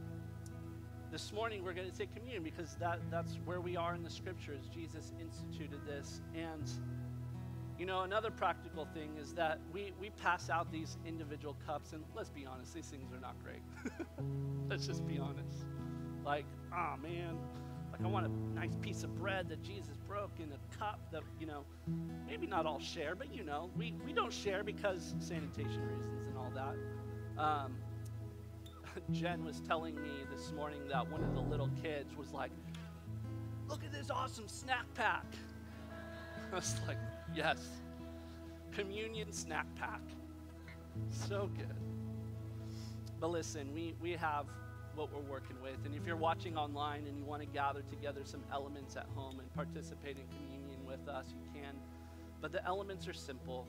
this 1.11 1.33
morning 1.33 1.63
we're 1.63 1.73
going 1.73 1.89
to 1.91 1.97
take 1.97 2.13
communion 2.15 2.41
because 2.43 2.75
that, 2.79 2.99
that's 3.11 3.35
where 3.45 3.59
we 3.59 3.75
are 3.75 3.95
in 3.95 4.03
the 4.03 4.09
scriptures. 4.09 4.63
Jesus 4.73 5.11
instituted 5.19 5.85
this. 5.85 6.21
And 6.33 6.71
You 7.77 7.85
know, 7.87 8.01
another 8.03 8.31
practical 8.31 8.85
thing 8.85 9.17
is 9.19 9.33
that 9.33 9.59
we, 9.73 9.93
we 9.99 10.11
pass 10.11 10.49
out 10.49 10.71
these 10.71 10.97
individual 11.05 11.57
cups, 11.65 11.93
and 11.93 12.03
let's 12.15 12.29
be 12.29 12.45
honest, 12.45 12.73
these 12.75 12.85
things 12.85 13.11
are 13.13 13.19
not 13.19 13.35
great. 13.43 13.61
let's 14.69 14.87
just 14.87 15.05
be 15.07 15.19
honest. 15.19 15.65
Like, 16.23 16.45
oh 16.73 16.95
man, 17.01 17.37
like 17.91 18.03
I 18.03 18.07
want 18.07 18.27
a 18.27 18.55
nice 18.55 18.75
piece 18.81 19.03
of 19.03 19.15
bread 19.17 19.49
that 19.49 19.63
Jesus 19.63 19.97
broke 20.07 20.39
in 20.39 20.51
a 20.51 20.77
cup 20.77 20.99
that, 21.11 21.23
you 21.39 21.47
know, 21.47 21.65
maybe 22.27 22.47
not 22.47 22.65
all 22.65 22.79
share, 22.79 23.15
but 23.15 23.33
you 23.35 23.43
know, 23.43 23.69
we, 23.77 23.95
we 24.05 24.13
don't 24.13 24.33
share 24.33 24.63
because 24.63 25.15
sanitation 25.19 25.81
reasons 25.87 26.27
and 26.27 26.37
all 26.37 26.51
that. 26.55 26.75
Um, 27.41 27.75
Jen 29.11 29.43
was 29.43 29.61
telling 29.61 29.95
me 29.95 30.11
this 30.31 30.51
morning 30.51 30.81
that 30.89 31.09
one 31.09 31.23
of 31.23 31.33
the 31.33 31.41
little 31.41 31.69
kids 31.81 32.15
was 32.15 32.31
like, 32.31 32.51
look 33.67 33.83
at 33.83 33.91
this 33.91 34.09
awesome 34.09 34.47
snack 34.47 34.85
pack. 34.93 35.25
I 36.51 36.55
was 36.55 36.75
like, 36.87 36.97
Yes. 37.35 37.59
Communion 38.71 39.31
snack 39.31 39.67
pack. 39.75 40.01
So 41.09 41.49
good. 41.57 41.75
But 43.19 43.31
listen, 43.31 43.73
we, 43.73 43.95
we 44.01 44.11
have 44.11 44.45
what 44.95 45.13
we're 45.13 45.31
working 45.31 45.55
with. 45.61 45.85
And 45.85 45.95
if 45.95 46.05
you're 46.05 46.17
watching 46.17 46.57
online 46.57 47.05
and 47.07 47.17
you 47.17 47.23
want 47.23 47.41
to 47.41 47.47
gather 47.47 47.81
together 47.89 48.21
some 48.23 48.43
elements 48.51 48.95
at 48.95 49.05
home 49.15 49.39
and 49.39 49.53
participate 49.53 50.17
in 50.17 50.23
communion 50.37 50.85
with 50.85 51.07
us, 51.07 51.27
you 51.29 51.61
can. 51.61 51.75
But 52.41 52.51
the 52.51 52.65
elements 52.65 53.07
are 53.07 53.13
simple. 53.13 53.67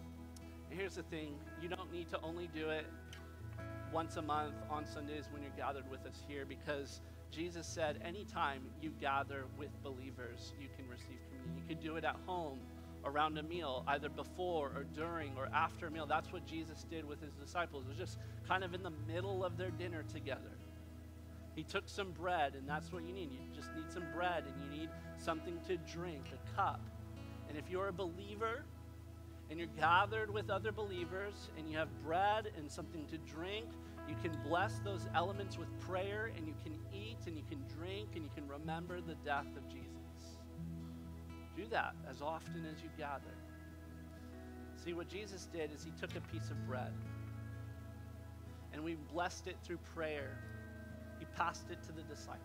And 0.70 0.78
here's 0.78 0.96
the 0.96 1.02
thing 1.04 1.34
you 1.60 1.68
don't 1.68 1.92
need 1.92 2.08
to 2.10 2.20
only 2.22 2.48
do 2.54 2.70
it 2.70 2.86
once 3.92 4.16
a 4.16 4.22
month 4.22 4.54
on 4.70 4.86
Sundays 4.86 5.24
when 5.30 5.42
you're 5.42 5.52
gathered 5.56 5.88
with 5.90 6.06
us 6.06 6.22
here 6.26 6.44
because 6.46 7.00
Jesus 7.30 7.66
said 7.66 8.00
anytime 8.04 8.62
you 8.80 8.90
gather 9.00 9.44
with 9.58 9.70
believers, 9.82 10.54
you 10.60 10.68
can 10.76 10.88
receive 10.88 11.18
communion. 11.28 11.56
You 11.56 11.62
could 11.68 11.82
do 11.82 11.96
it 11.96 12.04
at 12.04 12.16
home 12.26 12.58
around 13.04 13.36
a 13.36 13.42
meal, 13.42 13.84
either 13.88 14.08
before 14.08 14.70
or 14.74 14.84
during 14.94 15.32
or 15.36 15.48
after 15.54 15.86
a 15.88 15.90
meal. 15.90 16.06
That's 16.06 16.32
what 16.32 16.46
Jesus 16.46 16.84
did 16.88 17.06
with 17.06 17.20
his 17.20 17.34
disciples. 17.34 17.84
It 17.84 17.88
was 17.88 17.98
just 17.98 18.18
kind 18.46 18.64
of 18.64 18.74
in 18.74 18.82
the 18.82 18.92
middle 19.06 19.44
of 19.44 19.56
their 19.56 19.70
dinner 19.70 20.04
together. 20.12 20.56
He 21.54 21.62
took 21.62 21.86
some 21.86 22.12
bread, 22.12 22.54
and 22.54 22.66
that's 22.66 22.92
what 22.92 23.04
you 23.04 23.12
need. 23.12 23.30
You 23.32 23.38
just 23.54 23.74
need 23.74 23.90
some 23.92 24.04
bread, 24.14 24.44
and 24.46 24.54
you 24.64 24.80
need 24.80 24.88
something 25.18 25.58
to 25.66 25.76
drink, 25.92 26.24
a 26.32 26.56
cup. 26.56 26.80
And 27.48 27.58
if 27.58 27.68
you're 27.68 27.88
a 27.88 27.92
believer 27.92 28.64
and 29.52 29.58
you're 29.58 29.68
gathered 29.78 30.32
with 30.32 30.48
other 30.48 30.72
believers 30.72 31.50
and 31.58 31.68
you 31.68 31.76
have 31.76 31.88
bread 32.02 32.50
and 32.56 32.72
something 32.72 33.04
to 33.04 33.18
drink, 33.18 33.66
you 34.08 34.16
can 34.22 34.32
bless 34.48 34.78
those 34.78 35.06
elements 35.14 35.58
with 35.58 35.68
prayer, 35.80 36.32
and 36.34 36.46
you 36.46 36.54
can 36.64 36.72
eat, 36.90 37.18
and 37.26 37.36
you 37.36 37.42
can 37.50 37.62
drink, 37.78 38.08
and 38.14 38.24
you 38.24 38.30
can 38.34 38.48
remember 38.48 39.02
the 39.02 39.14
death 39.26 39.46
of 39.54 39.68
Jesus. 39.68 40.38
Do 41.54 41.66
that 41.70 41.94
as 42.10 42.22
often 42.22 42.64
as 42.64 42.82
you 42.82 42.88
gather. 42.96 43.36
See, 44.82 44.94
what 44.94 45.10
Jesus 45.10 45.46
did 45.52 45.70
is 45.70 45.84
he 45.84 45.92
took 46.00 46.16
a 46.16 46.20
piece 46.32 46.50
of 46.50 46.66
bread 46.66 46.92
and 48.72 48.82
we 48.82 48.96
blessed 49.12 49.48
it 49.48 49.56
through 49.62 49.78
prayer. 49.94 50.38
He 51.18 51.26
passed 51.36 51.70
it 51.70 51.82
to 51.82 51.92
the 51.92 52.02
disciples. 52.02 52.40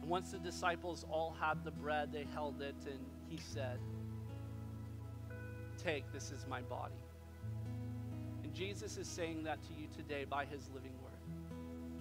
And 0.00 0.08
once 0.08 0.30
the 0.30 0.38
disciples 0.38 1.04
all 1.10 1.34
had 1.40 1.64
the 1.64 1.72
bread, 1.72 2.12
they 2.12 2.24
held 2.32 2.62
it 2.62 2.76
and 2.86 3.00
he 3.28 3.36
said, 3.36 3.80
Take, 5.82 6.12
this 6.12 6.30
is 6.30 6.46
my 6.48 6.60
body. 6.62 6.94
And 8.44 8.54
Jesus 8.54 8.96
is 8.98 9.08
saying 9.08 9.42
that 9.44 9.62
to 9.64 9.72
you 9.72 9.88
today 9.96 10.24
by 10.28 10.44
his 10.44 10.70
living 10.74 10.92
word. 11.02 11.12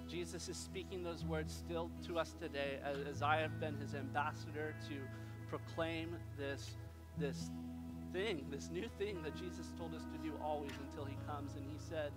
Jesus 0.08 0.50
is 0.50 0.58
speaking 0.58 1.04
those 1.04 1.24
words 1.24 1.54
still 1.54 1.90
to 2.06 2.20
us 2.20 2.36
today 2.40 2.80
as, 2.84 3.22
I 3.22 3.38
have 3.38 3.60
been 3.60 3.78
his 3.78 3.96
ambassador 3.96 4.76
to 4.90 4.96
proclaim 5.50 6.16
this, 6.38 6.76
this 7.18 7.50
thing, 8.12 8.46
this 8.52 8.70
new 8.70 8.88
thing 9.00 9.24
that 9.24 9.36
Jesus 9.36 9.68
told 9.78 9.96
us 9.96 10.04
to 10.04 10.18
do 10.30 10.34
always 10.44 10.74
until 10.90 11.06
he 11.06 11.16
comes. 11.26 11.56
And 11.56 11.66
he 11.66 11.78
said, 11.78 12.12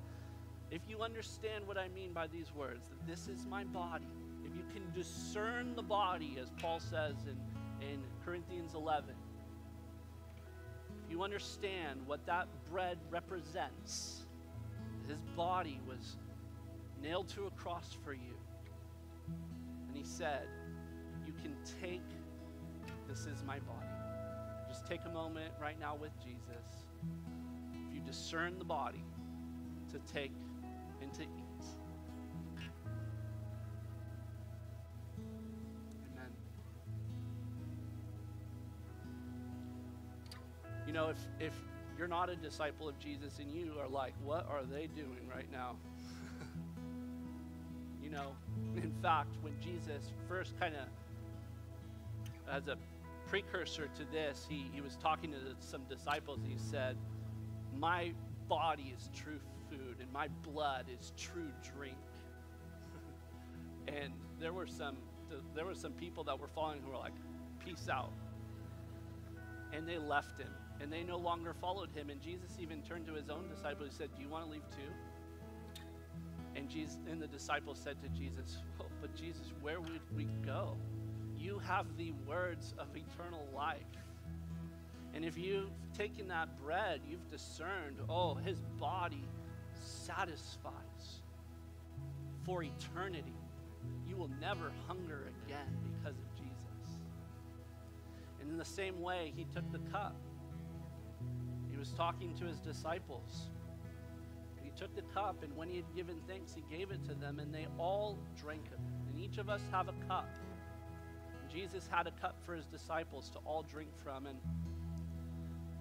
if 0.71 0.83
you 0.89 1.03
understand 1.03 1.67
what 1.67 1.79
I 1.79 1.89
mean 1.89 2.13
by 2.13 2.27
these 2.27 2.53
words, 2.55 2.89
that 2.89 3.07
this 3.07 3.29
is 3.29 3.47
my 3.47 3.65
body, 3.65 4.07
if 4.45 4.55
you 4.57 4.65
can 4.75 4.83
discern 4.93 5.75
the 5.77 5.83
body, 5.83 6.37
as 6.43 6.51
Paul 6.61 6.81
says 6.81 7.15
in, 7.27 7.87
in 7.87 8.01
Corinthians 8.25 8.75
11, 8.75 9.11
if 9.11 9.24
you 11.15 11.23
understand 11.23 12.01
what 12.07 12.27
that 12.27 12.49
bread 12.69 12.99
represents, 13.09 14.25
his 15.07 15.21
body 15.37 15.79
was 15.87 16.17
nailed 17.01 17.29
to 17.29 17.47
a 17.47 17.51
cross 17.53 17.97
for 18.03 18.13
you. 18.13 18.35
And 19.87 19.97
he 19.97 20.03
said, 20.03 20.49
You 21.25 21.33
can 21.41 21.55
take, 21.81 22.03
this 23.07 23.27
is 23.27 23.45
my 23.47 23.61
body. 23.61 23.87
Just 24.69 24.87
take 24.89 25.03
a 25.07 25.09
moment 25.09 25.53
right 25.63 25.79
now 25.79 25.95
with 25.95 26.11
Jesus. 26.19 26.67
If 27.89 27.95
you 27.95 28.01
discern 28.01 28.59
the 28.59 28.65
body, 28.65 29.05
to 29.93 30.01
take 30.13 30.33
and 31.01 31.15
to 31.15 31.23
eat. 31.23 31.44
Know, 40.95 41.11
if, 41.11 41.19
if 41.39 41.53
you're 41.99 42.09
not 42.09 42.31
a 42.31 42.37
disciple 42.37 42.89
of 42.89 42.99
Jesus 42.99 43.39
and 43.39 43.51
you 43.51 43.73
are 43.81 43.89
like, 43.89 44.15
what 44.23 44.49
are 44.49 44.63
they 44.65 44.87
doing 44.87 45.29
right 45.29 45.51
now? 45.53 45.77
You 48.03 48.11
know, 48.11 48.37
in 48.77 48.93
fact, 49.03 49.35
when 49.41 49.55
Jesus 49.63 50.13
first 50.29 50.61
kind 50.61 50.75
of, 50.75 50.87
as 52.55 52.69
a 52.69 52.77
precursor 53.27 53.89
to 53.97 54.05
this, 54.13 54.47
he, 54.47 54.71
he 54.75 54.83
was 54.83 54.97
talking 54.97 55.33
to 55.33 55.39
some 55.59 55.81
disciples. 55.89 56.41
He 56.47 56.57
said, 56.59 56.99
My 57.75 58.13
body 58.47 58.95
is 58.95 59.09
true 59.15 59.41
food, 59.71 59.97
and 60.01 60.13
my 60.13 60.29
blood 60.43 60.85
is 61.01 61.15
true 61.17 61.51
drink. 61.77 61.97
and 63.89 64.13
there 64.39 64.53
were 64.53 64.67
some 64.67 64.99
there 65.55 65.65
were 65.65 65.75
some 65.75 65.93
people 65.93 66.23
that 66.25 66.39
were 66.39 66.47
following 66.47 66.83
who 66.85 66.91
were 66.91 66.99
like, 66.99 67.15
Peace 67.65 67.89
out. 67.91 68.13
And 69.73 69.89
they 69.89 69.99
left 69.99 70.39
him, 70.39 70.51
and 70.81 70.93
they 70.93 71.03
no 71.03 71.17
longer 71.17 71.55
followed 71.61 71.91
him. 71.95 72.11
And 72.11 72.21
Jesus 72.21 72.57
even 72.61 72.83
turned 72.83 73.07
to 73.07 73.15
his 73.15 73.31
own 73.31 73.49
disciples 73.49 73.89
and 73.89 73.93
said, 73.93 74.09
Do 74.17 74.23
you 74.23 74.29
want 74.29 74.45
to 74.45 74.51
leave 74.51 74.69
too? 74.71 74.93
And 76.57 76.69
Jesus 76.69 76.99
and 77.11 77.21
the 77.21 77.27
disciples 77.27 77.81
said 77.83 77.97
to 78.03 78.09
Jesus, 78.11 78.59
oh, 78.81 78.87
"But 79.01 79.15
Jesus, 79.17 79.53
where 79.61 79.81
would 79.81 80.01
we 80.15 80.29
go? 80.45 80.77
You 81.37 81.59
have 81.59 81.97
the 81.97 82.13
words 82.27 82.75
of 82.79 82.87
eternal 82.97 83.49
life." 83.55 83.83
And 85.15 85.25
if 85.25 85.39
you've 85.39 85.71
taken 85.97 86.29
that 86.29 86.49
bread, 86.61 87.01
you've 87.09 87.29
discerned, 87.31 87.99
oh, 88.09 88.35
his 88.35 88.61
body 88.81 89.25
satisfies 89.81 91.23
for 92.45 92.65
eternity. 92.65 93.37
You 94.09 94.17
will 94.17 94.31
never 94.41 94.73
hunger 94.89 95.31
again 95.45 95.77
because 95.85 96.19
of 96.19 96.35
Jesus. 96.35 96.99
And 98.41 98.51
in 98.51 98.59
the 98.59 98.65
same 98.65 99.01
way, 99.01 99.33
he 99.37 99.45
took 99.45 99.71
the 99.71 99.79
cup. 99.91 100.17
He 101.75 101.81
was 101.81 101.91
talking 101.91 102.33
to 102.37 102.45
his 102.45 102.61
disciples 102.61 103.49
He 104.63 104.71
took 104.79 104.95
the 104.95 105.03
cup, 105.15 105.43
and 105.43 105.57
when 105.57 105.69
he 105.69 105.77
had 105.77 105.97
given 105.97 106.21
thanks, 106.29 106.55
he 106.55 106.63
gave 106.77 106.93
it 106.93 107.05
to 107.07 107.15
them, 107.15 107.41
and 107.41 107.53
they 107.53 107.67
all 107.79 108.19
drank 108.41 108.63
it. 108.73 108.79
And 109.09 109.21
each 109.21 109.39
of 109.39 109.49
us 109.51 109.63
have 109.73 109.89
a 109.89 109.95
cup. 110.09 110.29
And 111.43 111.51
Jesus 111.51 111.89
had 111.91 112.07
a 112.07 112.13
cup 112.13 112.37
for 112.47 112.55
his 112.55 112.67
disciples 112.67 113.29
to 113.31 113.39
all 113.41 113.65
drink 113.65 113.91
from, 114.05 114.27
and 114.27 114.39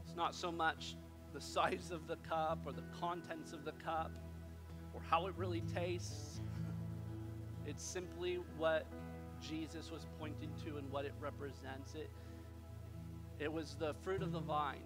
it's 0.04 0.16
not 0.16 0.36
so 0.36 0.52
much 0.52 0.96
the 1.34 1.42
size 1.42 1.92
of 1.92 2.08
the 2.08 2.18
cup 2.18 2.60
or 2.66 2.74
the 2.74 2.86
contents 3.00 3.54
of 3.54 3.66
the 3.66 3.74
cup 3.74 4.12
or 4.96 5.02
how 5.10 5.28
it 5.28 5.36
really 5.38 5.62
tastes. 5.76 6.42
It's 7.68 7.84
simply 7.84 8.40
what 8.58 8.88
Jesus 9.42 9.92
was 9.92 10.08
pointing 10.20 10.52
to 10.66 10.78
and 10.78 10.92
what 10.92 11.06
it 11.06 11.14
represents. 11.22 11.96
It, 11.96 12.10
it 13.40 13.54
was 13.54 13.76
the 13.80 13.94
fruit 14.04 14.24
of 14.24 14.32
the 14.32 14.40
vine. 14.40 14.84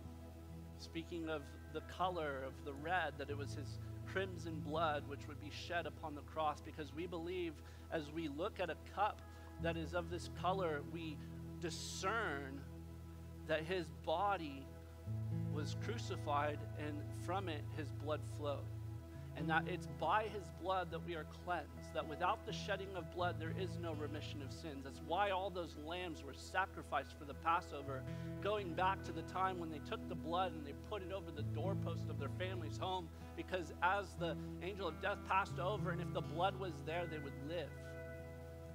Speaking 0.80 1.30
of 1.30 1.42
the 1.74 1.82
color 1.82 2.44
of 2.46 2.54
the 2.66 2.74
red, 2.74 3.14
that 3.18 3.30
it 3.30 3.38
was 3.38 3.54
his 3.54 3.80
crimson 4.06 4.62
blood 4.66 5.04
which 5.08 5.28
would 5.28 5.40
be 5.42 5.52
shed 5.52 5.86
upon 5.86 6.16
the 6.16 6.22
cross 6.22 6.62
because 6.62 6.94
we 6.94 7.08
believe 7.08 7.54
as 7.92 8.12
we 8.12 8.28
look 8.28 8.60
at 8.60 8.70
a 8.70 8.78
cup 8.96 9.22
that 9.62 9.76
is 9.76 9.94
of 9.94 10.10
this 10.10 10.30
color, 10.42 10.82
we 10.94 11.18
discern 11.62 12.62
that 13.48 13.64
his 13.64 13.86
body 14.06 14.66
was 15.54 15.76
crucified 15.84 16.60
and 16.78 17.02
from 17.26 17.50
it 17.50 17.64
his 17.76 17.92
blood 17.92 18.22
flowed 18.38 18.77
and 19.38 19.48
that 19.50 19.64
it's 19.68 19.88
by 20.00 20.24
his 20.34 20.44
blood 20.62 20.90
that 20.92 21.06
we 21.06 21.16
are 21.16 21.26
cleansed. 21.46 21.94
That 21.94 22.08
without 22.08 22.46
the 22.46 22.52
shedding 22.52 22.88
of 22.96 23.14
blood, 23.14 23.36
there 23.40 23.54
is 23.60 23.78
no 23.82 23.94
remission 23.94 24.42
of 24.42 24.52
sins. 24.52 24.84
That's 24.84 25.02
why 25.06 25.30
all 25.30 25.52
those 25.52 25.76
lambs 25.86 26.24
were 26.24 26.34
sacrificed 26.34 27.16
for 27.20 27.26
the 27.26 27.36
Passover, 27.36 28.02
going 28.42 28.74
back 28.74 29.04
to 29.04 29.12
the 29.12 29.22
time 29.24 29.60
when 29.60 29.70
they 29.70 29.82
took 29.90 30.08
the 30.10 30.16
blood 30.16 30.54
and 30.54 30.66
they 30.66 30.74
put 30.90 31.04
it 31.04 31.12
over 31.12 31.30
the 31.30 31.44
doorpost 31.44 32.10
of 32.10 32.20
their 32.20 32.32
family's 32.40 32.78
home, 32.78 33.08
because 33.36 33.74
as 33.84 34.08
the 34.20 34.36
angel 34.64 34.88
of 34.88 35.00
death 35.02 35.20
passed 35.30 35.60
over, 35.60 35.92
and 35.92 36.02
if 36.02 36.12
the 36.14 36.22
blood 36.22 36.60
was 36.60 36.74
there, 36.86 37.06
they 37.06 37.20
would 37.20 37.48
live. 37.48 37.70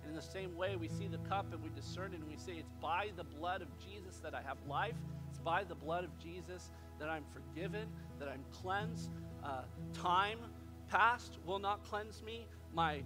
And 0.02 0.10
in 0.10 0.16
the 0.16 0.22
same 0.22 0.56
way, 0.56 0.76
we 0.76 0.88
see 0.88 1.08
the 1.08 1.18
cup 1.28 1.52
and 1.52 1.62
we 1.62 1.70
discern 1.70 2.12
it 2.12 2.20
and 2.20 2.28
we 2.28 2.36
say, 2.36 2.52
It's 2.58 2.72
by 2.80 3.10
the 3.16 3.24
blood 3.24 3.62
of 3.62 3.68
Jesus 3.78 4.18
that 4.18 4.34
I 4.34 4.42
have 4.42 4.58
life 4.68 4.96
It's 5.30 5.38
by 5.38 5.64
the 5.64 5.74
blood 5.74 6.04
of 6.04 6.16
Jesus 6.18 6.70
that 6.98 7.08
I'm 7.08 7.24
forgiven, 7.32 7.88
that 8.18 8.28
I'm 8.28 8.44
cleansed. 8.52 9.10
Uh, 9.44 9.62
time 9.92 10.38
past 10.88 11.38
will 11.46 11.58
not 11.58 11.84
cleanse 11.84 12.22
me. 12.22 12.46
My 12.74 13.02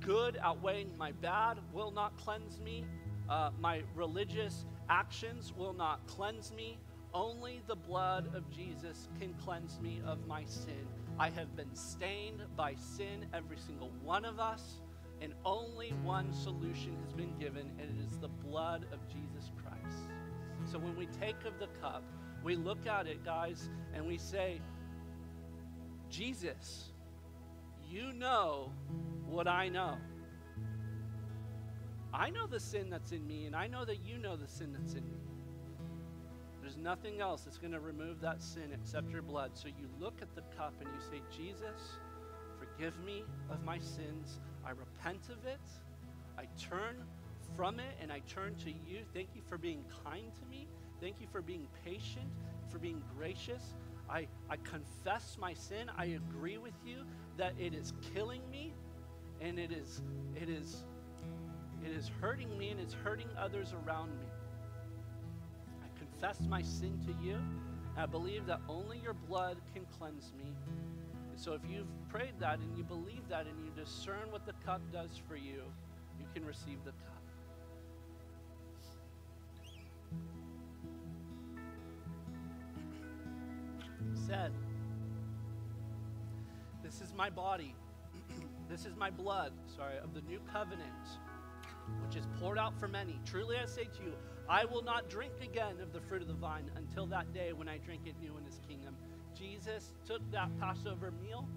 good 0.00 0.38
outweighing 0.42 0.90
my 0.98 1.12
bad 1.12 1.58
will 1.72 1.90
not 1.90 2.16
cleanse 2.16 2.58
me. 2.60 2.84
Uh, 3.28 3.50
my 3.60 3.82
religious 3.94 4.66
actions 4.88 5.52
will 5.56 5.72
not 5.72 6.06
cleanse 6.06 6.52
me. 6.52 6.78
Only 7.14 7.62
the 7.66 7.76
blood 7.76 8.34
of 8.34 8.50
Jesus 8.50 9.08
can 9.20 9.34
cleanse 9.34 9.78
me 9.80 10.00
of 10.06 10.26
my 10.26 10.44
sin. 10.44 10.86
I 11.18 11.28
have 11.30 11.54
been 11.56 11.74
stained 11.74 12.42
by 12.56 12.74
sin, 12.74 13.26
every 13.34 13.58
single 13.58 13.90
one 14.02 14.24
of 14.24 14.40
us, 14.40 14.80
and 15.20 15.34
only 15.44 15.90
one 16.02 16.32
solution 16.32 16.96
has 17.04 17.12
been 17.12 17.32
given, 17.38 17.70
and 17.78 17.88
it 17.98 18.10
is 18.10 18.18
the 18.18 18.28
blood 18.28 18.86
of 18.92 19.06
Jesus 19.08 19.52
Christ. 19.62 20.08
So 20.64 20.78
when 20.78 20.96
we 20.96 21.06
take 21.20 21.44
of 21.44 21.58
the 21.58 21.68
cup, 21.80 22.02
we 22.42 22.56
look 22.56 22.86
at 22.86 23.06
it, 23.06 23.24
guys, 23.24 23.68
and 23.94 24.06
we 24.06 24.18
say, 24.18 24.60
Jesus, 26.12 26.92
you 27.88 28.12
know 28.12 28.70
what 29.26 29.48
I 29.48 29.70
know. 29.70 29.96
I 32.12 32.28
know 32.28 32.46
the 32.46 32.60
sin 32.60 32.90
that's 32.90 33.12
in 33.12 33.26
me, 33.26 33.46
and 33.46 33.56
I 33.56 33.66
know 33.66 33.86
that 33.86 34.04
you 34.04 34.18
know 34.18 34.36
the 34.36 34.46
sin 34.46 34.76
that's 34.78 34.92
in 34.92 35.08
me. 35.08 35.22
There's 36.60 36.76
nothing 36.76 37.22
else 37.22 37.42
that's 37.42 37.56
going 37.56 37.72
to 37.72 37.80
remove 37.80 38.20
that 38.20 38.42
sin 38.42 38.70
except 38.74 39.10
your 39.10 39.22
blood. 39.22 39.52
So 39.54 39.68
you 39.68 39.88
look 39.98 40.20
at 40.20 40.34
the 40.34 40.42
cup 40.54 40.74
and 40.80 40.88
you 40.94 41.00
say, 41.10 41.22
Jesus, 41.34 41.96
forgive 42.58 42.92
me 43.04 43.24
of 43.50 43.64
my 43.64 43.78
sins. 43.78 44.38
I 44.66 44.70
repent 44.70 45.30
of 45.30 45.46
it. 45.46 45.60
I 46.38 46.44
turn 46.62 46.96
from 47.56 47.80
it 47.80 47.96
and 48.02 48.12
I 48.12 48.20
turn 48.28 48.54
to 48.56 48.70
you. 48.70 49.00
Thank 49.14 49.30
you 49.34 49.40
for 49.48 49.56
being 49.56 49.82
kind 50.04 50.30
to 50.34 50.46
me. 50.50 50.68
Thank 51.00 51.20
you 51.20 51.26
for 51.32 51.40
being 51.40 51.66
patient, 51.84 52.30
for 52.70 52.78
being 52.78 53.02
gracious. 53.16 53.74
I, 54.12 54.26
I 54.50 54.56
confess 54.56 55.38
my 55.40 55.54
sin. 55.54 55.90
I 55.96 56.04
agree 56.04 56.58
with 56.58 56.74
you 56.84 56.98
that 57.38 57.54
it 57.58 57.72
is 57.72 57.94
killing 58.14 58.42
me 58.50 58.74
and 59.40 59.58
it 59.58 59.72
is 59.72 60.02
it 60.36 60.50
is 60.50 60.84
it 61.84 61.90
is 61.90 62.10
hurting 62.20 62.56
me 62.58 62.68
and 62.70 62.78
it's 62.78 62.92
hurting 62.94 63.28
others 63.38 63.74
around 63.86 64.10
me. 64.20 64.26
I 65.82 65.98
confess 65.98 66.38
my 66.48 66.62
sin 66.62 67.00
to 67.06 67.26
you. 67.26 67.38
I 67.96 68.06
believe 68.06 68.46
that 68.46 68.60
only 68.68 68.98
your 68.98 69.14
blood 69.14 69.56
can 69.74 69.86
cleanse 69.98 70.32
me. 70.36 70.44
And 71.30 71.40
so 71.40 71.54
if 71.54 71.62
you've 71.68 71.88
prayed 72.08 72.34
that 72.38 72.58
and 72.58 72.76
you 72.76 72.84
believe 72.84 73.26
that 73.30 73.46
and 73.46 73.64
you 73.64 73.70
discern 73.82 74.30
what 74.30 74.44
the 74.46 74.52
cup 74.64 74.80
does 74.92 75.20
for 75.26 75.36
you, 75.36 75.62
you 76.18 76.26
can 76.34 76.44
receive 76.44 76.78
the 76.84 76.92
cup. 76.92 77.21
Said, 84.16 84.52
This 86.82 87.00
is 87.00 87.12
my 87.14 87.30
body, 87.30 87.74
this 88.68 88.86
is 88.86 88.96
my 88.96 89.10
blood, 89.10 89.52
sorry, 89.76 89.98
of 89.98 90.14
the 90.14 90.20
new 90.22 90.40
covenant, 90.52 91.18
which 92.04 92.16
is 92.16 92.26
poured 92.38 92.58
out 92.58 92.78
for 92.78 92.88
many. 92.88 93.18
Truly 93.24 93.56
I 93.56 93.66
say 93.66 93.84
to 93.84 94.02
you, 94.02 94.12
I 94.48 94.64
will 94.64 94.82
not 94.82 95.08
drink 95.08 95.32
again 95.42 95.76
of 95.80 95.92
the 95.92 96.00
fruit 96.00 96.22
of 96.22 96.28
the 96.28 96.34
vine 96.34 96.70
until 96.76 97.06
that 97.06 97.32
day 97.32 97.52
when 97.52 97.68
I 97.68 97.78
drink 97.78 98.02
it 98.06 98.14
new 98.20 98.36
in 98.36 98.44
his 98.44 98.60
kingdom. 98.68 98.96
Jesus 99.38 99.92
took 100.06 100.20
that 100.32 100.48
Passover 100.60 101.12
meal. 101.22 101.48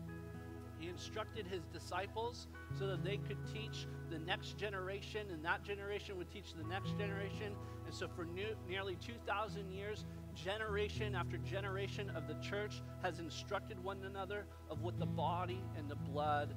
He 0.78 0.88
instructed 0.88 1.47
his 1.47 1.62
disciples 1.74 2.47
so 2.78 2.88
that 2.88 3.03
they 3.03 3.18
could 3.18 3.38
teach 3.53 3.88
the 4.10 4.20
next 4.20 4.58
generation, 4.58 5.28
and 5.32 5.43
that 5.43 5.64
generation 5.64 6.18
would 6.18 6.30
teach 6.32 6.53
the 6.53 6.68
next 6.68 6.97
generation. 6.97 7.53
And 7.86 7.93
so, 7.93 8.08
for 8.08 8.26
new, 8.26 8.56
nearly 8.68 8.97
2,000 9.06 9.72
years, 9.72 10.06
generation 10.36 11.16
after 11.16 11.38
generation 11.38 12.12
of 12.12 12.28
the 12.28 12.36
church 12.36 12.82
has 13.02 13.20
instructed 13.20 13.82
one 13.84 14.04
another 14.06 14.46
of 14.70 14.82
what 14.82 15.00
the 15.00 15.06
body 15.06 15.62
and 15.78 15.90
the 15.90 15.96
blood 15.96 16.54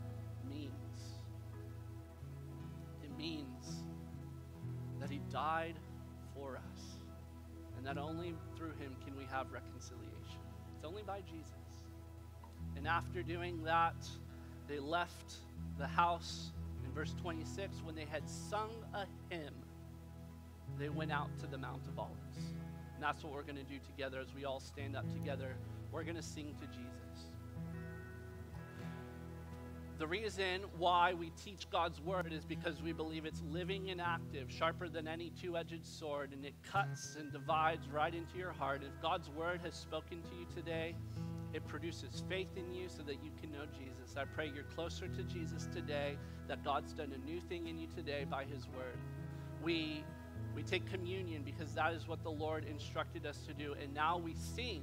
means. 0.49 0.73
It 3.03 3.17
means 3.17 3.85
that 5.01 5.11
he 5.11 5.21
died 5.31 5.77
for 6.35 6.57
us, 6.57 6.81
and 7.77 7.87
that 7.87 7.99
only 7.99 8.35
through 8.57 8.73
him 8.73 8.97
can 9.05 9.17
we 9.17 9.25
have 9.31 9.53
reconciliation. 9.53 10.41
It's 10.75 10.85
only 10.85 11.03
by 11.03 11.21
Jesus. 11.21 11.53
And 12.77 12.87
after 12.87 13.23
doing 13.23 13.63
that, 13.65 14.07
they 14.69 14.79
left 14.79 15.37
the 15.79 15.87
house 15.87 16.53
in 16.85 16.93
verse 16.93 17.15
26 17.21 17.83
when 17.85 17.95
they 17.95 18.05
had 18.05 18.29
sung 18.29 18.71
a 18.95 19.07
hymn. 19.33 19.55
They 20.79 20.89
went 20.89 21.11
out 21.11 21.31
to 21.41 21.47
the 21.47 21.59
Mount 21.59 21.87
of 21.89 21.99
Olives. 21.99 22.53
And 22.99 23.05
that's 23.05 23.23
what 23.23 23.33
we're 23.33 23.45
going 23.45 23.55
to 23.55 23.63
do 23.63 23.79
together 23.87 24.19
as 24.19 24.35
we 24.35 24.45
all 24.45 24.59
stand 24.59 24.97
up 24.97 25.09
together. 25.13 25.55
We're 25.93 26.03
going 26.03 26.17
to 26.17 26.23
sing 26.23 26.53
to 26.61 26.67
Jesus. 26.67 27.31
The 29.99 30.07
reason 30.09 30.63
why 30.79 31.15
we 31.15 31.31
teach 31.45 31.71
God's 31.71 32.01
word 32.01 32.33
is 32.33 32.45
because 32.45 32.83
we 32.83 32.93
believe 32.93 33.25
it's 33.25 33.41
living 33.53 33.91
and 33.91 34.01
active, 34.01 34.51
sharper 34.51 34.89
than 34.89 35.07
any 35.07 35.31
two 35.31 35.57
edged 35.57 35.87
sword, 35.87 36.33
and 36.33 36.45
it 36.45 36.55
cuts 36.65 37.15
and 37.17 37.31
divides 37.33 37.89
right 37.89 38.13
into 38.13 38.37
your 38.37 38.51
heart. 38.51 38.83
If 38.83 39.01
God's 39.01 39.31
word 39.31 39.61
has 39.63 39.75
spoken 39.75 40.21
to 40.21 40.35
you 40.35 40.47
today, 40.53 40.97
it 41.53 41.65
produces 41.69 42.25
faith 42.29 42.51
in 42.57 42.73
you 42.73 42.89
so 42.89 43.05
that 43.05 43.23
you 43.23 43.31
can 43.41 43.53
know 43.53 43.67
Jesus. 43.79 44.17
I 44.17 44.25
pray 44.25 44.51
you're 44.53 44.65
closer 44.65 45.07
to 45.07 45.23
Jesus 45.23 45.69
today, 45.73 46.19
that 46.49 46.65
God's 46.65 46.93
done 46.95 47.13
a 47.15 47.25
new 47.25 47.41
thing 47.41 47.69
in 47.69 47.79
you 47.79 47.87
today 47.95 48.27
by 48.29 48.43
his 48.43 48.67
word. 48.67 48.99
We 49.63 50.03
we 50.59 50.65
take 50.65 50.91
communion 50.91 51.43
because 51.45 51.73
that 51.75 51.93
is 51.93 52.09
what 52.09 52.25
the 52.25 52.31
Lord 52.31 52.65
instructed 52.69 53.25
us 53.25 53.39
to 53.47 53.55
do. 53.55 53.77
And 53.81 53.95
now 53.95 54.19
we 54.19 54.35
sing. 54.35 54.83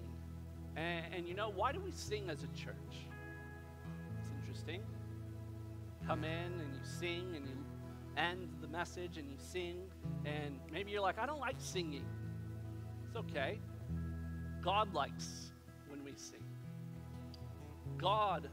And, 0.77 1.05
and, 1.13 1.27
you 1.27 1.33
know, 1.33 1.51
why 1.53 1.73
do 1.73 1.81
we 1.81 1.91
sing 1.91 2.29
as 2.29 2.43
a 2.43 2.47
church? 2.57 2.95
It's 4.21 4.29
interesting. 4.39 4.81
Come 6.07 6.23
in 6.23 6.61
and 6.61 6.73
you 6.73 6.79
sing 6.81 7.33
and 7.35 7.45
you 7.45 7.57
end 8.15 8.47
the 8.61 8.69
message 8.69 9.17
and 9.17 9.29
you 9.29 9.35
sing. 9.37 9.81
And 10.23 10.57
maybe 10.71 10.91
you're 10.91 11.01
like, 11.01 11.19
I 11.19 11.25
don't 11.25 11.41
like 11.41 11.57
singing. 11.57 12.05
It's 13.05 13.17
okay. 13.17 13.59
God 14.63 14.93
likes 14.93 15.51
when 15.89 16.05
we 16.05 16.13
sing. 16.15 16.39
God 17.97 18.47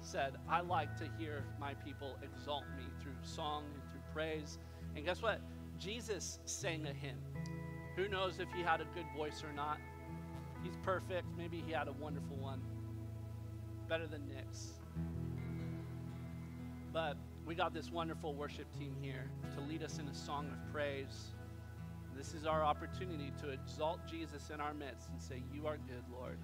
said, 0.00 0.32
I 0.50 0.60
like 0.60 0.96
to 0.96 1.08
hear 1.20 1.44
my 1.60 1.74
people 1.74 2.16
exalt 2.20 2.64
me 2.76 2.84
through 3.00 3.12
song 3.22 3.62
and 3.74 3.92
through 3.92 4.02
praise. 4.12 4.58
And 4.96 5.04
guess 5.04 5.22
what? 5.22 5.40
Jesus 5.78 6.38
sang 6.44 6.86
a 6.86 6.92
hymn. 6.92 7.18
Who 7.96 8.08
knows 8.08 8.40
if 8.40 8.48
he 8.54 8.62
had 8.62 8.80
a 8.80 8.86
good 8.94 9.06
voice 9.16 9.42
or 9.44 9.52
not? 9.52 9.78
He's 10.62 10.76
perfect. 10.82 11.26
Maybe 11.36 11.62
he 11.66 11.72
had 11.72 11.88
a 11.88 11.92
wonderful 11.92 12.36
one. 12.36 12.60
Better 13.88 14.06
than 14.06 14.26
Nick's. 14.28 14.72
But 16.92 17.16
we 17.46 17.54
got 17.54 17.74
this 17.74 17.90
wonderful 17.90 18.34
worship 18.34 18.66
team 18.78 18.94
here 19.00 19.30
to 19.54 19.60
lead 19.60 19.82
us 19.82 19.98
in 19.98 20.08
a 20.08 20.14
song 20.14 20.46
of 20.46 20.72
praise. 20.72 21.32
This 22.16 22.32
is 22.32 22.46
our 22.46 22.62
opportunity 22.62 23.32
to 23.42 23.50
exalt 23.50 24.00
Jesus 24.08 24.50
in 24.52 24.60
our 24.60 24.72
midst 24.72 25.08
and 25.10 25.20
say, 25.20 25.42
You 25.52 25.66
are 25.66 25.76
good, 25.76 26.04
Lord. 26.12 26.38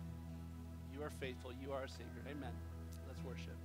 You 0.93 1.03
are 1.03 1.11
faithful. 1.11 1.53
You 1.63 1.73
are 1.73 1.85
a 1.85 1.89
Savior. 1.89 2.25
Amen. 2.29 2.53
Let's 3.07 3.23
worship. 3.25 3.57